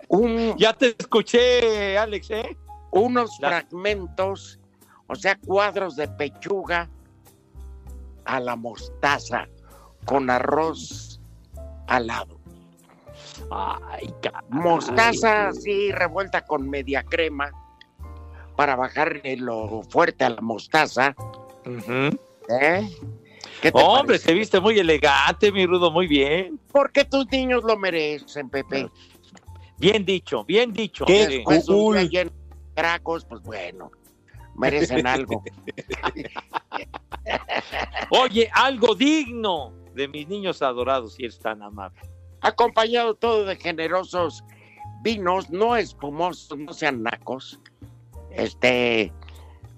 Un- 0.08 0.56
Ya 0.58 0.72
te 0.72 0.94
escuché, 0.98 1.96
Alex, 1.98 2.30
¿eh? 2.30 2.56
Unos 2.92 3.38
La- 3.40 3.48
fragmentos, 3.48 4.60
o 5.08 5.14
sea, 5.14 5.36
cuadros 5.44 5.96
de 5.96 6.06
pechuga 6.08 6.88
a 8.24 8.38
la 8.38 8.54
mostaza 8.54 9.48
con 10.04 10.30
arroz 10.30 11.20
al 11.88 12.06
lado. 12.06 12.38
Ay, 13.50 14.12
caray. 14.22 14.40
Mostaza 14.48 15.48
así 15.48 15.90
revuelta 15.92 16.42
con 16.42 16.68
media 16.70 17.02
crema 17.02 17.50
para 18.56 18.76
bajarle 18.76 19.36
lo 19.36 19.82
fuerte 19.88 20.24
a 20.24 20.30
la 20.30 20.40
mostaza. 20.40 21.14
¿eh? 22.48 22.88
¿Qué 23.60 23.72
te 23.72 23.80
Hombre, 23.82 24.06
parece? 24.06 24.26
te 24.26 24.34
viste 24.34 24.60
muy 24.60 24.78
elegante, 24.78 25.52
mi 25.52 25.66
Rudo, 25.66 25.90
muy 25.90 26.06
bien. 26.06 26.58
Porque 26.70 27.04
tus 27.04 27.26
niños 27.30 27.62
lo 27.64 27.76
merecen, 27.76 28.48
Pepe. 28.50 28.88
Bien 29.78 30.04
dicho, 30.04 30.44
bien 30.44 30.72
dicho. 30.72 31.04
Qué 31.04 31.42
cool. 31.44 32.08
Tracos, 32.74 33.24
pues 33.24 33.42
bueno, 33.42 33.90
merecen 34.54 35.06
algo. 35.06 35.42
Oye, 38.10 38.50
algo 38.52 38.94
digno 38.94 39.72
de 39.94 40.08
mis 40.08 40.28
niños 40.28 40.62
adorados, 40.62 41.14
si 41.14 41.24
eres 41.24 41.38
tan 41.38 41.62
amable. 41.62 42.00
Acompañado 42.40 43.14
todo 43.14 43.44
de 43.44 43.56
generosos 43.56 44.44
vinos, 45.02 45.50
no 45.50 45.76
espumosos, 45.76 46.58
no 46.58 46.72
sean 46.72 47.02
nacos. 47.02 47.60
Este, 48.30 49.12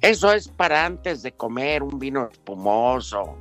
eso 0.00 0.32
es 0.32 0.48
para 0.48 0.84
antes 0.84 1.22
de 1.22 1.32
comer 1.32 1.82
un 1.82 1.98
vino 1.98 2.28
espumoso. 2.30 3.36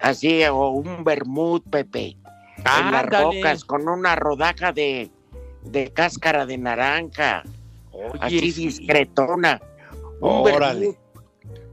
Así, 0.00 0.44
o 0.44 0.68
un 0.68 1.04
vermut, 1.04 1.68
Pepe. 1.68 2.16
En 2.58 2.92
las 2.92 3.06
rocas, 3.06 3.64
con 3.64 3.88
una 3.88 4.16
rodaja 4.16 4.72
de, 4.72 5.10
de 5.62 5.92
cáscara 5.92 6.46
de 6.46 6.58
naranja. 6.58 7.42
Oye, 7.98 8.18
así 8.20 8.52
sí. 8.52 8.66
discretona. 8.66 9.60
Un 10.20 10.30
Órale. 10.50 10.80
vermut, 10.80 10.96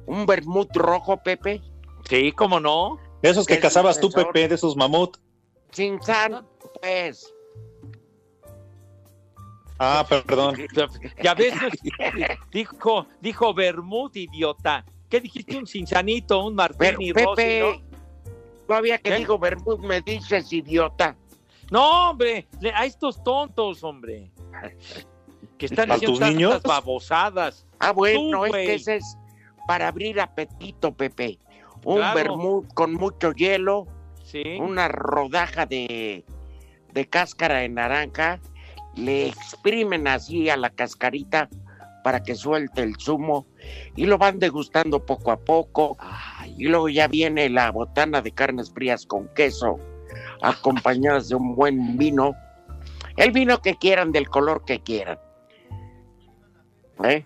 un 0.06 0.26
vermut 0.26 0.76
rojo, 0.76 1.18
Pepe. 1.24 1.62
Sí, 2.10 2.32
cómo 2.32 2.60
no. 2.60 2.98
Esos 3.22 3.46
que 3.48 3.60
cazabas 3.60 4.00
tú. 4.00 4.10
Pepe, 4.12 4.48
de 4.48 4.56
esos 4.56 4.76
mamut. 4.76 5.18
Sin 5.72 6.02
sal, 6.02 6.46
pues. 6.82 7.34
Ah, 9.80 10.06
perdón. 10.08 10.56
Ya 11.24 11.34
ves, 11.34 11.54
dijo, 12.52 13.08
dijo 13.20 13.54
Bermud, 13.54 14.12
idiota. 14.16 14.86
¿Qué 15.10 15.20
dijiste? 15.20 15.58
Un 15.58 15.68
cinzanito, 15.68 16.44
un 16.46 16.56
martini 16.56 17.12
rossi, 17.12 17.36
Pepe, 17.36 17.60
¿no? 17.60 17.86
todavía 18.68 18.98
que 18.98 19.12
¿Qué? 19.12 19.18
digo 19.18 19.38
vermut 19.38 19.80
me 19.82 20.02
dices 20.02 20.52
idiota. 20.54 21.16
No, 21.72 22.12
hombre, 22.12 22.48
le- 22.62 22.74
a 22.74 22.86
estos 22.86 23.24
tontos, 23.24 23.84
hombre. 23.84 24.32
Que 25.58 25.68
están 25.68 25.92
¿A 25.92 25.96
haciendo 25.96 26.20
tus 26.20 26.28
niños? 26.28 26.62
babosadas. 26.64 27.66
Ah, 27.80 27.92
bueno, 27.92 28.40
Tú, 28.40 28.46
es 28.46 28.52
que 28.52 28.74
ese 28.76 28.96
es 28.98 29.18
para 29.68 29.88
abrir 29.88 30.20
apetito, 30.20 30.94
Pepe. 30.94 31.40
Un 31.84 31.98
Claro. 31.98 32.16
vermut 32.16 32.74
con 32.74 32.94
mucho 32.94 33.32
hielo, 33.32 33.88
Sí. 34.24 34.58
una 34.60 34.88
rodaja 34.88 35.66
de, 35.66 36.26
de 36.94 37.06
cáscara 37.08 37.60
de 37.60 37.70
naranja, 37.70 38.40
le 38.96 39.28
exprimen 39.28 40.08
así 40.08 40.50
a 40.50 40.58
la 40.58 40.70
cascarita 40.72 41.50
para 42.04 42.24
que 42.24 42.36
suelte 42.36 42.82
el 42.82 42.96
zumo 42.98 43.46
y 43.96 44.06
lo 44.06 44.18
van 44.18 44.40
degustando 44.40 45.06
poco 45.06 45.32
a 45.32 45.38
poco. 45.38 45.98
Y 46.58 46.66
luego 46.66 46.90
ya 46.90 47.08
viene 47.08 47.50
la 47.50 47.72
botana 47.72 48.22
de 48.22 48.32
carnes 48.32 48.72
frías 48.72 49.06
con 49.06 49.28
queso, 49.36 49.80
acompañadas 50.42 51.30
de 51.30 51.36
un 51.36 51.56
buen 51.56 51.98
vino. 51.98 52.36
El 53.18 53.32
vino 53.32 53.62
que 53.62 53.76
quieran, 53.76 54.12
del 54.12 54.30
color 54.30 54.64
que 54.66 54.80
quieran. 54.82 55.18
¿Eh? 57.04 57.24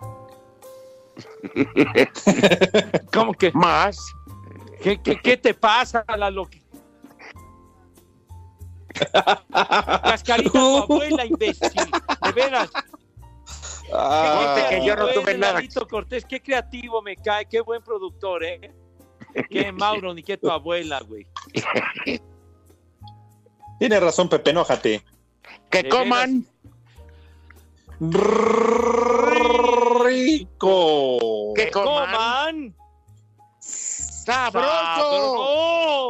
¿Cómo 3.14 3.34
que? 3.34 3.52
Más. 3.52 4.14
¿Qué, 4.82 5.02
qué, 5.02 5.20
qué 5.22 5.38
te 5.38 5.54
pasa, 5.54 6.04
Lalo? 6.18 6.48
Cascarita 10.04 10.52
tu 10.52 10.78
abuela, 10.84 11.26
imbécil. 11.26 11.70
De 12.24 12.32
veras. 12.32 12.70
Ah, 13.94 14.68
que 14.70 14.86
yo 14.86 14.96
no 14.96 15.08
tuve 15.10 15.38
nada. 15.38 15.62
Cortés, 15.90 16.26
qué 16.26 16.42
creativo 16.42 17.02
me 17.02 17.16
cae, 17.16 17.46
qué 17.46 17.62
buen 17.62 17.82
productor, 17.82 18.44
¿eh? 18.44 18.72
Qué 19.50 19.72
Mauro, 19.72 20.14
ni 20.14 20.24
qué 20.24 20.38
tu 20.38 20.50
abuela, 20.50 21.02
güey. 21.02 21.28
Tienes 23.80 24.02
razón, 24.02 24.30
Pepe, 24.30 24.52
enójate. 24.52 25.04
Que 25.70 25.88
coman. 25.90 26.46
Rico. 30.10 31.54
Que 31.56 31.70
coman. 31.72 32.76
¡Sabroso! 33.60 34.66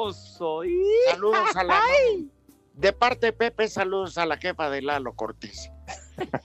¡Sabroso! 0.07 0.61
Saludos 1.09 1.55
a 1.55 1.63
la. 1.63 1.81
De 2.73 2.93
parte 2.93 3.27
de 3.27 3.33
Pepe, 3.33 3.67
saludos 3.67 4.17
a 4.17 4.25
la 4.25 4.37
jefa 4.37 4.69
de 4.69 4.81
Lalo 4.81 5.13
Cortés. 5.13 5.69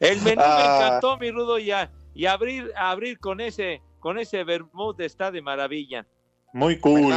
El 0.00 0.20
menú 0.22 0.40
Ah. 0.42 0.56
me 0.56 0.86
encantó, 0.86 1.18
mi 1.18 1.30
Rudo, 1.30 1.58
y, 1.58 1.70
a- 1.70 1.90
y 2.14 2.24
abrir, 2.26 2.72
abrir 2.76 3.18
con 3.18 3.40
ese, 3.42 3.82
con 3.98 4.18
ese 4.18 4.42
vermouth 4.44 4.98
está 5.00 5.30
de 5.30 5.42
maravilla. 5.42 6.06
Muy 6.54 6.78
cool. 6.80 7.12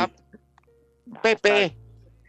Pepe. 1.22 1.78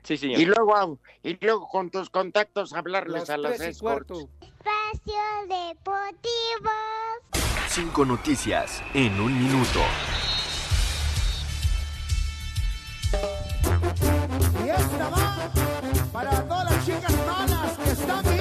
Sí, 0.05 0.17
señor. 0.17 0.39
Y 0.41 0.45
luego, 0.45 0.77
ah, 0.77 0.95
y 1.25 1.37
luego 1.45 1.67
con 1.69 1.91
tus 1.91 2.09
contactos 2.11 2.73
hablarles 2.73 3.23
Las 3.23 3.31
a 3.31 3.37
las 3.39 3.61
y 3.61 3.65
escorts. 3.65 4.27
Espacio 4.93 5.15
Deportivo. 5.49 6.71
Cinco 7.69 8.05
noticias 8.05 8.83
en 8.93 9.21
un 9.21 9.33
minuto. 9.39 9.81
Y 14.65 14.69
esta 14.69 15.09
va 15.09 15.51
para 16.13 16.49
todas 16.49 16.71
las 16.71 16.85
chicas 16.87 17.13
malas 17.27 17.79
que 17.79 17.91
están 17.91 18.34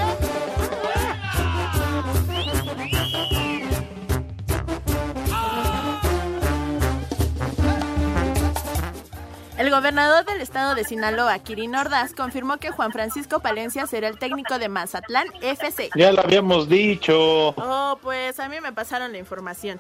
El 9.64 9.72
gobernador 9.72 10.26
del 10.26 10.42
estado 10.42 10.76
de 10.76 10.84
Sinaloa, 10.84 11.40
Kirin 11.40 11.74
Ordaz, 11.74 12.14
confirmó 12.14 12.58
que 12.58 12.72
Juan 12.72 12.92
Francisco 12.92 13.40
Palencia 13.40 13.88
será 13.88 14.10
el 14.10 14.20
técnico 14.20 14.60
de 14.60 14.68
Mazatlán 14.68 15.28
FC. 15.42 15.90
Ya 15.96 16.12
lo 16.12 16.20
habíamos 16.20 16.68
dicho. 16.68 17.52
Oh, 17.56 17.98
pues 18.02 18.42
a 18.42 18.50
mí 18.50 18.60
me 18.60 18.74
pasaron 18.74 19.14
la 19.14 19.20
información. 19.20 19.80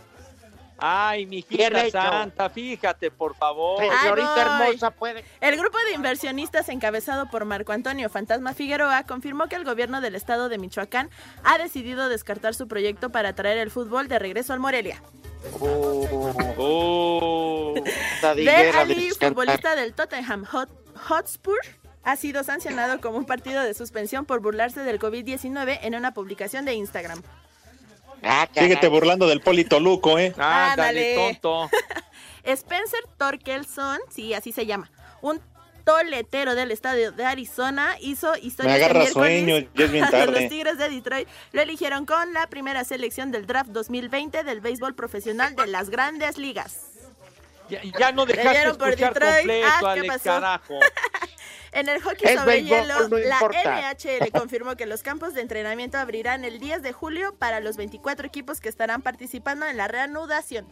Ay, 0.85 1.25
mi 1.25 1.45
Bien 1.47 1.71
hijita 1.77 1.85
hecho. 1.85 1.91
santa, 2.01 2.49
fíjate, 2.49 3.09
por 3.09 3.35
favor. 3.35 3.81
Voy. 3.81 4.77
puede. 4.99 5.23
El 5.39 5.55
grupo 5.55 5.77
de 5.87 5.93
inversionistas 5.93 6.67
encabezado 6.67 7.29
por 7.29 7.45
Marco 7.45 7.71
Antonio 7.71 8.09
Fantasma 8.09 8.53
Figueroa 8.53 9.03
confirmó 9.03 9.47
que 9.47 9.55
el 9.55 9.63
gobierno 9.63 10.01
del 10.01 10.15
estado 10.15 10.49
de 10.49 10.57
Michoacán 10.57 11.09
ha 11.45 11.57
decidido 11.57 12.09
descartar 12.09 12.53
su 12.53 12.67
proyecto 12.67 13.11
para 13.11 13.33
traer 13.33 13.59
el 13.59 13.71
fútbol 13.71 14.09
de 14.09 14.19
regreso 14.19 14.51
al 14.51 14.59
Morelia. 14.59 15.01
Oh. 16.57 17.73
De 18.35 18.71
Ali, 18.71 19.09
futbolista 19.11 19.75
del 19.75 19.93
Tottenham 19.93 20.43
Hot- 20.45 20.69
Hotspur, 21.07 21.57
ha 22.03 22.15
sido 22.17 22.43
sancionado 22.43 22.99
como 22.99 23.17
un 23.17 23.25
partido 23.25 23.61
de 23.63 23.73
suspensión 23.73 24.25
por 24.25 24.41
burlarse 24.41 24.81
del 24.81 24.99
COVID-19 24.99 25.79
en 25.81 25.95
una 25.95 26.13
publicación 26.13 26.65
de 26.65 26.73
Instagram. 26.73 27.21
Síguete 28.53 28.87
burlando 28.87 29.27
del 29.27 29.41
Polito 29.41 29.79
Luco, 29.79 30.17
¿eh? 30.19 30.33
Ándale. 30.37 31.15
tonto. 31.15 31.69
Spencer 32.43 32.99
Torkelson, 33.17 33.99
sí, 34.09 34.33
así 34.33 34.51
se 34.51 34.65
llama, 34.65 34.91
un 35.21 35.39
toletero 35.85 36.55
del 36.55 36.71
estadio 36.71 37.11
de 37.11 37.25
Arizona, 37.25 37.95
hizo 38.01 38.35
historia 38.37 38.71
Me 38.71 38.75
agarra 38.83 39.03
este 39.03 39.19
miércoles 39.19 39.43
sueño, 39.61 39.69
ya 39.75 39.85
es 39.85 39.91
bien 39.91 40.05
cuando 40.09 40.25
tarde. 40.27 40.41
Los 40.41 40.49
Tigres 40.49 40.77
de 40.77 40.89
Detroit 40.89 41.27
lo 41.51 41.61
eligieron 41.61 42.05
con 42.05 42.33
la 42.33 42.47
primera 42.47 42.83
selección 42.83 43.31
del 43.31 43.45
draft 43.45 43.69
2020 43.71 44.43
del 44.43 44.61
béisbol 44.61 44.93
profesional 44.95 45.55
de 45.55 45.67
las 45.67 45.89
grandes 45.89 46.37
ligas. 46.37 46.87
Ya, 47.69 47.81
ya 47.97 48.11
no 48.11 48.25
dejaste 48.25 48.73
por 48.75 48.89
Detroit. 48.95 49.37
completo, 49.37 49.67
Ah, 49.69 49.79
¿qué 49.93 49.99
Alex, 50.01 50.07
pasó? 50.13 50.23
carajo. 50.25 50.79
En 51.73 51.89
el 51.89 52.01
hockey 52.01 52.29
Es 52.31 52.39
sobre 52.39 52.63
hielo, 52.63 53.07
no 53.09 53.17
la. 53.17 53.39
NHL 53.39 54.31
confirmó 54.37 54.75
que 54.75 54.85
los 54.85 55.01
campos 55.03 55.33
de 55.33 55.41
entrenamiento 55.41 55.97
abrirán 55.97 56.45
el 56.45 56.59
10 56.59 56.81
de 56.83 56.93
julio 56.93 57.35
para 57.35 57.59
los 57.59 57.77
24 57.77 58.27
equipos 58.27 58.59
que 58.61 58.69
estarán 58.69 59.01
participando 59.01 59.65
en 59.65 59.77
la 59.77 59.87
reanudación. 59.87 60.67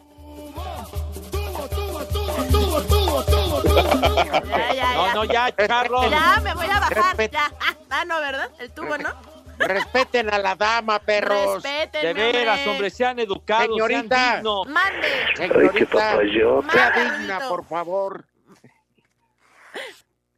Ya, 4.48 4.74
ya, 4.74 4.94
No, 4.94 5.06
ya. 5.08 5.14
no, 5.14 5.24
ya, 5.26 5.52
Carlos. 5.52 6.10
Ya, 6.10 6.40
me 6.44 6.54
voy 6.54 6.66
a 6.66 6.80
bajar. 6.80 6.98
Respete. 6.98 7.34
Ya. 7.34 7.52
Ah, 7.60 7.76
ah, 7.90 8.06
no, 8.06 8.20
¿verdad? 8.20 8.50
El 8.60 8.72
tubo, 8.72 8.98
¿no? 8.98 9.10
Respeten 9.58 10.34
a 10.34 10.40
la 10.40 10.56
dama, 10.56 11.00
perros. 11.00 11.62
Respétenme, 11.64 12.14
De 12.14 12.32
veras, 12.32 12.66
hombre. 12.68 12.90
sean 12.90 13.20
educados, 13.20 13.68
Señorita. 13.68 14.16
sean 14.16 14.36
dignos. 14.38 14.68
Mande. 14.68 15.08
Señorita, 15.36 16.18
sea 16.72 16.92
digna, 16.92 17.40
por 17.48 17.66
favor. 17.66 18.26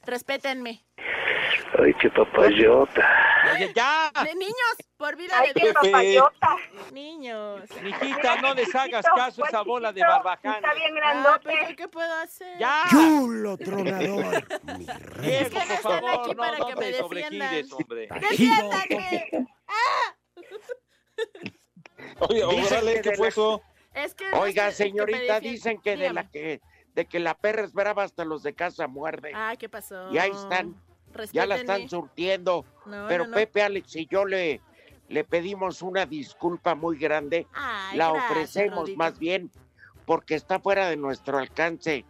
Respétenme. 0.05 0.83
Ay, 1.79 1.93
qué 1.99 2.09
papayota. 2.09 3.07
Oye, 3.53 3.71
ya. 3.75 4.11
De 4.23 4.35
niños, 4.35 4.75
por 4.97 5.15
vida 5.15 5.33
Ay, 5.37 5.47
de 5.49 5.53
qué 5.53 5.61
Dios. 5.61 5.73
papayota. 5.73 6.55
Niños. 6.91 7.61
Mijita, 7.81 8.41
no 8.41 8.53
les 8.53 8.73
hagas 8.75 9.05
caso 9.15 9.43
a 9.43 9.47
esa 9.47 9.61
bola 9.61 9.91
de 9.91 10.01
barbaján. 10.01 10.55
Está 10.55 10.73
bien 10.73 10.95
grandote. 10.95 11.53
Ah, 11.61 11.73
¿Qué 11.75 11.87
puedo 11.87 12.13
hacer? 12.21 12.57
Ya. 12.59 12.83
Chulo 12.89 13.57
tronador. 13.57 14.35
Es 15.23 15.49
que 15.49 15.65
no 15.65 15.73
están 15.73 16.05
aquí 16.09 16.29
no, 16.29 16.35
para 16.35 16.57
no 16.59 16.67
que 16.67 16.75
me 16.75 16.85
defiendan. 16.85 16.99
sobregires, 16.99 17.71
hombre. 17.73 18.09
¡Defiéndanme! 18.19 19.47
¡Ah! 19.67 20.15
Oye, 22.19 22.43
órale, 22.43 23.01
¿qué 23.01 23.15
fue 23.15 23.27
eso? 23.29 23.61
Es 23.93 24.13
que 24.15 24.25
Oiga, 24.33 24.67
que 24.67 24.71
señorita, 24.73 25.39
dicen 25.39 25.79
que 25.81 25.95
de 25.95 26.11
la 26.13 26.29
que 26.29 26.61
de 26.95 27.05
que 27.05 27.19
la 27.19 27.33
perra 27.33 27.63
esperaba 27.63 28.03
hasta 28.03 28.25
los 28.25 28.43
de 28.43 28.53
casa 28.53 28.87
muerde. 28.87 29.31
Ah, 29.33 29.53
¿qué 29.57 29.69
pasó? 29.69 30.11
Y 30.11 30.17
ahí 30.17 30.31
están. 30.31 30.75
Ya 31.31 31.45
la 31.45 31.57
están 31.57 31.87
surtiendo. 31.89 32.65
No, 32.85 33.05
Pero 33.07 33.25
no, 33.25 33.29
no. 33.31 33.35
Pepe, 33.35 33.61
Alex 33.61 33.95
y 33.95 34.07
yo 34.07 34.25
le, 34.25 34.61
le 35.09 35.23
pedimos 35.23 35.81
una 35.81 36.05
disculpa 36.05 36.73
muy 36.75 36.97
grande. 36.97 37.45
Ay, 37.53 37.97
la 37.97 38.09
gracias, 38.11 38.31
ofrecemos 38.31 38.79
Rodito. 38.79 38.97
más 38.97 39.19
bien 39.19 39.51
porque 40.05 40.35
está 40.35 40.59
fuera 40.59 40.89
de 40.89 40.97
nuestro 40.97 41.37
alcance. 41.37 42.05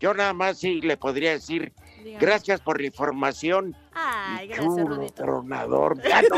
Yo 0.00 0.14
nada 0.14 0.32
más 0.32 0.58
sí 0.58 0.80
le 0.80 0.96
podría 0.96 1.30
decir 1.32 1.72
Dígame. 2.02 2.18
gracias 2.24 2.60
por 2.60 2.80
la 2.80 2.86
información. 2.86 3.76
Ay, 3.94 4.46
y 4.46 4.48
gracias, 4.48 4.76
chulo 4.76 5.06
tronador. 5.10 6.02
Ya 6.02 6.22
no, 6.22 6.36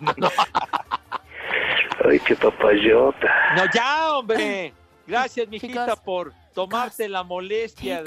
no, 0.00 0.14
no. 0.16 0.30
Ay, 2.10 2.18
qué 2.20 2.34
papayota. 2.34 3.28
No, 3.56 3.64
ya, 3.74 4.16
hombre. 4.16 4.72
Gracias, 5.10 5.48
mijita, 5.48 5.86
Chicos, 5.86 6.00
por 6.00 6.32
tomarte 6.54 7.08
la 7.08 7.24
molestia 7.24 8.04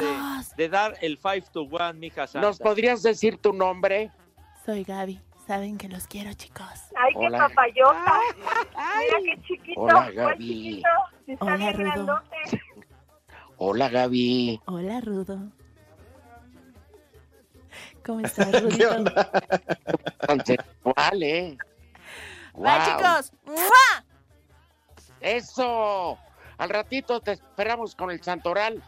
de, 0.55 0.69
dar 0.69 0.95
el 1.01 1.17
5 1.17 1.51
to 1.51 1.63
1, 1.63 1.93
mija 1.95 2.27
santa. 2.27 2.47
¿Nos 2.47 2.59
podrías 2.59 3.03
decir 3.03 3.37
tu 3.37 3.51
nombre? 3.51 4.09
Soy 4.65 4.85
Gaby. 4.85 5.19
Saben 5.45 5.77
que 5.77 5.89
los 5.89 6.07
quiero, 6.07 6.31
chicos. 6.33 6.65
Ay, 6.95 7.11
qué 7.19 7.27
Hola. 7.27 7.49
papayota. 7.49 8.19
Mira 8.99 9.17
qué 9.35 9.41
chiquito. 9.45 9.81
Hola, 9.81 10.11
Gaby. 10.11 10.47
chiquito. 10.47 10.89
Está 11.27 11.45
Hola, 11.45 11.55
bien 11.57 11.73
Rudo. 11.73 11.83
grandote. 11.83 12.61
Hola, 13.57 13.89
Gaby. 13.89 14.61
Hola, 14.65 15.01
Rudo. 15.01 15.39
¿Cómo 18.05 18.19
estás, 18.25 18.63
Rudito? 18.63 19.03
Tan 20.25 20.45
sensual, 20.45 21.23
¿eh? 21.23 21.57
¡Va, 22.55 22.85
Guau. 22.85 22.97
chicos! 22.97 23.33
¡Mua! 23.45 24.05
Eso. 25.19 26.17
Al 26.63 26.69
ratito 26.69 27.19
te 27.19 27.33
esperamos 27.33 27.93
con 27.93 28.09
el 28.09 28.23
Santoral. 28.23 28.81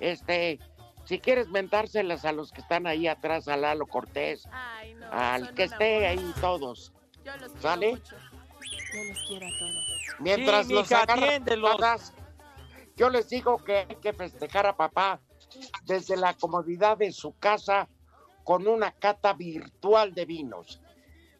Este, 0.00 0.58
si 1.04 1.20
quieres 1.20 1.46
mentárselas 1.48 2.24
a 2.24 2.32
los 2.32 2.50
que 2.50 2.60
están 2.60 2.88
ahí 2.88 3.06
atrás, 3.06 3.46
a 3.46 3.56
Lalo 3.56 3.86
Cortés, 3.86 4.48
Ay, 4.50 4.94
no. 4.94 5.06
al 5.12 5.54
que 5.54 5.62
esté 5.62 6.08
amor. 6.08 6.24
ahí 6.24 6.34
todos. 6.40 6.92
Yo 7.24 7.36
los 7.36 7.52
quiero 7.52 7.60
¿Sale? 7.60 7.90
mucho. 7.92 8.16
Yo 8.92 9.04
los 9.04 9.18
quiero 9.28 9.46
a 9.46 9.58
todos. 9.60 9.84
Mientras 10.18 10.66
Sí, 10.66 10.72
los 10.72 10.88
todas, 10.88 12.12
yo 12.96 13.10
les 13.10 13.28
digo 13.28 13.58
que 13.58 13.76
hay 13.76 13.96
que 14.02 14.12
festejar 14.12 14.66
a 14.66 14.76
papá 14.76 15.20
desde 15.84 16.16
la 16.16 16.34
comodidad 16.34 16.98
de 16.98 17.12
su 17.12 17.38
casa 17.38 17.88
con 18.42 18.66
una 18.66 18.90
cata 18.90 19.34
virtual 19.34 20.14
de 20.14 20.24
vinos. 20.24 20.80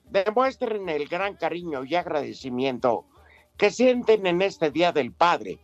Demuestren 0.04 0.88
el 0.88 1.08
gran 1.08 1.34
cariño 1.34 1.82
y 1.82 1.96
agradecimiento 1.96 3.06
que 3.56 3.72
sienten 3.72 4.24
en 4.26 4.40
este 4.40 4.70
Día 4.70 4.92
del 4.92 5.12
Padre. 5.12 5.58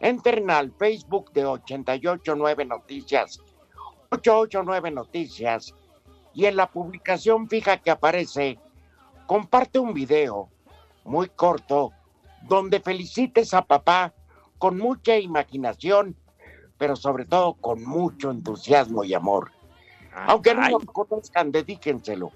Entren 0.00 0.50
al 0.50 0.72
Facebook 0.72 1.30
de 1.32 1.44
889 1.44 2.64
Noticias, 2.64 3.38
889 4.10 4.90
Noticias, 4.90 5.74
y 6.32 6.46
en 6.46 6.56
la 6.56 6.70
publicación 6.70 7.48
fija 7.48 7.76
que 7.76 7.90
aparece, 7.90 8.58
comparte 9.26 9.78
un 9.78 9.92
video 9.92 10.48
muy 11.04 11.28
corto 11.28 11.92
donde 12.42 12.80
felicites 12.80 13.52
a 13.52 13.62
papá 13.62 14.14
con 14.58 14.78
mucha 14.78 15.18
imaginación, 15.18 16.16
pero 16.78 16.96
sobre 16.96 17.26
todo 17.26 17.54
con 17.54 17.84
mucho 17.84 18.30
entusiasmo 18.30 19.04
y 19.04 19.12
amor. 19.12 19.52
Aunque 20.26 20.54
no 20.54 20.68
lo 20.68 20.80
conozcan, 20.80 21.52
dedíquenselo. 21.52 22.32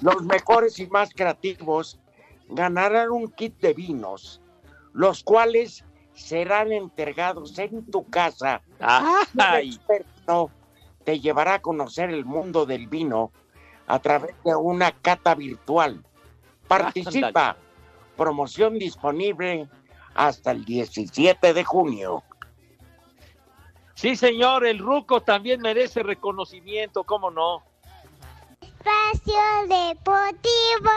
Los 0.00 0.22
mejores 0.22 0.78
y 0.78 0.86
más 0.88 1.10
creativos 1.14 1.98
ganarán 2.48 3.10
un 3.10 3.28
kit 3.28 3.56
de 3.60 3.72
vinos, 3.72 4.40
los 4.92 5.22
cuales 5.22 5.84
serán 6.14 6.72
entregados 6.72 7.58
en 7.58 7.84
tu 7.90 8.08
casa. 8.08 8.62
Un 8.78 9.40
Ay. 9.40 9.68
experto 9.70 10.50
te 11.04 11.20
llevará 11.20 11.54
a 11.54 11.62
conocer 11.62 12.10
el 12.10 12.24
mundo 12.24 12.66
del 12.66 12.86
vino 12.86 13.32
a 13.86 13.98
través 13.98 14.34
de 14.44 14.54
una 14.54 14.92
cata 14.92 15.34
virtual. 15.34 16.04
Participa. 16.68 17.56
Promoción 18.16 18.78
disponible 18.78 19.68
hasta 20.14 20.50
el 20.52 20.64
17 20.64 21.54
de 21.54 21.64
junio. 21.64 22.22
Sí, 23.94 24.16
señor, 24.16 24.66
el 24.66 24.78
Ruco 24.78 25.20
también 25.22 25.60
merece 25.60 26.02
reconocimiento, 26.02 27.04
¿cómo 27.04 27.30
no? 27.30 27.62
Espacio 28.60 29.40
Deportivo. 29.68 30.90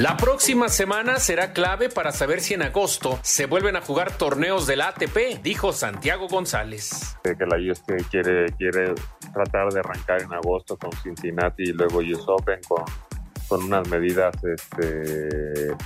La 0.00 0.16
próxima 0.16 0.70
semana 0.70 1.18
será 1.18 1.52
clave 1.52 1.90
para 1.90 2.10
saber 2.10 2.40
si 2.40 2.54
en 2.54 2.62
agosto 2.62 3.18
se 3.22 3.44
vuelven 3.44 3.76
a 3.76 3.82
jugar 3.82 4.16
torneos 4.16 4.66
del 4.66 4.80
ATP, 4.80 5.42
dijo 5.42 5.74
Santiago 5.74 6.26
González. 6.26 7.18
que 7.22 7.34
la 7.44 7.58
USTA 7.70 7.96
quiere, 8.10 8.46
quiere 8.56 8.94
tratar 9.34 9.70
de 9.70 9.80
arrancar 9.80 10.22
en 10.22 10.32
agosto 10.32 10.78
con 10.78 10.90
Cincinnati 11.02 11.64
y 11.64 11.72
luego 11.74 11.98
US 11.98 12.24
Open 12.28 12.60
con, 12.66 12.82
con 13.46 13.64
unas 13.64 13.86
medidas 13.88 14.34
este, 14.42 15.76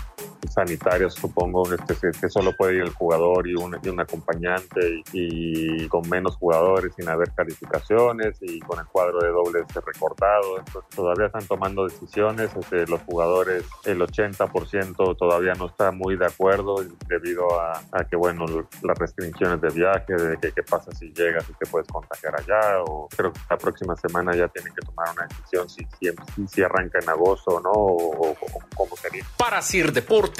sanitarias, 0.55 1.14
supongo, 1.14 1.64
este, 1.72 2.12
que, 2.20 2.28
solo 2.28 2.52
puede 2.57 2.76
ir 2.76 2.82
el 2.82 2.90
jugador 2.90 3.46
y 3.46 3.55
un, 3.55 3.76
y 3.82 3.88
un 3.88 4.00
acompañante 4.00 5.02
y, 5.12 5.86
con 5.88 6.09
menos 6.09 6.36
jugadores 6.36 6.94
sin 6.96 7.09
haber 7.09 7.30
calificaciones 7.32 8.36
y 8.40 8.61
con 8.61 8.78
el 8.78 8.86
cuadro 8.86 9.20
de 9.20 9.28
dobles 9.28 9.64
recortado. 9.74 10.62
Todavía 10.94 11.26
están 11.26 11.46
tomando 11.46 11.84
decisiones, 11.84 12.50
este, 12.59 12.86
los 12.86 13.00
jugadores, 13.02 13.64
el 13.84 14.00
80% 14.00 15.16
todavía 15.16 15.55
no 15.55 15.66
está 15.66 15.90
muy 15.90 16.16
de 16.16 16.26
acuerdo 16.26 16.76
debido 17.09 17.61
a, 17.61 17.80
que, 18.09 18.16
bueno, 18.16 18.44
las 18.82 18.98
restricciones 18.98 19.61
de 19.61 19.70
viaje, 19.70 20.14
de 20.14 20.52
qué 20.52 20.62
pasa 20.62 20.90
si 20.92 21.12
llegas 21.12 21.48
y 21.48 21.52
te 21.55 21.66
puedes 21.66 21.88
contagiar 21.88 22.34
allá, 22.38 22.82
o 22.86 23.09
creo 23.14 23.32
que 23.32 23.40
la 23.50 23.57
próxima 23.57 23.96
semana 23.96 24.34
ya 24.34 24.48
tienen 24.48 24.72
que 24.74 24.82
tomar 24.86 25.09
una 25.12 25.26
decisión 25.26 25.68
si, 25.68 25.86
si, 25.98 26.46
si 26.46 26.62
arranca 26.62 26.98
en 27.00 27.09
agosto 27.09 27.57
o 27.57 27.61
no, 27.61 27.70
o, 27.70 28.30
o- 28.30 28.36
cómo 28.74 28.96
sería. 28.96 29.24
Para 29.36 29.61
Sir 29.62 29.92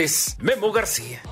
Deportes, 0.05 0.37
Memo 0.39 0.71
García. 0.71 1.23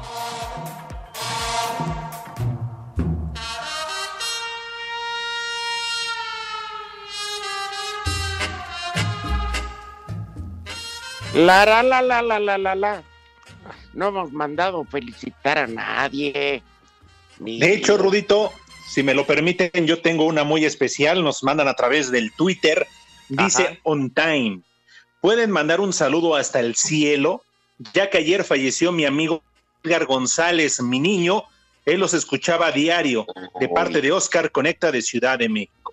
La, 11.34 11.64
la, 11.64 11.82
la, 11.82 12.02
la, 12.02 12.22
la, 12.22 12.38
la, 12.38 12.58
la, 12.58 12.74
la. 12.74 13.02
No 13.94 14.08
hemos 14.08 14.32
mandado 14.32 14.84
felicitar 14.84 15.58
a 15.58 15.66
nadie. 15.66 16.62
Ni- 17.38 17.58
De 17.58 17.72
hecho, 17.74 17.96
Rudito, 17.96 18.52
si 18.90 19.02
me 19.02 19.14
lo 19.14 19.26
permiten, 19.26 19.86
yo 19.86 20.00
tengo 20.02 20.24
una 20.26 20.44
muy 20.44 20.64
especial. 20.64 21.24
Nos 21.24 21.42
mandan 21.42 21.68
a 21.68 21.74
través 21.74 22.10
del 22.10 22.32
Twitter. 22.32 22.86
Dice 23.28 23.62
Ajá. 23.64 23.76
on 23.84 24.10
time. 24.10 24.60
Pueden 25.20 25.50
mandar 25.50 25.80
un 25.80 25.92
saludo 25.92 26.34
hasta 26.36 26.60
el 26.60 26.74
cielo, 26.74 27.42
ya 27.92 28.10
que 28.10 28.18
ayer 28.18 28.44
falleció 28.44 28.92
mi 28.92 29.04
amigo 29.04 29.42
Edgar 29.82 30.06
González, 30.06 30.80
mi 30.82 31.00
niño. 31.00 31.44
Él 31.84 32.00
los 32.00 32.14
escuchaba 32.14 32.68
a 32.68 32.72
diario 32.72 33.26
de 33.58 33.68
parte 33.68 34.00
de 34.00 34.12
Oscar 34.12 34.52
Conecta 34.52 34.92
de 34.92 35.02
Ciudad 35.02 35.38
de 35.38 35.48
México. 35.48 35.92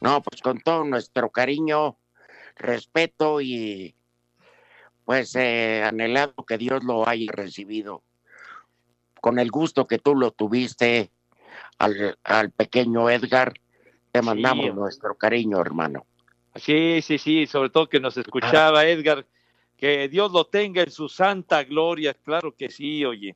No, 0.00 0.22
pues 0.22 0.42
con 0.42 0.60
todo 0.60 0.84
nuestro 0.84 1.30
cariño, 1.30 1.96
respeto 2.56 3.40
y 3.40 3.94
pues 5.04 5.34
eh, 5.36 5.82
anhelado 5.84 6.34
que 6.46 6.58
Dios 6.58 6.84
lo 6.84 7.08
haya 7.08 7.30
recibido. 7.32 8.02
Con 9.20 9.38
el 9.38 9.50
gusto 9.50 9.86
que 9.86 9.98
tú 9.98 10.14
lo 10.14 10.32
tuviste 10.32 11.10
al, 11.78 12.18
al 12.24 12.50
pequeño 12.50 13.08
Edgar, 13.08 13.54
te 14.10 14.20
mandamos 14.20 14.74
nuestro 14.74 15.16
cariño, 15.16 15.60
hermano. 15.60 16.04
Sí, 16.56 17.00
sí, 17.00 17.18
sí, 17.18 17.46
sobre 17.46 17.70
todo 17.70 17.88
que 17.88 18.00
nos 18.00 18.16
escuchaba 18.16 18.84
Edgar, 18.84 19.24
que 19.82 20.08
Dios 20.08 20.30
lo 20.30 20.44
tenga 20.44 20.80
en 20.80 20.92
su 20.92 21.08
santa 21.08 21.64
gloria, 21.64 22.14
claro 22.14 22.54
que 22.54 22.70
sí, 22.70 23.04
oye. 23.04 23.34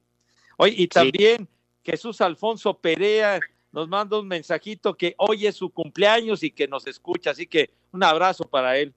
Oye, 0.57 0.75
y 0.79 0.87
también 0.87 1.49
Jesús 1.83 2.21
Alfonso 2.21 2.79
Perea 2.79 3.41
nos 3.73 3.89
manda 3.89 4.21
un 4.21 4.29
mensajito 4.29 4.97
que 4.97 5.17
hoy 5.19 5.49
es 5.49 5.57
su 5.57 5.71
cumpleaños 5.71 6.45
y 6.45 6.53
que 6.53 6.69
nos 6.69 6.87
escucha, 6.87 7.31
así 7.33 7.49
que 7.49 7.71
un 7.91 8.05
abrazo 8.05 8.45
para 8.45 8.79
él. 8.79 8.95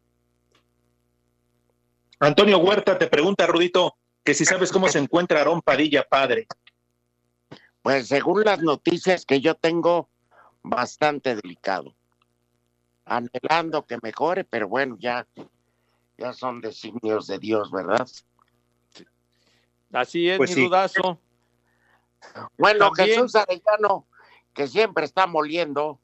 Antonio 2.20 2.60
Huerta 2.60 3.00
te 3.00 3.08
pregunta, 3.08 3.47
Rudito, 3.47 3.95
que 4.24 4.36
si 4.36 4.45
sabes 4.45 4.72
cómo 4.72 4.88
se 4.88 5.00
encuentra 5.00 5.39
Aarón 5.39 5.64
Padilla, 5.64 6.04
padre. 6.08 6.45
Pues 7.82 8.10
según 8.10 8.43
las 8.43 8.62
noticias 8.62 9.26
que 9.26 9.41
yo 9.41 9.56
tengo, 9.56 10.08
bastante 10.62 11.36
delicado. 11.36 11.95
Anhelando 13.06 13.88
que 13.88 13.97
mejore, 14.04 14.43
pero 14.43 14.68
bueno, 14.68 14.97
ya, 15.00 15.26
ya 16.20 16.34
son 16.34 16.62
designios 16.62 17.28
de 17.28 17.40
Dios, 17.40 17.72
¿verdad? 17.72 18.08
Así 19.94 20.30
es, 20.30 20.38
Pues 20.38 20.52
mi 20.52 20.56
sí. 20.56 20.64
dudazo. 20.66 21.20
Bueno, 22.58 22.92
También- 22.92 23.16
Jesús 23.22 23.36
Arellano, 23.36 24.06
que 24.54 24.68
siempre 24.68 25.06
está 25.06 25.26
moliendo. 25.26 26.00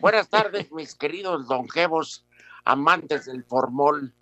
Buenas 0.00 0.28
tardes, 0.28 0.70
mis 0.72 0.94
queridos 0.94 1.46
longevos 1.48 2.26
amantes 2.64 3.26
del 3.26 3.44
formol. 3.44 4.14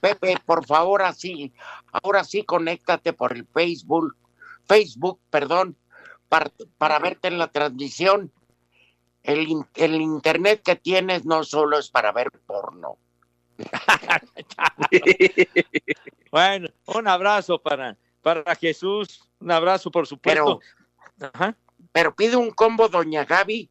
Pepe, 0.00 0.36
por 0.44 0.66
favor, 0.66 1.02
así, 1.02 1.52
ahora 1.92 2.22
sí, 2.24 2.44
conéctate 2.44 3.12
por 3.12 3.32
el 3.32 3.46
Facebook, 3.46 4.16
Facebook, 4.66 5.20
perdón, 5.30 5.76
para, 6.28 6.50
para 6.78 6.98
verte 6.98 7.28
en 7.28 7.38
la 7.38 7.48
transmisión. 7.48 8.32
El, 9.22 9.64
el 9.74 9.94
internet 10.00 10.62
que 10.62 10.76
tienes 10.76 11.24
no 11.24 11.42
solo 11.44 11.78
es 11.78 11.90
para 11.90 12.12
ver 12.12 12.30
porno. 12.46 12.98
Bueno, 16.30 16.68
un 16.86 17.08
abrazo 17.08 17.60
para, 17.62 17.96
para 18.20 18.54
Jesús, 18.56 19.26
un 19.40 19.50
abrazo 19.50 19.90
por 19.90 20.06
supuesto. 20.06 20.60
Pero, 21.18 21.54
pero 21.92 22.14
pide 22.14 22.36
un 22.36 22.50
combo 22.50 22.88
Doña 22.88 23.24
Gaby 23.24 23.70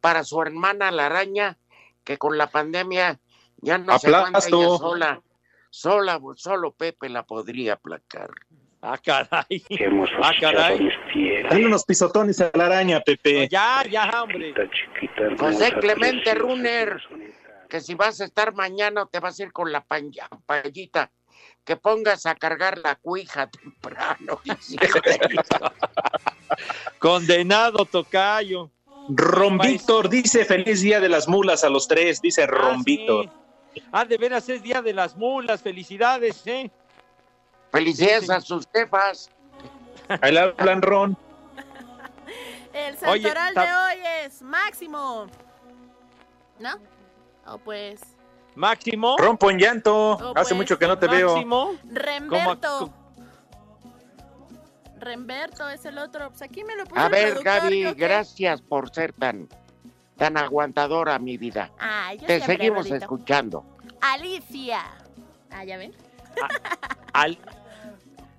para 0.00 0.24
su 0.24 0.40
hermana 0.40 0.90
la 0.90 1.06
araña, 1.06 1.58
que 2.04 2.16
con 2.16 2.38
la 2.38 2.46
pandemia 2.46 3.20
ya 3.58 3.76
no 3.78 3.98
se 3.98 4.08
aguanta 4.08 4.38
Aplasto. 4.38 4.62
ella 4.62 4.78
sola. 4.78 5.22
Sola, 5.68 6.20
solo 6.36 6.72
Pepe 6.72 7.08
la 7.10 7.24
podría 7.24 7.74
aplacar. 7.74 8.30
Ah, 8.80 8.96
caray. 8.98 9.62
Ah, 10.22 10.32
caray. 10.40 10.88
Dale 11.50 11.66
unos 11.66 11.84
pisotones 11.84 12.40
a 12.40 12.50
la 12.54 12.66
araña, 12.66 13.00
Pepe. 13.00 13.48
Ya, 13.48 13.82
ya, 13.90 14.22
hombre. 14.22 14.54
José 15.38 15.72
Clemente 15.80 16.34
Runner, 16.34 16.96
que 17.66 17.80
si 17.80 17.94
vas 17.94 18.20
a 18.20 18.24
estar 18.24 18.54
mañana 18.54 19.02
o 19.02 19.06
te 19.06 19.20
vas 19.20 19.38
a 19.38 19.42
ir 19.44 19.52
con 19.52 19.70
la 19.72 19.84
payita, 19.84 21.10
que 21.64 21.76
pongas 21.76 22.26
a 22.26 22.34
cargar 22.34 22.78
la 22.78 22.96
cuija 22.96 23.48
temprano. 23.48 24.40
Condenado 26.98 27.84
tocayo. 27.84 28.70
Ron 29.08 29.58
Víctor 29.58 30.08
dice 30.08 30.44
feliz 30.44 30.80
día 30.80 31.00
de 31.00 31.08
las 31.08 31.28
mulas 31.28 31.62
a 31.64 31.68
los 31.68 31.86
tres, 31.86 32.20
dice 32.20 32.46
Ron 32.46 32.82
Víctor. 32.82 33.30
Ah, 33.92 34.04
de 34.04 34.16
veras 34.16 34.48
es 34.48 34.62
Día 34.62 34.80
de 34.80 34.94
las 34.94 35.16
Mulas, 35.16 35.60
felicidades, 35.60 36.46
¿eh? 36.46 36.70
Felicidades 37.70 38.30
a 38.30 38.40
sus 38.40 38.66
jefas. 38.72 39.30
Ahí 40.22 40.32
le 40.32 40.40
hablan 40.40 40.80
Ron. 40.80 41.16
El 42.72 42.94
Oye, 43.06 43.22
santoral 43.22 43.54
ta- 43.54 43.62
de 43.62 43.72
hoy 43.98 44.02
es 44.24 44.42
Máximo. 44.42 45.26
¿No? 46.58 46.78
O 47.48 47.58
pues 47.58 48.00
Máximo. 48.54 49.16
Rompo 49.18 49.50
en 49.50 49.58
llanto. 49.58 50.12
Oh, 50.12 50.32
Hace 50.34 50.50
pues, 50.50 50.54
mucho 50.56 50.78
que 50.78 50.86
no 50.86 50.98
te 50.98 51.06
veo. 51.08 51.32
Máximo. 51.34 51.72
Remberto. 51.84 52.90
Remberto 54.98 55.68
es 55.68 55.84
el 55.84 55.98
otro. 55.98 56.30
Pues 56.30 56.42
aquí 56.42 56.64
me 56.64 56.74
lo 56.74 56.84
puso 56.84 57.00
A 57.00 57.08
ver, 57.08 57.42
Gaby, 57.42 57.92
gracias 57.94 58.62
por 58.62 58.90
ser 58.94 59.12
tan, 59.12 59.48
tan 60.16 60.38
aguantadora, 60.38 61.18
mi 61.18 61.36
vida. 61.36 61.70
Ay, 61.78 62.18
yo 62.18 62.26
Te 62.26 62.40
seguimos 62.40 62.78
Rodito. 62.88 62.96
escuchando. 62.96 63.64
Alicia. 64.00 64.80
Ah, 65.50 65.64
¿ya 65.64 65.76
ven? 65.76 65.94
Al- 67.12 67.38
Ah. 67.44 67.52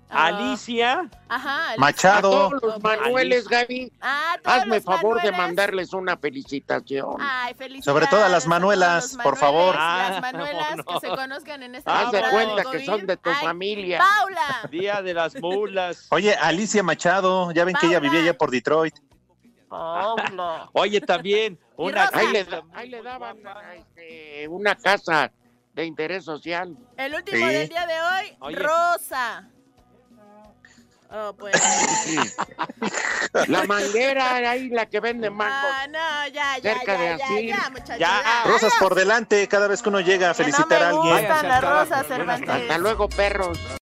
Alicia. 0.09 1.09
Ajá. 1.29 1.63
Alicia. 1.71 1.79
Machado. 1.79 2.29
A 2.47 2.49
todos 2.49 2.61
los 2.63 2.83
Manueles, 2.83 3.47
Gaby, 3.47 3.91
Ah, 4.01 4.35
todos 4.41 4.57
hazme 4.57 4.75
los 4.77 4.85
favor 4.85 5.21
de 5.21 5.31
mandarles 5.31 5.93
una 5.93 6.17
felicitación. 6.17 7.17
Ay, 7.19 7.53
felicidades. 7.55 7.85
Sobre 7.85 8.07
todo 8.07 8.23
a 8.23 8.29
las 8.29 8.47
Manuelas, 8.47 9.17
por 9.21 9.37
favor. 9.37 9.75
Manueles, 9.75 10.09
Las 10.09 10.17
Ah, 10.17 10.21
Manuelas 10.21 10.85
que 11.01 11.07
se 11.07 11.15
conozcan 11.15 11.63
en 11.63 11.75
esta 11.75 11.99
Haz 12.01 12.11
de 12.11 12.21
cuenta 12.29 12.55
de 12.55 12.71
que 12.77 12.85
son 12.85 13.05
de 13.05 13.17
tu 13.17 13.29
Ay, 13.29 13.35
familia. 13.45 13.99
Paula. 13.99 14.69
Día 14.71 15.01
de 15.01 15.13
las 15.13 15.35
Mulas. 15.41 16.07
Oye, 16.11 16.33
Alicia 16.35 16.83
Machado, 16.83 17.51
ya 17.51 17.65
ven 17.65 17.75
que 17.75 17.87
ella 17.87 17.99
vivía 17.99 18.21
allá 18.21 18.37
por 18.37 18.49
Detroit. 18.51 18.95
Paula. 19.69 20.69
Oye, 20.73 21.01
también 21.01 21.59
una. 21.75 22.09
Ahí 22.13 22.31
le, 22.31 22.47
ahí 22.73 22.89
daban 23.03 23.37
este, 23.75 24.47
una 24.47 24.75
casa 24.75 25.31
de 25.73 25.85
interés 25.85 26.23
social. 26.23 26.75
El 26.95 27.13
último 27.13 27.45
Sí. 27.45 27.53
del 27.53 27.69
día 27.69 27.85
de 27.85 27.93
hoy, 28.01 28.37
Oye. 28.39 28.55
Rosa. 28.55 29.49
Oh, 31.09 31.33
pues. 31.37 31.53
La 33.47 33.63
manguera 33.63 34.37
era 34.39 34.51
ahí 34.51 34.69
la 34.69 34.87
que 34.87 34.99
vende 34.99 35.29
mangos. 35.29 35.71
Ah, 35.73 35.87
no, 35.87 36.27
ya, 36.33 36.57
ya, 36.57 36.73
Cerca 36.73 36.93
ya, 36.95 37.01
de 37.01 37.17
ya, 37.17 37.25
Asir. 37.25 37.45
ya, 37.47 37.69
muchachos. 37.69 37.97
Ya. 37.99 38.21
ya. 38.23 38.43
Rosas 38.45 38.73
por 38.79 38.95
delante 38.95 39.47
cada 39.47 39.67
vez 39.67 39.81
que 39.81 39.89
uno 39.89 39.99
llega 40.01 40.31
a 40.31 40.33
Que 40.33 40.43
no 40.43 40.45
felicitar 40.45 40.79
me 40.79 40.85
a 40.85 40.89
alguien. 40.89 41.17
gustan 41.17 41.47
las 41.47 41.61
rosas, 41.63 42.07
Cervantes. 42.07 42.49
Hasta 42.49 42.77
luego, 42.77 43.07
perros. 43.09 43.57